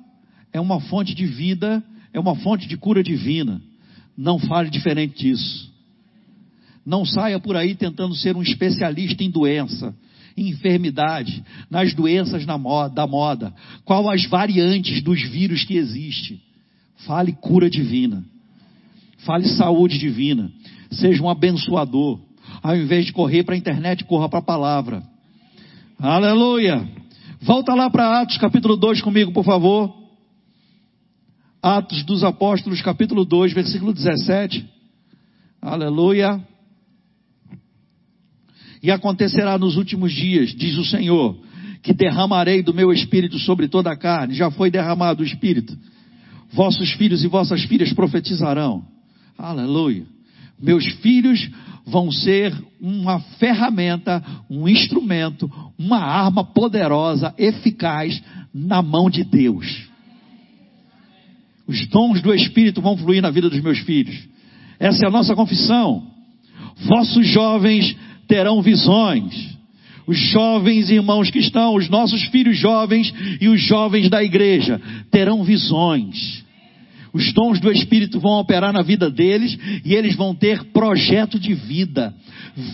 é 0.53 0.59
uma 0.59 0.79
fonte 0.79 1.13
de 1.15 1.25
vida, 1.25 1.83
é 2.13 2.19
uma 2.19 2.35
fonte 2.35 2.67
de 2.67 2.77
cura 2.77 3.03
divina. 3.03 3.61
Não 4.17 4.39
fale 4.39 4.69
diferente 4.69 5.23
disso. 5.23 5.73
Não 6.85 7.05
saia 7.05 7.39
por 7.39 7.55
aí 7.55 7.75
tentando 7.75 8.15
ser 8.15 8.35
um 8.35 8.41
especialista 8.41 9.23
em 9.23 9.29
doença 9.29 9.95
enfermidade, 10.37 11.43
nas 11.69 11.93
doenças 11.93 12.45
moda, 12.45 12.93
da 12.93 13.07
moda, 13.07 13.53
qual 13.83 14.09
as 14.09 14.25
variantes 14.25 15.01
dos 15.01 15.21
vírus 15.21 15.63
que 15.63 15.77
existe. 15.77 16.41
Fale 17.05 17.33
cura 17.33 17.69
divina. 17.69 18.23
Fale 19.19 19.47
saúde 19.49 19.97
divina. 19.97 20.51
Seja 20.91 21.23
um 21.23 21.29
abençoador. 21.29 22.19
Ao 22.61 22.75
invés 22.75 23.05
de 23.05 23.13
correr 23.13 23.43
para 23.43 23.55
a 23.55 23.57
internet, 23.57 24.03
corra 24.03 24.29
para 24.29 24.39
a 24.39 24.43
palavra. 24.43 25.03
Aleluia. 25.97 26.87
Volta 27.41 27.73
lá 27.73 27.89
para 27.89 28.21
Atos 28.21 28.37
capítulo 28.37 28.75
2 28.75 29.01
comigo, 29.01 29.31
por 29.31 29.43
favor. 29.43 30.04
Atos 31.65 32.03
dos 32.03 32.23
Apóstolos, 32.23 32.79
capítulo 32.79 33.25
2, 33.25 33.51
versículo 33.51 33.91
17. 33.91 34.63
Aleluia. 35.59 36.39
E 38.83 38.91
acontecerá 38.91 39.57
nos 39.57 39.75
últimos 39.75 40.13
dias, 40.13 40.53
diz 40.53 40.77
o 40.77 40.85
Senhor, 40.85 41.35
que 41.81 41.91
derramarei 41.91 42.61
do 42.61 42.71
meu 42.71 42.93
espírito 42.93 43.39
sobre 43.39 43.67
toda 43.67 43.91
a 43.91 43.97
carne. 43.97 44.35
Já 44.35 44.51
foi 44.51 44.69
derramado 44.69 45.23
o 45.23 45.25
espírito. 45.25 45.75
Vossos 46.53 46.91
filhos 46.91 47.23
e 47.23 47.27
vossas 47.27 47.63
filhas 47.63 47.91
profetizarão. 47.93 48.85
Aleluia. 49.35 50.05
Meus 50.61 50.85
filhos 50.97 51.49
vão 51.83 52.11
ser 52.11 52.53
uma 52.79 53.19
ferramenta, 53.39 54.23
um 54.47 54.69
instrumento, 54.69 55.51
uma 55.79 55.97
arma 55.97 56.43
poderosa, 56.43 57.33
eficaz 57.39 58.21
na 58.53 58.83
mão 58.83 59.09
de 59.09 59.23
Deus. 59.23 59.94
Os 61.67 61.87
dons 61.87 62.21
do 62.21 62.33
Espírito 62.33 62.81
vão 62.81 62.97
fluir 62.97 63.21
na 63.21 63.31
vida 63.31 63.49
dos 63.49 63.61
meus 63.61 63.79
filhos. 63.79 64.15
Essa 64.79 65.05
é 65.05 65.07
a 65.07 65.11
nossa 65.11 65.35
confissão. 65.35 66.03
Vossos 66.77 67.27
jovens 67.27 67.95
terão 68.27 68.61
visões. 68.61 69.55
Os 70.07 70.17
jovens 70.17 70.89
irmãos 70.91 71.31
que 71.31 71.39
estão, 71.39 71.75
os 71.75 71.89
nossos 71.89 72.23
filhos 72.25 72.57
jovens 72.57 73.11
e 73.41 73.47
os 73.47 73.59
jovens 73.61 74.09
da 74.09 74.23
igreja 74.23 74.79
terão 75.09 75.43
visões. 75.43 76.43
Os 77.11 77.31
dons 77.33 77.61
do 77.61 77.71
Espírito 77.71 78.19
vão 78.19 78.39
operar 78.39 78.73
na 78.73 78.81
vida 78.81 79.09
deles 79.09 79.57
e 79.85 79.95
eles 79.95 80.15
vão 80.15 80.35
ter 80.35 80.65
projeto 80.65 81.39
de 81.39 81.53
vida, 81.53 82.13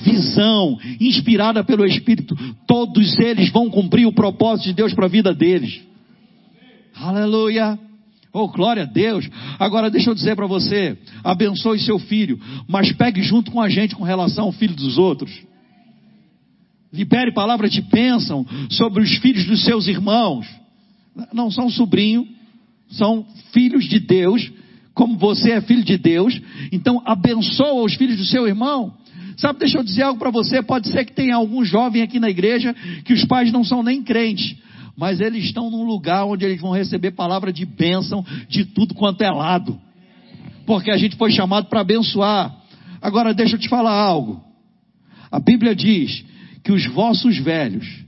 visão, 0.03 0.79
inspirada 0.99 1.63
pelo 1.63 1.85
Espírito. 1.85 2.35
Todos 2.67 3.17
eles 3.19 3.49
vão 3.51 3.69
cumprir 3.69 4.07
o 4.07 4.11
propósito 4.11 4.65
de 4.65 4.73
Deus 4.73 4.93
para 4.93 5.05
a 5.05 5.09
vida 5.09 5.31
deles. 5.31 5.81
Aleluia. 6.95 7.77
Oh, 8.33 8.47
glória 8.47 8.83
a 8.83 8.85
Deus. 8.85 9.29
Agora 9.59 9.89
deixa 9.89 10.09
eu 10.09 10.15
dizer 10.15 10.35
para 10.35 10.47
você: 10.47 10.97
abençoe 11.23 11.79
seu 11.79 11.99
filho, 11.99 12.39
mas 12.67 12.91
pegue 12.93 13.21
junto 13.21 13.51
com 13.51 13.61
a 13.61 13.69
gente 13.69 13.95
com 13.95 14.03
relação 14.03 14.45
ao 14.45 14.51
filho 14.51 14.75
dos 14.75 14.97
outros. 14.97 15.31
Libere 16.93 17.31
palavras 17.33 17.71
de 17.71 17.81
bênção 17.81 18.45
sobre 18.69 19.01
os 19.01 19.17
filhos 19.17 19.45
dos 19.45 19.63
seus 19.63 19.87
irmãos. 19.87 20.45
não 21.33 21.49
são 21.51 21.69
sobrinho, 21.69 22.27
são 22.89 23.25
filhos 23.53 23.85
de 23.85 23.99
Deus, 23.99 24.51
como 24.93 25.17
você 25.17 25.51
é 25.51 25.61
filho 25.61 25.83
de 25.83 25.97
Deus. 25.97 26.39
Então 26.71 27.01
abençoa 27.05 27.83
os 27.83 27.95
filhos 27.95 28.17
do 28.17 28.25
seu 28.25 28.47
irmão. 28.47 28.93
Sabe, 29.37 29.59
deixa 29.59 29.77
eu 29.77 29.83
dizer 29.83 30.03
algo 30.03 30.19
para 30.19 30.29
você. 30.29 30.61
Pode 30.61 30.89
ser 30.89 31.05
que 31.05 31.13
tenha 31.13 31.35
algum 31.35 31.63
jovem 31.63 32.01
aqui 32.01 32.19
na 32.19 32.29
igreja 32.29 32.75
que 33.05 33.13
os 33.13 33.25
pais 33.25 33.51
não 33.51 33.63
são 33.63 33.81
nem 33.81 34.03
crentes, 34.03 34.55
mas 35.01 35.19
eles 35.19 35.45
estão 35.45 35.71
num 35.71 35.83
lugar 35.83 36.25
onde 36.25 36.45
eles 36.45 36.61
vão 36.61 36.69
receber 36.69 37.09
palavra 37.09 37.51
de 37.51 37.65
bênção 37.65 38.23
de 38.47 38.65
tudo 38.65 38.93
quanto 38.93 39.23
é 39.23 39.31
lado. 39.31 39.81
Porque 40.63 40.91
a 40.91 40.95
gente 40.95 41.15
foi 41.15 41.31
chamado 41.31 41.69
para 41.69 41.81
abençoar. 41.81 42.55
Agora 43.01 43.33
deixa 43.33 43.55
eu 43.55 43.59
te 43.59 43.67
falar 43.67 43.95
algo. 43.95 44.39
A 45.31 45.39
Bíblia 45.39 45.75
diz 45.75 46.23
que 46.63 46.71
os 46.71 46.85
vossos 46.85 47.35
velhos 47.39 48.05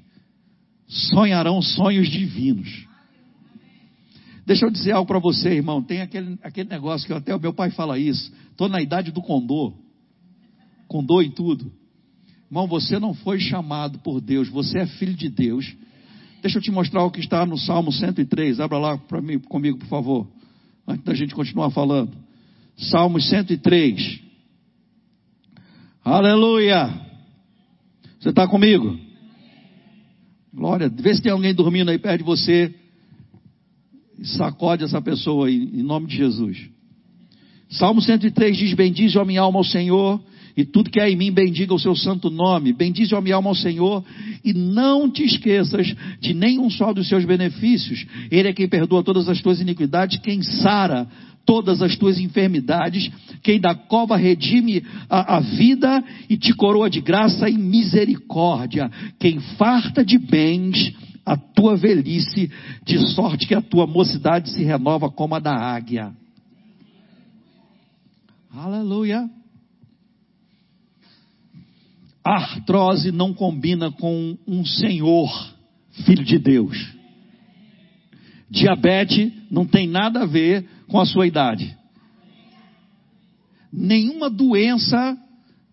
sonharão 0.87 1.63
sonhos 1.63 2.07
divinos. 2.07 2.85
Deixa 4.45 4.63
eu 4.67 4.69
dizer 4.69 4.91
algo 4.91 5.07
para 5.07 5.17
você, 5.17 5.49
irmão. 5.49 5.81
Tem 5.81 5.99
aquele, 5.99 6.37
aquele 6.43 6.69
negócio 6.69 7.07
que 7.07 7.13
até 7.13 7.35
o 7.35 7.39
meu 7.39 7.55
pai 7.55 7.71
fala 7.71 7.97
isso. 7.97 8.31
Estou 8.51 8.69
na 8.69 8.79
idade 8.79 9.11
do 9.11 9.23
condor. 9.23 9.73
Condor 10.87 11.23
em 11.23 11.31
tudo. 11.31 11.73
Irmão, 12.51 12.67
você 12.67 12.99
não 12.99 13.15
foi 13.15 13.39
chamado 13.39 13.97
por 13.97 14.21
Deus. 14.21 14.47
Você 14.47 14.77
é 14.77 14.85
filho 14.85 15.15
de 15.15 15.27
Deus. 15.27 15.75
Deixa 16.43 16.57
eu 16.57 16.61
te 16.61 16.71
mostrar 16.71 17.05
o 17.05 17.09
que 17.09 17.21
está 17.21 17.45
no 17.45 17.57
Salmo 17.57 17.89
103. 17.89 18.59
Abra 18.59 18.77
lá 18.77 18.97
para 18.97 19.21
mim, 19.21 19.39
comigo, 19.39 19.77
por 19.77 19.87
favor. 19.87 20.27
Antes 20.85 21.05
da 21.05 21.13
gente 21.13 21.33
continuar 21.33 21.71
falando. 21.71 22.11
Salmo 22.75 23.21
103. 23.21 24.19
Aleluia. 26.03 26.89
Você 28.19 28.27
está 28.27 28.45
comigo? 28.45 28.99
Glória. 30.53 30.89
Vê 30.89 31.15
se 31.15 31.21
tem 31.21 31.31
alguém 31.31 31.53
dormindo 31.53 31.89
aí 31.89 31.97
perto 31.97 32.17
de 32.17 32.25
você. 32.25 32.75
Sacode 34.21 34.83
essa 34.83 35.01
pessoa 35.01 35.47
aí, 35.47 35.55
em 35.55 35.81
nome 35.81 36.07
de 36.07 36.17
Jesus. 36.17 36.69
Salmo 37.69 38.01
103 38.01 38.57
diz: 38.57 38.73
Bendize 38.73 39.17
a 39.17 39.23
minha 39.23 39.39
alma 39.39 39.59
ao 39.59 39.63
Senhor, 39.63 40.21
e 40.55 40.63
tudo 40.63 40.89
que 40.89 40.99
há 40.99 41.09
em 41.09 41.15
mim 41.15 41.31
bendiga 41.31 41.73
o 41.73 41.79
seu 41.79 41.95
santo 41.95 42.29
nome. 42.29 42.73
Bendize 42.73 43.13
a 43.15 43.21
minha 43.21 43.35
alma 43.35 43.49
ao 43.49 43.55
Senhor, 43.55 44.03
e 44.43 44.53
não 44.53 45.09
te 45.09 45.23
esqueças 45.23 45.95
de 46.19 46.33
nenhum 46.33 46.69
só 46.69 46.93
dos 46.93 47.07
seus 47.07 47.25
benefícios. 47.25 48.05
Ele 48.29 48.49
é 48.49 48.53
quem 48.53 48.67
perdoa 48.67 49.03
todas 49.03 49.27
as 49.27 49.41
tuas 49.41 49.59
iniquidades, 49.59 50.19
quem 50.19 50.41
sara 50.41 51.07
todas 51.45 51.81
as 51.81 51.97
tuas 51.97 52.19
enfermidades, 52.19 53.11
quem 53.41 53.59
da 53.59 53.75
cova 53.75 54.15
redime 54.15 54.81
a, 55.09 55.37
a, 55.37 55.39
vida 55.41 56.01
e 56.29 56.37
te 56.37 56.53
coroa 56.53 56.89
de 56.89 57.01
graça 57.01 57.49
e 57.49 57.57
misericórdia, 57.57 58.89
quem 59.19 59.41
farta 59.57 60.05
de 60.05 60.17
bens 60.17 60.93
a 61.25 61.37
tua 61.37 61.75
velhice, 61.75 62.51
de 62.85 62.97
sorte 63.13 63.47
que 63.47 63.55
a 63.55 63.61
tua 63.61 63.87
mocidade 63.87 64.49
se 64.51 64.63
renova 64.63 65.09
como 65.09 65.35
a 65.35 65.39
da 65.39 65.53
águia. 65.53 66.13
Aleluia. 68.53 69.29
Artrose 72.23 73.11
não 73.11 73.33
combina 73.33 73.91
com 73.91 74.37
um 74.47 74.65
senhor, 74.65 75.29
filho 76.05 76.23
de 76.23 76.39
Deus. 76.39 76.77
Diabetes 78.49 79.31
não 79.49 79.65
tem 79.65 79.87
nada 79.87 80.21
a 80.21 80.25
ver 80.25 80.65
com 80.87 80.99
a 80.99 81.05
sua 81.05 81.27
idade. 81.27 81.75
Nenhuma 83.71 84.29
doença 84.29 85.17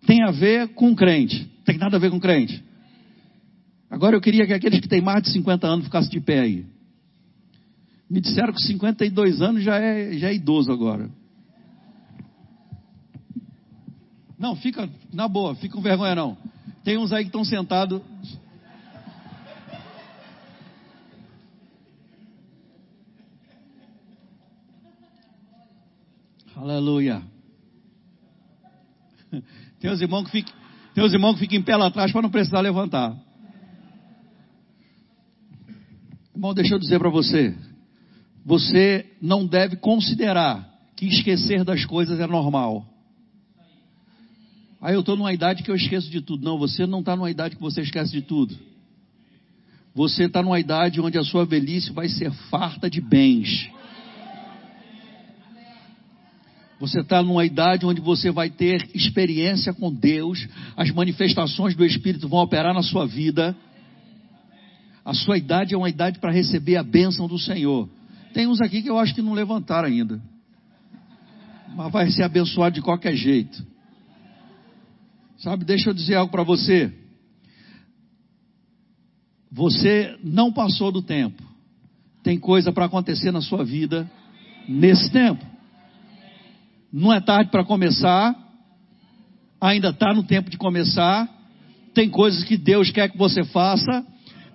tem 0.07 0.23
a 0.23 0.31
ver 0.31 0.69
com 0.69 0.95
crente. 0.95 1.47
Tem 1.65 1.77
nada 1.77 1.97
a 1.97 2.01
ver 2.01 2.11
com 2.11 2.19
crente. 2.19 2.65
Agora 3.91 4.17
eu 4.17 4.21
queria 4.21 4.47
que 4.47 4.53
aqueles 4.53 4.81
que 4.81 4.89
têm 4.89 5.03
mais 5.03 5.23
de 5.23 5.31
50 5.31 5.67
anos 5.67 5.85
ficassem 5.85 6.11
de 6.11 6.21
pé 6.21 6.41
aí. 6.41 6.65
Me 8.09 8.21
disseram 8.21 8.53
que 8.53 8.63
52 8.63 9.43
anos 9.43 9.63
já 9.63 9.77
é, 9.77 10.15
já 10.15 10.31
é 10.31 10.35
idoso 10.35 10.73
agora. 10.73 11.11
Não, 14.41 14.57
fica, 14.57 14.89
na 15.13 15.29
boa, 15.29 15.55
fica 15.55 15.75
com 15.75 15.83
vergonha 15.83 16.15
não. 16.15 16.37
Tem 16.83 16.97
uns 16.97 17.13
aí 17.13 17.25
que 17.25 17.29
estão 17.29 17.45
sentados 17.45 18.01
Aleluia. 26.57 27.23
Tem 29.81 29.91
os 29.91 30.03
irmãos 30.03 30.25
que 30.25 30.31
ficam, 30.31 30.53
tem 30.95 31.03
os 31.03 31.13
irmãos 31.13 31.35
que 31.35 31.41
ficam 31.41 31.59
em 31.59 31.63
pé 31.63 31.75
lá 31.75 31.87
atrás 31.87 32.13
para 32.13 32.21
não 32.21 32.31
precisar 32.31 32.61
levantar. 32.61 33.17
Irmão, 36.35 36.53
deixa 36.53 36.75
eu 36.75 36.79
dizer 36.79 36.99
para 36.99 37.09
você. 37.09 37.57
Você 38.45 39.07
não 39.23 39.47
deve 39.47 39.77
considerar 39.77 40.69
que 40.97 41.07
esquecer 41.07 41.65
das 41.65 41.87
coisas 41.87 42.21
é 42.21 42.27
normal. 42.27 42.87
Aí 44.81 44.95
eu 44.95 45.01
estou 45.01 45.17
numa 45.17 45.33
idade 45.33 45.63
que 45.63 45.71
eu 45.71 45.75
esqueço 45.75 46.11
de 46.11 46.23
tudo. 46.23 46.45
Não, 46.45 46.59
você 46.59 46.87
não 46.87 47.01
está 47.01 47.15
numa 47.15 47.31
idade 47.31 47.57
que 47.57 47.63
você 47.63 47.83
esquece 47.83 48.13
de 48.13 48.23
tudo. 48.23 48.57
Você 49.95 50.25
está 50.25 50.43
numa 50.43 50.59
idade 50.59 51.01
onde 51.01 51.19
a 51.19 51.25
sua 51.25 51.45
velhice 51.45 51.93
vai 51.93 52.09
ser 52.09 52.33
farta 52.49 52.89
de 52.89 53.01
bens. 53.01 53.69
Você 56.79 57.01
está 57.01 57.23
numa 57.23 57.45
idade 57.45 57.85
onde 57.85 58.01
você 58.01 58.31
vai 58.31 58.49
ter 58.49 58.89
experiência 58.95 59.75
com 59.75 59.93
Deus, 59.93 60.49
as 60.75 60.91
manifestações 60.91 61.77
do 61.77 61.85
Espírito 61.85 62.27
vão 62.27 62.41
operar 62.41 62.73
na 62.73 62.83
sua 62.83 63.07
vida. 63.07 63.55
A 65.05 65.13
sua 65.13 65.37
idade 65.37 65.75
é 65.75 65.77
uma 65.77 65.91
idade 65.91 66.19
para 66.19 66.33
receber 66.33 66.77
a 66.77 66.83
bênção 66.83 67.29
do 67.29 67.39
Senhor. 67.39 67.87
Tem 68.33 68.47
uns 68.47 68.63
aqui 68.63 68.81
que 68.81 68.89
eu 68.89 68.99
acho 68.99 69.15
que 69.15 69.21
não 69.21 69.35
levantaram 69.35 69.89
ainda, 69.89 70.23
mas 71.77 71.93
vai 71.93 72.11
ser 72.11 72.23
abençoado 72.23 72.77
de 72.77 72.81
qualquer 72.81 73.15
jeito. 73.15 73.70
Sabe, 75.41 75.65
deixa 75.65 75.89
eu 75.89 75.95
dizer 75.95 76.17
algo 76.17 76.31
para 76.31 76.43
você. 76.43 76.93
Você 79.51 80.17
não 80.23 80.53
passou 80.53 80.93
do 80.93 81.01
tempo. 81.01 81.43
Tem 82.23 82.39
coisa 82.39 82.71
para 82.73 82.85
acontecer 82.85 83.33
na 83.33 83.41
sua 83.41 83.65
vida 83.65 84.09
nesse 84.69 85.11
tempo. 85.11 85.45
Não 86.93 87.11
é 87.11 87.21
tarde 87.21 87.51
para 87.51 87.65
começar. 87.65 88.37
Ainda 89.59 89.89
está 89.89 90.13
no 90.13 90.23
tempo 90.23 90.51
de 90.51 90.59
começar. 90.59 91.27
Tem 91.95 92.11
coisas 92.11 92.45
que 92.45 92.59
Deus 92.59 92.91
quer 92.91 93.09
que 93.09 93.17
você 93.17 93.43
faça. 93.45 94.05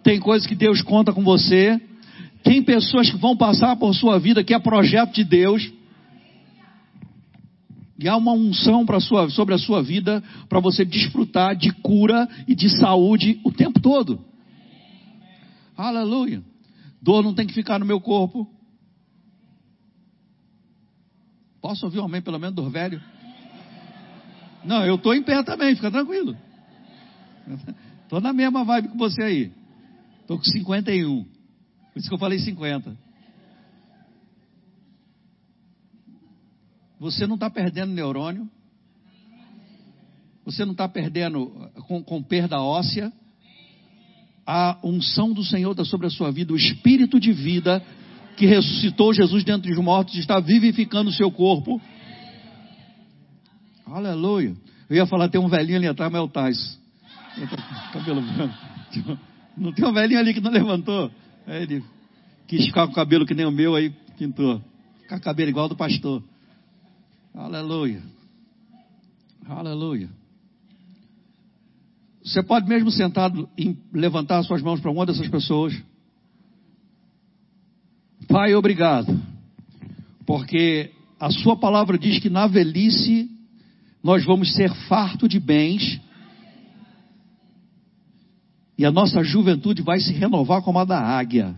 Tem 0.03 0.19
coisas 0.19 0.47
que 0.47 0.55
Deus 0.55 0.83
conta 0.83 1.11
com 1.11 1.23
você. 1.23 1.81
Tem 2.43 2.61
pessoas 2.61 3.09
que 3.09 3.17
vão 3.17 3.35
passar 3.35 3.75
por 3.75 3.93
sua 3.95 4.19
vida 4.19 4.43
que 4.43 4.53
é 4.53 4.59
projeto 4.59 5.15
de 5.15 5.23
Deus. 5.23 5.67
E 7.97 8.09
há 8.09 8.17
uma 8.17 8.33
unção 8.33 8.85
sua, 8.99 9.29
sobre 9.29 9.55
a 9.55 9.57
sua 9.57 9.81
vida 9.81 10.21
para 10.49 10.59
você 10.59 10.83
desfrutar 10.83 11.55
de 11.55 11.71
cura 11.71 12.27
e 12.47 12.53
de 12.53 12.69
saúde 12.69 13.39
o 13.43 13.51
tempo 13.51 13.79
todo. 13.79 14.23
Aleluia. 15.77 16.43
Dor 17.01 17.23
não 17.23 17.33
tem 17.33 17.47
que 17.47 17.53
ficar 17.53 17.79
no 17.79 17.85
meu 17.85 18.01
corpo. 18.01 18.49
Posso 21.61 21.85
ouvir 21.85 21.99
um 21.99 22.05
amém 22.05 22.21
pelo 22.21 22.39
menos 22.39 22.55
do 22.55 22.69
velho? 22.69 23.01
Não, 24.63 24.83
eu 24.85 24.95
estou 24.95 25.13
em 25.13 25.23
pé 25.23 25.41
também, 25.43 25.75
fica 25.75 25.89
tranquilo. 25.89 26.35
Estou 28.03 28.19
na 28.19 28.33
mesma 28.33 28.63
vibe 28.63 28.89
que 28.89 28.97
você 28.97 29.21
aí. 29.21 29.51
Estou 30.21 30.37
com 30.37 30.43
51. 30.43 31.23
Por 31.23 31.99
isso 31.99 32.09
que 32.09 32.13
eu 32.13 32.19
falei 32.19 32.39
50. 32.39 33.04
Você 36.99 37.27
não 37.27 37.35
está 37.35 37.49
perdendo 37.49 37.91
neurônio. 37.91 38.49
Você 40.45 40.63
não 40.63 40.73
está 40.73 40.87
perdendo 40.87 41.71
com, 41.87 42.03
com 42.03 42.21
perda 42.21 42.61
óssea. 42.61 43.11
A 44.45 44.77
unção 44.83 45.33
do 45.33 45.43
Senhor 45.43 45.71
está 45.71 45.83
sobre 45.83 46.05
a 46.05 46.09
sua 46.09 46.31
vida, 46.31 46.53
o 46.53 46.55
espírito 46.55 47.19
de 47.19 47.31
vida 47.33 47.83
que 48.35 48.45
ressuscitou 48.45 49.13
Jesus 49.13 49.43
dentro 49.43 49.69
dos 49.69 49.83
mortos, 49.83 50.15
está 50.15 50.39
vivificando 50.39 51.09
o 51.09 51.13
seu 51.13 51.31
corpo. 51.31 51.81
Aleluia. 53.85 54.55
Eu 54.89 54.97
ia 54.97 55.05
falar, 55.05 55.29
tem 55.29 55.39
um 55.39 55.47
velhinho 55.47 55.77
ali 55.77 55.87
atrás, 55.87 56.11
mas 56.11 56.19
é 56.19 56.23
o 56.23 56.27
Tais. 56.27 56.79
Cabelo 57.93 58.21
branco. 58.21 58.53
Não 59.57 59.71
tem 59.71 59.85
um 59.85 59.93
velhinho 59.93 60.19
ali 60.19 60.33
que 60.33 60.41
não 60.41 60.51
levantou? 60.51 61.09
Aí 61.47 61.63
ele 61.63 61.83
quis 62.45 62.65
ficar 62.65 62.85
com 62.87 62.91
o 62.91 62.95
cabelo 62.95 63.25
que 63.25 63.33
nem 63.33 63.45
o 63.45 63.51
meu, 63.51 63.73
aí 63.73 63.89
pintou. 64.17 64.61
Com 65.07 65.19
cabelo 65.19 65.49
igual 65.49 65.69
do 65.69 65.77
pastor. 65.77 66.21
Aleluia. 67.35 68.01
Aleluia. 69.45 70.09
Você 72.23 72.41
pode 72.41 72.65
mesmo 72.65 72.89
sentado 72.89 73.49
levantar 73.93 74.41
suas 74.43 74.61
mãos 74.61 74.79
para 74.79 74.89
uma 74.89 75.05
dessas 75.05 75.27
pessoas. 75.27 75.77
Pai, 78.29 78.55
obrigado, 78.55 79.21
porque 80.25 80.91
a 81.19 81.29
Sua 81.29 81.57
palavra 81.57 81.97
diz 81.97 82.19
que 82.19 82.29
na 82.29 82.47
velhice 82.47 83.29
nós 84.01 84.23
vamos 84.23 84.53
ser 84.53 84.73
farto 84.87 85.27
de 85.27 85.39
bens 85.39 85.99
e 88.77 88.85
a 88.85 88.91
nossa 88.91 89.21
juventude 89.23 89.81
vai 89.81 89.99
se 89.99 90.13
renovar 90.13 90.61
como 90.61 90.79
a 90.79 90.85
da 90.85 90.99
águia. 90.99 91.53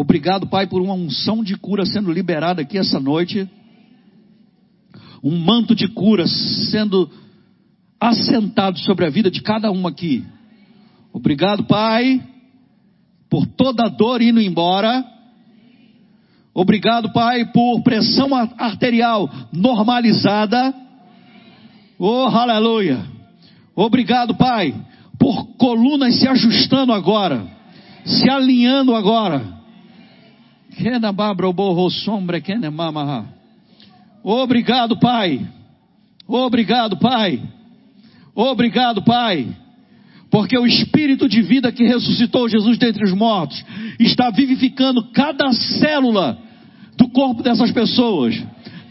Obrigado, 0.00 0.46
Pai, 0.46 0.64
por 0.64 0.80
uma 0.80 0.94
unção 0.94 1.42
de 1.42 1.56
cura 1.56 1.84
sendo 1.84 2.12
liberada 2.12 2.62
aqui 2.62 2.78
essa 2.78 3.00
noite. 3.00 3.50
Um 5.24 5.36
manto 5.36 5.74
de 5.74 5.88
cura 5.88 6.24
sendo 6.70 7.10
assentado 7.98 8.78
sobre 8.78 9.06
a 9.06 9.10
vida 9.10 9.28
de 9.28 9.42
cada 9.42 9.72
um 9.72 9.88
aqui. 9.88 10.24
Obrigado, 11.12 11.64
Pai, 11.64 12.22
por 13.28 13.44
toda 13.44 13.86
a 13.86 13.88
dor 13.88 14.22
indo 14.22 14.40
embora. 14.40 15.04
Obrigado, 16.54 17.12
Pai, 17.12 17.46
por 17.46 17.82
pressão 17.82 18.32
arterial 18.36 19.28
normalizada. 19.52 20.72
Oh, 21.98 22.26
aleluia. 22.26 23.04
Obrigado, 23.74 24.36
Pai, 24.36 24.72
por 25.18 25.56
colunas 25.56 26.20
se 26.20 26.28
ajustando 26.28 26.92
agora, 26.92 27.44
se 28.04 28.30
alinhando 28.30 28.94
agora. 28.94 29.57
Obrigado, 34.22 34.98
Pai. 34.98 35.46
Obrigado, 36.26 36.96
Pai. 36.98 37.42
Obrigado, 38.34 39.02
Pai. 39.02 39.48
Porque 40.30 40.58
o 40.58 40.66
Espírito 40.66 41.28
de 41.28 41.40
vida 41.42 41.72
que 41.72 41.84
ressuscitou 41.84 42.48
Jesus 42.48 42.78
dentre 42.78 43.04
os 43.04 43.12
mortos 43.12 43.64
está 43.98 44.30
vivificando 44.30 45.10
cada 45.12 45.50
célula 45.52 46.38
do 46.96 47.08
corpo 47.08 47.42
dessas 47.42 47.72
pessoas, 47.72 48.34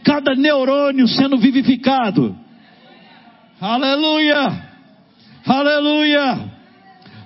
cada 0.03 0.33
neurônio 0.35 1.07
sendo 1.07 1.37
vivificado. 1.37 2.35
Aleluia! 3.61 4.67
Aleluia! 5.45 6.56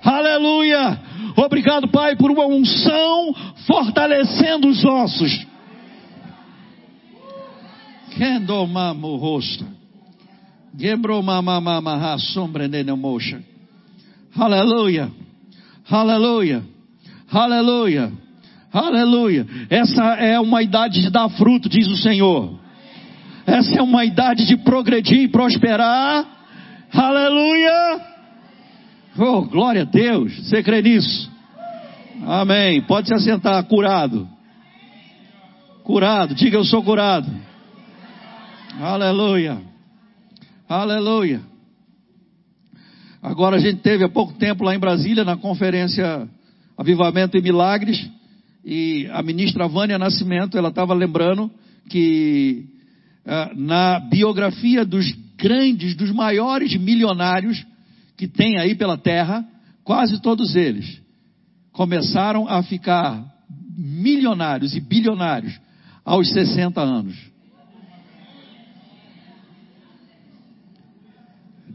Aleluia! 0.02 1.00
Obrigado, 1.36 1.88
Pai, 1.88 2.16
por 2.16 2.30
uma 2.30 2.46
unção 2.46 3.34
fortalecendo 3.66 4.68
os 4.68 4.84
ossos. 4.84 5.46
Kendomamo 8.10 9.16
rosto. 9.16 9.64
Gembromamamaha 10.78 12.18
sombra 12.18 12.68
mocha. 12.96 13.42
Aleluia. 14.36 15.10
Aleluia. 15.90 16.62
Aleluia. 17.30 18.12
Aleluia. 18.72 19.46
Essa 19.68 20.02
é 20.14 20.38
uma 20.40 20.62
idade 20.62 21.02
de 21.02 21.10
dar 21.10 21.28
fruto, 21.30 21.68
diz 21.68 21.86
o 21.88 21.96
Senhor. 21.96 22.58
Essa 23.46 23.78
é 23.78 23.82
uma 23.82 24.04
idade 24.04 24.46
de 24.46 24.56
progredir 24.56 25.22
e 25.22 25.28
prosperar. 25.28 26.26
Aleluia. 26.92 28.11
Oh, 29.18 29.42
glória 29.42 29.82
a 29.82 29.84
Deus. 29.84 30.34
Você 30.48 30.62
crê 30.62 30.80
nisso? 30.80 31.30
Amém. 32.26 32.80
Pode 32.82 33.08
se 33.08 33.14
assentar, 33.14 33.62
curado. 33.64 34.26
Curado. 35.84 36.34
Diga 36.34 36.56
eu 36.56 36.64
sou 36.64 36.82
curado. 36.82 37.30
Aleluia. 38.80 39.60
Aleluia. 40.66 41.42
Agora 43.22 43.56
a 43.56 43.60
gente 43.60 43.82
teve 43.82 44.02
há 44.02 44.08
pouco 44.08 44.32
tempo 44.32 44.64
lá 44.64 44.74
em 44.74 44.78
Brasília, 44.78 45.24
na 45.24 45.36
conferência 45.36 46.26
Avivamento 46.76 47.36
e 47.36 47.42
Milagres, 47.42 48.10
e 48.64 49.08
a 49.12 49.22
ministra 49.22 49.68
Vânia 49.68 49.98
Nascimento, 49.98 50.56
ela 50.56 50.70
estava 50.70 50.94
lembrando 50.94 51.50
que 51.90 52.64
uh, 53.26 53.60
na 53.60 54.00
biografia 54.00 54.86
dos 54.86 55.12
grandes, 55.36 55.94
dos 55.94 56.10
maiores 56.10 56.74
milionários 56.76 57.62
que 58.22 58.28
tem 58.28 58.56
aí 58.56 58.76
pela 58.76 58.96
terra, 58.96 59.44
quase 59.82 60.22
todos 60.22 60.54
eles 60.54 61.02
começaram 61.72 62.46
a 62.46 62.62
ficar 62.62 63.20
milionários 63.76 64.76
e 64.76 64.80
bilionários 64.80 65.60
aos 66.04 66.30
60 66.32 66.80
anos. 66.80 67.16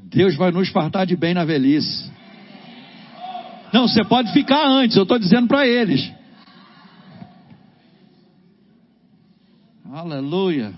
Deus 0.05 0.37
vai 0.37 0.49
nos 0.51 0.69
fartar 0.69 1.05
de 1.05 1.17
bem 1.17 1.33
na 1.33 1.43
velhice. 1.43 2.09
Não, 3.73 3.85
você 3.85 4.05
pode 4.05 4.31
ficar 4.31 4.65
antes, 4.65 4.95
eu 4.95 5.03
estou 5.03 5.19
dizendo 5.19 5.49
para 5.49 5.67
eles. 5.67 6.09
Aleluia. 9.91 10.73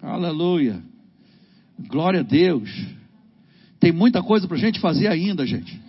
Aleluia. 0.00 0.80
Glória 1.88 2.20
a 2.20 2.22
Deus. 2.22 2.99
Tem 3.80 3.90
muita 3.90 4.22
coisa 4.22 4.46
para 4.46 4.58
a 4.58 4.60
gente 4.60 4.78
fazer 4.78 5.08
ainda, 5.08 5.46
gente. 5.46 5.80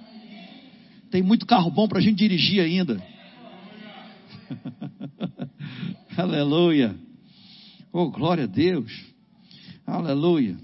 Tem 1.12 1.22
muito 1.22 1.46
carro 1.46 1.70
bom 1.70 1.90
para 1.90 2.00
a 2.00 2.02
gente 2.02 2.18
dirigir 2.18 2.64
ainda. 2.64 3.04
Aleluia. 6.18 6.96
Oh, 7.92 8.10
glória 8.10 8.46
a 8.46 8.48
Deus. 8.48 8.90
Aleluia. 9.86 10.58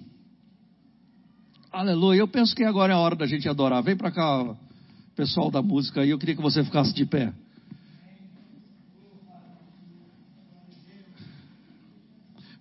Aleluia. 1.70 2.20
Eu 2.20 2.28
penso 2.30 2.56
que 2.56 2.64
agora 2.64 2.94
é 2.94 2.96
a 2.96 3.00
hora 3.00 3.16
da 3.16 3.28
gente 3.28 3.48
adorar. 3.50 3.84
Vem 3.84 3.98
para 3.98 4.10
cá, 4.10 4.56
pessoal 5.14 5.52
da 5.52 5.62
música 5.62 6.02
aí. 6.02 6.10
Eu 6.10 6.18
queria 6.18 6.36
que 6.36 6.42
você 6.42 6.64
ficasse 6.64 6.94
de 6.94 7.06
pé. 7.06 7.34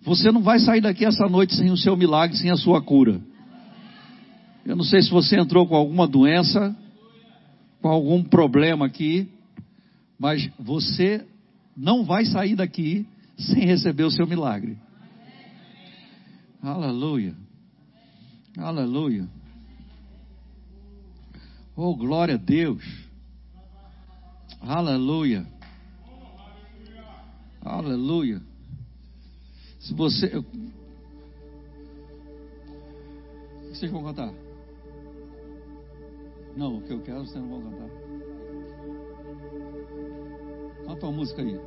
Você 0.01 0.31
não 0.31 0.41
vai 0.41 0.59
sair 0.59 0.81
daqui 0.81 1.05
essa 1.05 1.27
noite 1.27 1.55
sem 1.55 1.71
o 1.71 1.77
seu 1.77 1.95
milagre, 1.95 2.35
sem 2.37 2.51
a 2.51 2.57
sua 2.57 2.81
cura. 2.81 3.21
Eu 4.67 4.75
não 4.75 4.83
sei 4.83 5.01
se 5.01 5.09
você 5.09 5.39
entrou 5.39 5.65
com 5.65 5.77
alguma 5.77 6.05
doença, 6.05 6.75
com 7.81 7.87
algum 7.87 8.21
problema 8.21 8.85
aqui, 8.85 9.31
mas 10.19 10.51
você 10.59 11.25
não 11.75 12.03
vai 12.03 12.25
sair 12.25 12.53
daqui 12.53 13.07
sem 13.37 13.65
receber 13.65 14.03
o 14.03 14.11
seu 14.11 14.27
milagre. 14.27 14.77
Aleluia. 16.61 17.33
Aleluia. 18.57 19.25
Oh, 21.73 21.95
glória 21.95 22.35
a 22.35 22.37
Deus. 22.37 22.83
Aleluia. 24.59 25.47
Aleluia. 27.61 28.41
Se 29.79 29.93
você. 29.93 30.25
O 30.35 30.43
que 30.43 30.73
vocês 33.69 33.89
vão 33.89 34.03
cantar? 34.03 34.46
Não, 36.57 36.77
o 36.77 36.81
que 36.81 36.91
eu 36.91 36.99
quero 37.01 37.19
vocês 37.19 37.35
não 37.35 37.47
vão 37.47 37.61
cantar. 37.61 37.89
Canta 40.87 41.05
uma 41.05 41.17
música 41.17 41.43
aí. 41.43 41.59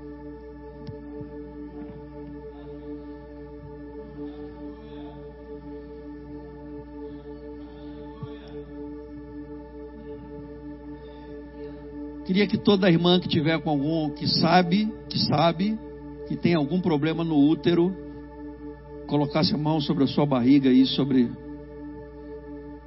Queria 12.27 12.49
que 12.49 12.59
toda 12.59 12.91
irmã 12.91 13.21
que 13.21 13.29
tiver 13.29 13.61
com 13.61 13.71
algum, 13.71 14.11
que 14.11 14.27
sabe, 14.27 14.93
que 15.09 15.21
sabe, 15.21 15.79
que 16.27 16.37
tem 16.37 16.55
algum 16.55 16.81
problema 16.81 17.23
no 17.23 17.39
útero, 17.39 17.95
colocasse 19.07 19.55
a 19.55 19.59
mão 19.59 19.81
sobre 19.81 20.03
a 20.03 20.09
sua 20.09 20.27
barriga 20.27 20.69
e 20.69 20.85
sobre 20.85 21.31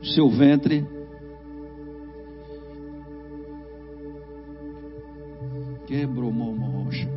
o 0.01 0.05
seu 0.05 0.29
ventre 0.29 0.85
quebro 5.85 6.31
momo 6.31 6.83
roxa. 6.83 7.07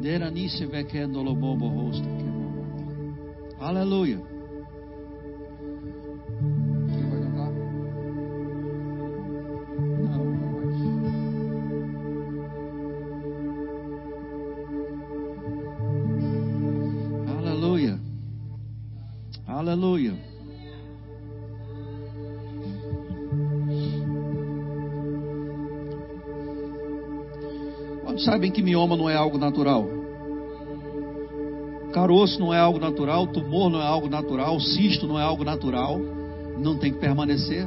Deranice 0.00 0.66
vekendo 0.66 1.22
lobobo 1.22 1.68
rosto. 1.68 2.08
Aleluia. 3.58 4.35
Sabem 28.18 28.50
que 28.50 28.62
mioma 28.62 28.96
não 28.96 29.08
é 29.08 29.14
algo 29.14 29.38
natural? 29.38 29.86
Caroço 31.92 32.38
não 32.38 32.52
é 32.52 32.58
algo 32.58 32.78
natural, 32.78 33.26
tumor 33.26 33.70
não 33.70 33.80
é 33.80 33.86
algo 33.86 34.08
natural, 34.08 34.60
cisto 34.60 35.06
não 35.06 35.18
é 35.18 35.22
algo 35.22 35.44
natural, 35.44 35.98
não 36.58 36.76
tem 36.76 36.92
que 36.92 36.98
permanecer. 36.98 37.66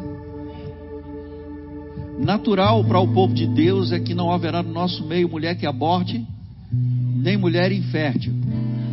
Natural 2.20 2.84
para 2.84 3.00
o 3.00 3.08
povo 3.14 3.34
de 3.34 3.48
Deus 3.48 3.92
é 3.92 4.00
que 4.00 4.14
não 4.14 4.32
haverá 4.32 4.62
no 4.62 4.72
nosso 4.72 5.06
meio 5.06 5.30
mulher 5.30 5.56
que 5.56 5.66
aborte, 5.66 6.26
nem 6.72 7.38
mulher 7.38 7.72
infértil. 7.72 8.34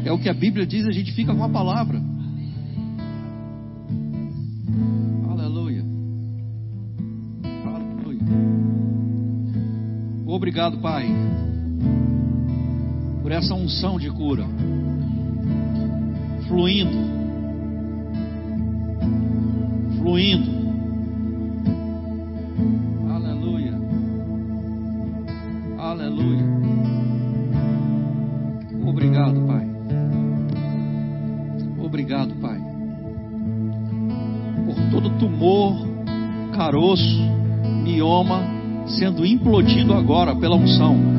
É 0.04 0.12
o 0.12 0.18
que 0.18 0.28
a 0.28 0.34
Bíblia 0.34 0.66
diz, 0.66 0.86
a 0.86 0.92
gente 0.92 1.12
fica 1.12 1.34
com 1.34 1.44
a 1.44 1.48
palavra. 1.48 2.00
Obrigado, 10.36 10.78
Pai, 10.78 11.07
essa 13.37 13.55
unção 13.55 13.99
de 13.99 14.11
cura 14.11 14.47
fluindo, 16.49 16.97
fluindo. 19.99 20.51
Aleluia, 23.11 23.74
aleluia. 25.78 26.47
Obrigado, 28.87 29.41
Pai. 29.47 29.66
Obrigado, 31.78 32.34
Pai, 32.37 32.59
por 34.64 34.91
todo 34.91 35.11
tumor, 35.18 35.76
caroço, 36.55 37.20
mioma 37.84 38.41
sendo 38.87 39.26
implodido 39.26 39.93
agora 39.93 40.34
pela 40.34 40.57
unção. 40.57 41.16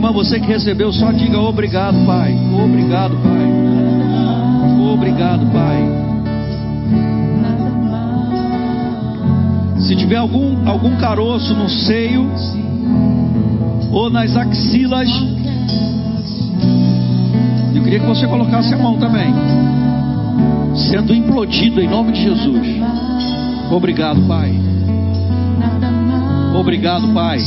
Irmã, 0.00 0.12
você 0.12 0.40
que 0.40 0.46
recebeu, 0.46 0.90
só 0.94 1.12
diga 1.12 1.38
obrigado, 1.38 1.94
Pai. 2.06 2.34
Obrigado, 2.54 3.14
Pai. 3.18 3.50
Obrigado, 4.94 5.46
Pai. 5.52 5.78
Se 9.80 9.94
tiver 9.94 10.16
algum, 10.16 10.66
algum 10.66 10.96
caroço 10.96 11.54
no 11.54 11.68
seio 11.68 12.26
ou 13.92 14.08
nas 14.08 14.34
axilas, 14.34 15.10
eu 17.74 17.82
queria 17.82 18.00
que 18.00 18.06
você 18.06 18.26
colocasse 18.26 18.72
a 18.72 18.78
mão 18.78 18.96
também, 18.98 19.34
sendo 20.90 21.14
implodido 21.14 21.78
em 21.78 21.88
nome 21.88 22.12
de 22.12 22.22
Jesus. 22.22 22.66
Obrigado, 23.70 24.22
Pai. 24.26 24.50
Obrigado, 26.54 27.06
Pai. 27.12 27.38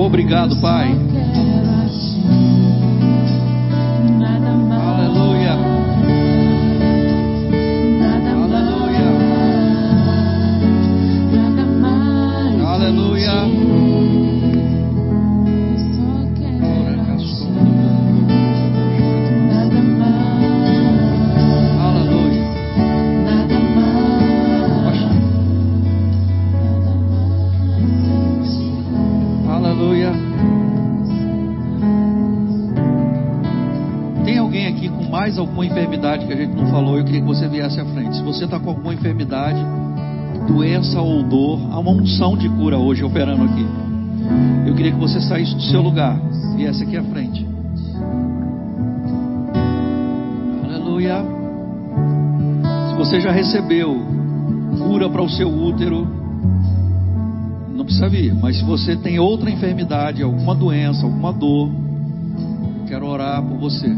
Obrigado, 0.00 0.60
Pai. 0.60 1.65
Você 38.36 38.44
está 38.44 38.60
com 38.60 38.68
alguma 38.68 38.92
enfermidade, 38.92 39.58
doença 40.46 41.00
ou 41.00 41.22
dor, 41.22 41.58
há 41.72 41.78
uma 41.78 41.90
unção 41.90 42.36
de 42.36 42.46
cura 42.50 42.76
hoje 42.76 43.02
operando 43.02 43.44
aqui. 43.44 43.66
Eu 44.66 44.74
queria 44.74 44.92
que 44.92 44.98
você 44.98 45.20
saísse 45.22 45.54
do 45.54 45.62
seu 45.62 45.80
lugar, 45.80 46.20
viesse 46.54 46.82
aqui 46.82 46.98
à 46.98 47.02
frente. 47.04 47.46
Aleluia. 50.64 51.24
Se 52.90 52.94
você 52.96 53.20
já 53.22 53.32
recebeu 53.32 54.04
cura 54.86 55.08
para 55.08 55.22
o 55.22 55.30
seu 55.30 55.48
útero, 55.48 56.06
não 57.74 57.86
precisa 57.86 58.08
vir, 58.10 58.34
mas 58.34 58.58
se 58.58 58.64
você 58.64 58.96
tem 58.96 59.18
outra 59.18 59.50
enfermidade, 59.50 60.22
alguma 60.22 60.54
doença, 60.54 61.06
alguma 61.06 61.32
dor, 61.32 61.70
eu 61.70 62.86
quero 62.86 63.06
orar 63.06 63.42
por 63.42 63.56
você. 63.56 63.88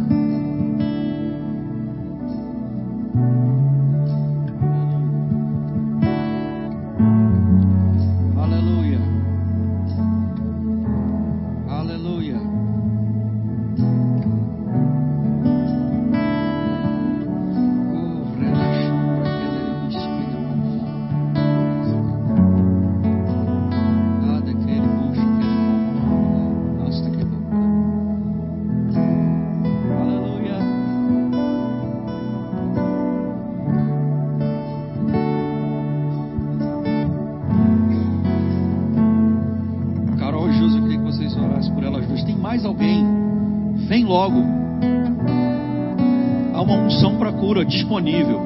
Disponível. 47.98 48.40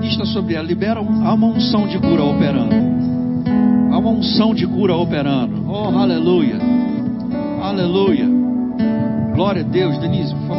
Ministra 0.00 0.26
sobre 0.26 0.54
ela, 0.54 0.66
libera 0.66 1.00
há 1.00 1.34
uma 1.34 1.46
unção 1.46 1.86
de 1.86 1.98
cura 1.98 2.22
operando. 2.22 2.74
Há 3.90 3.98
uma 3.98 4.10
unção 4.10 4.54
de 4.54 4.66
cura 4.66 4.94
operando. 4.94 5.64
Oh, 5.68 5.88
aleluia. 5.98 6.58
Aleluia. 7.62 8.28
Glória 9.34 9.62
a 9.62 9.64
Deus, 9.64 9.98
Denise, 9.98 10.34
por 10.34 10.48
favor. 10.48 10.53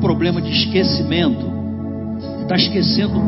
Problema 0.00 0.40
de 0.40 0.50
esquecimento? 0.50 1.50
Está 2.42 2.56
esquecendo 2.56 3.20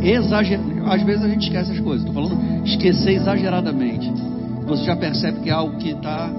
exageradamente? 0.00 0.88
Às 0.88 1.02
vezes 1.02 1.24
a 1.24 1.28
gente 1.28 1.42
esquece 1.42 1.72
as 1.72 1.80
coisas. 1.80 2.06
Estou 2.06 2.14
falando 2.14 2.64
esquecer 2.64 3.12
exageradamente. 3.12 4.10
Você 4.66 4.84
já 4.84 4.96
percebe 4.96 5.40
que 5.40 5.50
é 5.50 5.52
algo 5.52 5.76
que 5.78 5.90
está. 5.90 6.30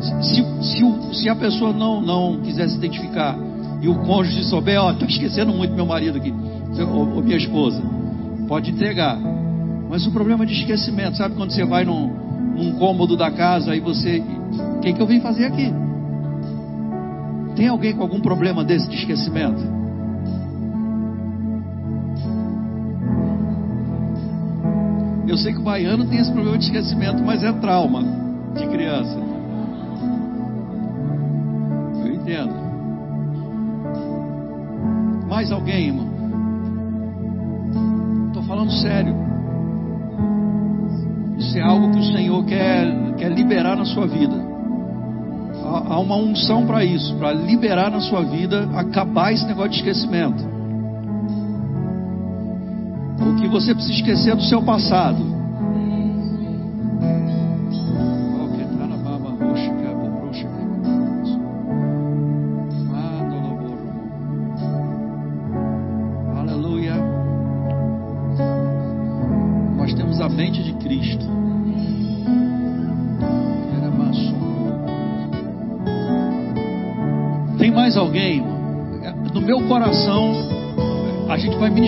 Se, 0.00 0.44
se, 0.62 1.20
se, 1.20 1.28
a 1.28 1.36
pessoa 1.36 1.72
não, 1.72 2.00
não 2.00 2.40
quiser 2.42 2.68
se 2.68 2.76
identificar 2.76 3.36
e 3.80 3.88
o 3.88 3.94
cônjuge 4.02 4.44
souber, 4.44 4.80
ó, 4.80 4.92
está 4.92 5.06
esquecendo 5.06 5.52
muito 5.52 5.74
meu 5.74 5.86
marido 5.86 6.18
aqui, 6.18 6.32
ou, 6.92 7.16
ou 7.16 7.22
minha 7.22 7.36
esposa, 7.36 7.82
pode 8.48 8.70
entregar. 8.70 9.18
Mas 9.88 10.06
o 10.06 10.10
problema 10.10 10.44
de 10.44 10.54
esquecimento, 10.54 11.16
sabe 11.16 11.34
quando 11.34 11.52
você 11.52 11.64
vai 11.64 11.84
num, 11.84 12.08
num 12.56 12.72
cômodo 12.72 13.16
da 13.16 13.30
casa 13.30 13.72
aí 13.72 13.80
você. 13.80 14.22
O 14.76 14.80
que, 14.80 14.92
que 14.92 15.00
eu 15.00 15.06
vim 15.06 15.20
fazer 15.20 15.46
aqui? 15.46 15.72
Tem 17.56 17.68
alguém 17.68 17.94
com 17.94 18.02
algum 18.02 18.20
problema 18.20 18.64
desse 18.64 18.88
de 18.88 18.96
esquecimento? 18.96 19.62
Eu 25.26 25.38
sei 25.38 25.52
que 25.52 25.58
o 25.58 25.62
baiano 25.62 26.04
tem 26.06 26.18
esse 26.18 26.30
problema 26.30 26.58
de 26.58 26.64
esquecimento, 26.64 27.22
mas 27.24 27.42
é 27.42 27.52
trauma 27.54 28.02
de 28.54 28.66
criança. 28.66 29.18
Eu 32.04 32.14
entendo. 32.14 32.54
Mais 35.28 35.50
alguém, 35.50 35.88
irmão? 35.88 36.14
Estou 38.28 38.42
falando 38.44 38.70
sério. 38.72 39.14
Isso 41.38 41.58
é 41.58 41.62
algo 41.62 41.90
que 41.90 41.98
o 41.98 42.12
Senhor 42.12 42.44
quer, 42.44 43.14
quer 43.16 43.32
liberar 43.32 43.76
na 43.76 43.84
sua 43.84 44.06
vida. 44.06 44.53
Há 45.78 45.98
uma 45.98 46.16
unção 46.16 46.66
para 46.66 46.84
isso, 46.84 47.14
para 47.16 47.32
liberar 47.32 47.90
na 47.90 48.00
sua 48.00 48.22
vida, 48.22 48.68
acabar 48.74 49.32
esse 49.32 49.44
negócio 49.46 49.70
de 49.70 49.78
esquecimento. 49.78 50.44
O 53.20 53.34
que 53.36 53.48
você 53.48 53.74
precisa 53.74 53.94
esquecer 53.94 54.30
é 54.32 54.36
do 54.36 54.44
seu 54.44 54.62
passado. 54.62 55.33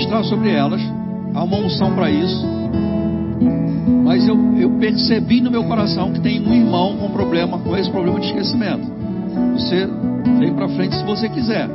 Ministrar 0.06 0.24
sobre 0.24 0.50
elas. 0.50 0.80
Há 1.34 1.42
uma 1.42 1.58
unção 1.58 1.94
para 1.94 2.10
isso. 2.10 2.46
Mas 4.04 4.26
eu, 4.26 4.36
eu 4.56 4.70
percebi 4.78 5.40
no 5.40 5.50
meu 5.50 5.64
coração 5.64 6.12
que 6.12 6.20
tem 6.20 6.40
um 6.40 6.54
irmão 6.54 6.96
com 6.96 7.10
problema, 7.10 7.58
com 7.58 7.76
esse 7.76 7.90
problema 7.90 8.20
de 8.20 8.26
esquecimento. 8.26 8.86
Você 9.54 9.86
vem 10.38 10.54
para 10.54 10.68
frente 10.68 10.96
se 10.96 11.04
você 11.04 11.28
quiser. 11.28 11.68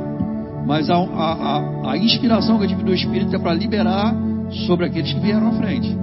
Mas 0.66 0.88
a, 0.88 0.96
a, 0.96 1.90
a, 1.90 1.98
inspiração 1.98 2.58
que 2.58 2.64
eu 2.64 2.68
tive 2.68 2.82
do 2.82 2.94
Espírito 2.94 3.34
é 3.34 3.38
para 3.38 3.52
liberar 3.52 4.14
sobre 4.66 4.86
aqueles 4.86 5.12
que 5.12 5.20
vieram 5.20 5.48
à 5.48 5.52
frente. 5.52 5.96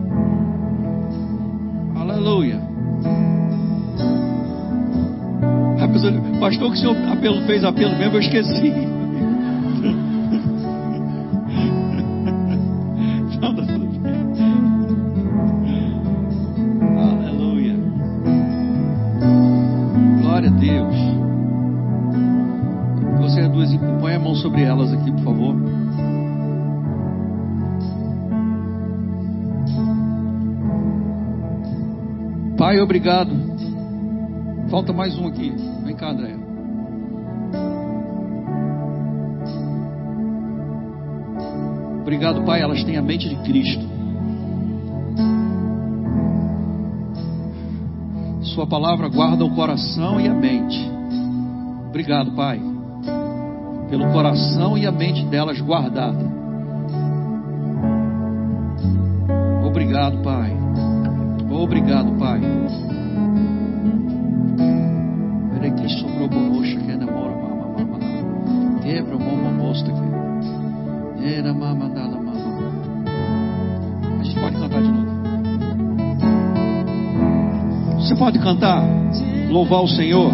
Aleluia. 1.96 2.60
Pastor, 6.40 6.72
que 6.72 6.78
o 6.78 6.80
senhor 6.80 6.96
apelo, 7.12 7.42
fez 7.42 7.64
apelo 7.64 7.98
mesmo, 7.98 8.16
eu 8.16 8.20
esqueci. 8.20 8.99
Pai, 32.70 32.80
obrigado. 32.82 33.32
Falta 34.70 34.94
mais 34.94 35.18
um 35.18 35.26
aqui. 35.26 35.52
Vem 35.84 35.96
cá, 35.96 36.12
André. 36.12 36.36
Obrigado, 42.02 42.44
Pai. 42.46 42.62
Elas 42.62 42.84
têm 42.84 42.96
a 42.96 43.02
mente 43.02 43.28
de 43.28 43.38
Cristo. 43.38 43.84
Sua 48.54 48.68
palavra 48.68 49.10
guarda 49.10 49.44
o 49.44 49.56
coração 49.56 50.22
e 50.22 50.28
a 50.28 50.34
mente. 50.36 50.92
Obrigado, 51.88 52.36
Pai, 52.36 52.62
pelo 53.90 54.12
coração 54.12 54.78
e 54.78 54.86
a 54.86 54.92
mente 54.92 55.26
delas 55.26 55.60
guardada. 55.60 56.24
Obrigado, 59.66 60.22
Pai. 60.22 60.59
Mama 67.06 67.86
mama. 67.86 68.00
Quebra 68.82 69.18
o 69.18 69.20
mama 69.20 69.52
mostra 69.52 69.94
aqui. 69.94 71.34
Era 71.36 71.54
mama 71.54 71.90
dala 71.90 72.18
mama. 72.18 73.04
A 74.20 74.24
gente 74.24 74.40
pode 74.40 74.56
cantar 74.56 74.82
de 74.82 74.90
novo. 74.90 75.20
Você 77.98 78.16
pode 78.16 78.40
cantar? 78.40 78.82
Louvar 79.50 79.84
o 79.84 79.88
Senhor. 79.88 80.32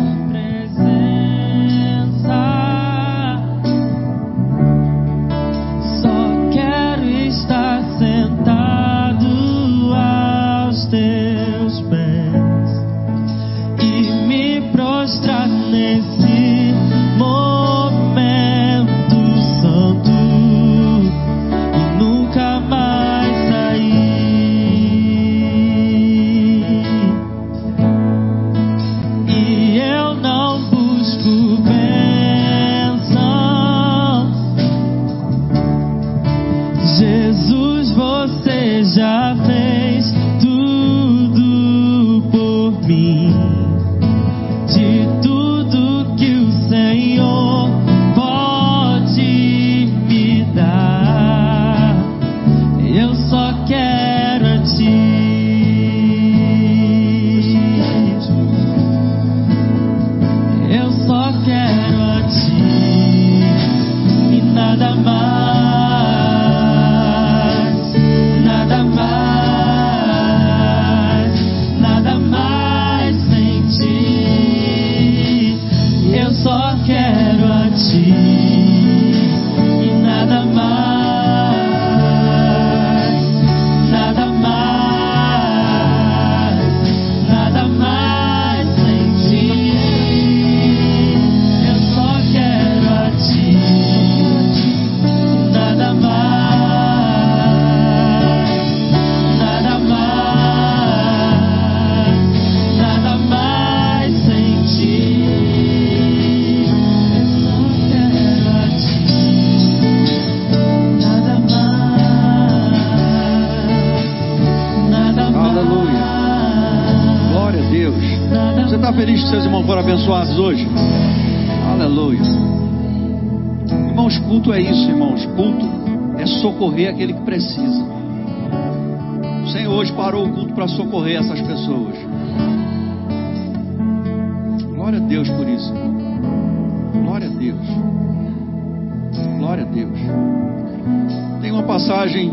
Tem 141.42 141.52
uma 141.52 141.64
passagem 141.64 142.32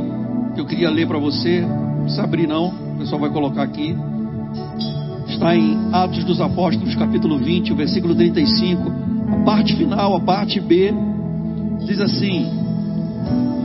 que 0.54 0.60
eu 0.60 0.66
queria 0.66 0.90
ler 0.90 1.06
para 1.06 1.18
você. 1.18 1.60
Não 1.60 2.02
precisa 2.02 2.24
abrir 2.24 2.46
não, 2.46 2.68
o 2.68 2.98
pessoal 2.98 3.20
vai 3.20 3.30
colocar 3.30 3.62
aqui. 3.62 3.96
Está 5.28 5.56
em 5.56 5.76
Atos 5.92 6.24
dos 6.24 6.40
Apóstolos, 6.40 6.94
capítulo 6.94 7.38
20, 7.38 7.72
o 7.72 7.76
versículo 7.76 8.14
35. 8.14 8.92
A 9.32 9.44
parte 9.44 9.74
final, 9.76 10.14
a 10.16 10.20
parte 10.20 10.60
B, 10.60 10.92
diz 11.86 12.00
assim: 12.00 12.46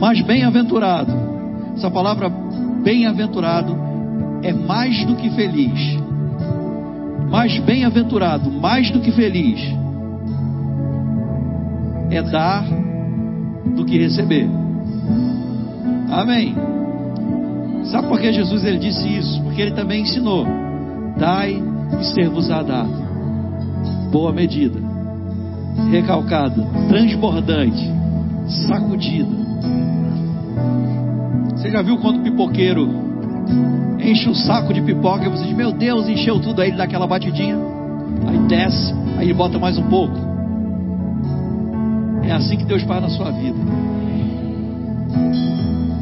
Mas 0.00 0.20
bem-aventurado. 0.22 1.12
Essa 1.76 1.90
palavra 1.90 2.28
bem-aventurado 2.82 3.76
é 4.42 4.52
mais 4.52 5.04
do 5.04 5.14
que 5.16 5.30
feliz. 5.30 5.98
Mais 7.30 7.58
bem-aventurado, 7.60 8.50
mais 8.50 8.90
do 8.90 9.00
que 9.00 9.12
feliz, 9.12 9.60
é 12.10 12.22
dar 12.22 12.64
do 13.76 13.84
que 13.84 13.98
receber. 13.98 14.48
Amém. 16.10 16.54
Sabe 17.84 18.08
por 18.08 18.20
que 18.20 18.32
Jesus 18.32 18.64
ele 18.64 18.78
disse 18.78 19.06
isso? 19.08 19.42
Porque 19.42 19.62
ele 19.62 19.72
também 19.72 20.02
ensinou: 20.02 20.46
dai 21.16 21.62
e 22.00 22.04
ser-vos-á 22.04 22.62
dado. 22.62 23.08
Boa 24.10 24.32
medida, 24.32 24.80
recalcada, 25.90 26.62
transbordante, 26.88 27.90
sacudida. 28.66 29.36
Você 31.54 31.70
já 31.70 31.82
viu 31.82 31.98
quando 31.98 32.20
o 32.20 32.22
pipoqueiro 32.22 32.88
enche 34.00 34.28
um 34.28 34.34
saco 34.34 34.72
de 34.72 34.80
pipoca 34.80 35.26
e 35.26 35.28
você 35.28 35.44
diz: 35.44 35.56
Meu 35.56 35.72
Deus, 35.72 36.08
encheu 36.08 36.40
tudo, 36.40 36.60
aí 36.62 36.68
ele 36.68 36.76
dá 36.76 36.84
aquela 36.84 37.06
batidinha, 37.06 37.56
aí 38.26 38.38
desce, 38.48 38.94
aí 39.16 39.26
ele 39.26 39.34
bota 39.34 39.58
mais 39.58 39.78
um 39.78 39.88
pouco. 39.88 40.16
É 42.22 42.32
assim 42.32 42.56
que 42.56 42.64
Deus 42.64 42.82
faz 42.82 43.02
na 43.02 43.08
sua 43.08 43.30
vida. 43.30 43.56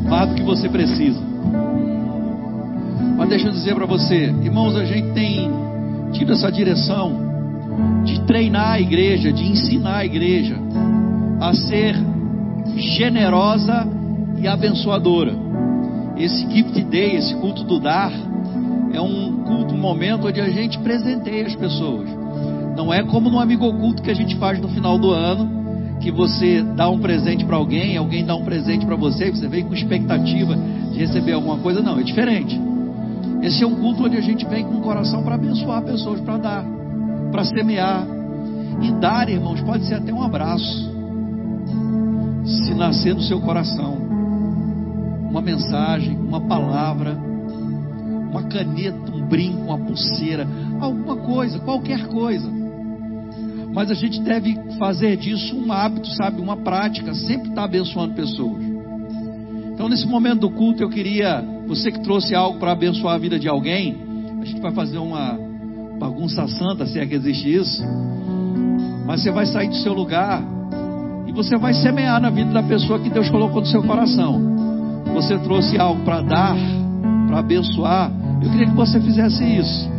Mais 0.09 0.29
do 0.29 0.35
que 0.35 0.43
você 0.43 0.69
precisa. 0.69 1.21
Mas 3.17 3.29
deixa 3.29 3.49
eu 3.49 3.53
dizer 3.53 3.75
para 3.75 3.87
você, 3.87 4.27
irmãos, 4.43 4.77
a 4.77 4.85
gente 4.85 5.13
tem 5.13 5.51
tido 6.13 6.33
essa 6.33 6.51
direção 6.51 7.27
de 8.05 8.21
treinar 8.23 8.73
a 8.73 8.81
igreja, 8.81 9.33
de 9.33 9.45
ensinar 9.45 9.97
a 9.99 10.05
igreja 10.05 10.57
a 11.41 11.53
ser 11.55 11.97
generosa 12.77 13.87
e 14.39 14.47
abençoadora. 14.47 15.35
Esse 16.17 16.47
gift 16.51 16.83
day, 16.85 17.17
esse 17.17 17.35
culto 17.37 17.65
do 17.65 17.79
dar, 17.81 18.13
é 18.93 19.01
um 19.01 19.43
culto, 19.45 19.75
um 19.75 19.79
momento 19.79 20.27
onde 20.27 20.41
a 20.41 20.49
gente 20.49 20.79
presenteia 20.79 21.47
as 21.47 21.55
pessoas. 21.55 22.09
Não 22.77 22.93
é 22.93 23.03
como 23.03 23.31
no 23.31 23.39
amigo 23.39 23.67
oculto 23.67 24.03
que 24.03 24.11
a 24.11 24.15
gente 24.15 24.37
faz 24.37 24.61
no 24.61 24.69
final 24.69 24.99
do 24.99 25.11
ano, 25.11 25.66
que 26.01 26.11
você 26.11 26.62
dá 26.62 26.88
um 26.88 26.99
presente 26.99 27.44
para 27.44 27.57
alguém, 27.57 27.97
alguém 27.97 28.24
dá 28.24 28.34
um 28.36 28.44
presente 28.44 28.84
para 28.84 28.97
você, 28.97 29.30
você 29.30 29.49
vem 29.49 29.64
com 29.64 29.74
expectativa 29.74 30.57
de 30.92 30.99
receber 30.99 31.32
alguma 31.32 31.59
coisa. 31.59 31.82
Não, 31.82 31.99
é 31.99 32.03
diferente. 32.03 32.61
Esse 33.42 33.62
é 33.62 33.66
um 33.66 33.76
culto 33.76 34.05
onde 34.05 34.16
a 34.16 34.20
gente 34.20 34.44
vem 34.47 34.64
com 34.64 34.76
o 34.76 34.80
coração 34.80 35.22
para 35.22 35.34
abençoar 35.34 35.82
pessoas, 35.82 36.20
para 36.20 36.36
dar, 36.36 36.64
para 37.30 37.44
semear. 37.44 38.07
E 38.82 38.92
dar, 39.01 39.28
irmãos, 39.28 39.61
pode 39.62 39.86
ser 39.86 39.94
até 39.94 40.12
um 40.12 40.22
abraço, 40.22 40.92
se 42.44 42.74
nascer 42.74 43.14
no 43.14 43.22
seu 43.22 43.40
coração. 43.40 43.97
Uma 45.30 45.40
mensagem, 45.40 46.16
uma 46.16 46.40
palavra, 46.42 47.16
uma 48.30 48.42
caneta, 48.44 49.12
um 49.14 49.26
brinco, 49.26 49.62
uma 49.62 49.78
pulseira, 49.78 50.47
alguma 50.78 51.16
coisa, 51.16 51.59
qualquer 51.61 52.07
coisa. 52.09 52.56
Mas 53.77 53.91
a 53.91 53.95
gente 53.95 54.22
deve 54.22 54.59
fazer 54.79 55.18
disso 55.18 55.55
um 55.55 55.70
hábito, 55.70 56.09
sabe, 56.16 56.41
uma 56.41 56.57
prática, 56.57 57.12
sempre 57.12 57.51
estar 57.51 57.64
abençoando 57.64 58.14
pessoas. 58.14 58.64
Então, 59.74 59.87
nesse 59.87 60.07
momento 60.07 60.41
do 60.41 60.51
culto, 60.51 60.83
eu 60.83 60.89
queria, 60.89 61.45
você 61.66 61.93
que 61.93 62.01
trouxe 62.01 62.35
algo 62.35 62.59
para 62.59 62.72
abençoar 62.72 63.14
a 63.14 63.18
vida 63.18 63.39
de 63.39 63.47
alguém, 63.47 63.95
a 64.41 64.45
gente 64.47 64.62
vai 64.62 64.72
fazer 64.72 64.97
uma, 64.97 65.39
bagunça 65.99 66.47
santa, 66.49 66.87
se 66.87 66.99
é 66.99 67.07
que 67.07 67.14
existe 67.14 67.55
isso. 67.55 67.83
Mas 69.07 69.22
você 69.22 69.31
vai 69.31 69.45
sair 69.45 69.68
do 69.68 69.77
seu 69.77 69.93
lugar 69.93 70.43
e 71.27 71.33
você 71.33 71.59
vai 71.59 71.74
semear 71.74 72.20
na 72.20 72.31
vida 72.31 72.53
da 72.53 72.62
pessoa 72.62 72.99
que 72.99 73.11
Deus 73.11 73.29
colocou 73.29 73.61
no 73.61 73.66
seu 73.66 73.83
coração. 73.83 74.41
Você 75.12 75.39
trouxe 75.41 75.79
algo 75.79 76.03
para 76.03 76.22
dar, 76.22 76.57
para 77.27 77.41
abençoar. 77.41 78.11
Eu 78.43 78.51
queria 78.51 78.66
que 78.66 78.74
você 78.74 79.01
fizesse 79.01 79.45
isso. 79.45 79.95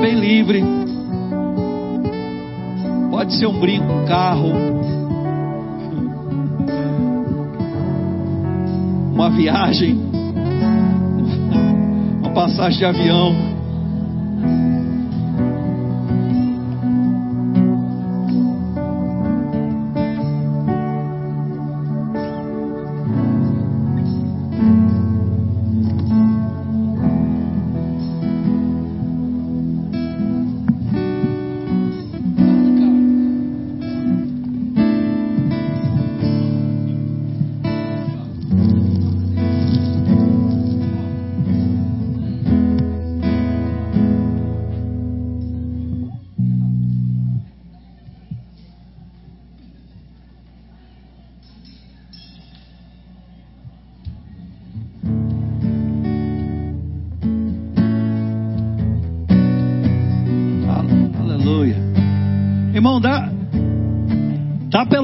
Bem 0.00 0.14
livre. 0.14 0.64
Pode 3.10 3.34
ser 3.34 3.46
um 3.46 3.60
brinco, 3.60 3.92
um 3.92 4.06
carro, 4.06 4.50
uma 9.12 9.28
viagem, 9.30 10.00
uma 12.22 12.30
passagem 12.32 12.78
de 12.78 12.84
avião. 12.86 13.49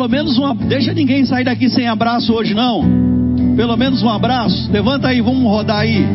Pelo 0.06 0.08
menos 0.08 0.38
uma. 0.38 0.54
Deixa 0.54 0.94
ninguém 0.94 1.24
sair 1.24 1.44
daqui 1.44 1.68
sem 1.68 1.88
abraço 1.88 2.32
hoje, 2.32 2.54
não. 2.54 2.84
Pelo 3.56 3.76
menos 3.76 4.02
um 4.02 4.08
abraço. 4.08 4.70
Levanta 4.70 5.08
aí, 5.08 5.20
vamos 5.20 5.42
rodar 5.42 5.80
aí. 5.80 6.06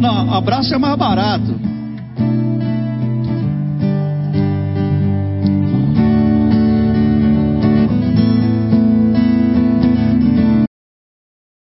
Não, 0.00 0.34
abraço 0.34 0.74
é 0.74 0.78
mais 0.78 0.98
barato. 0.98 1.54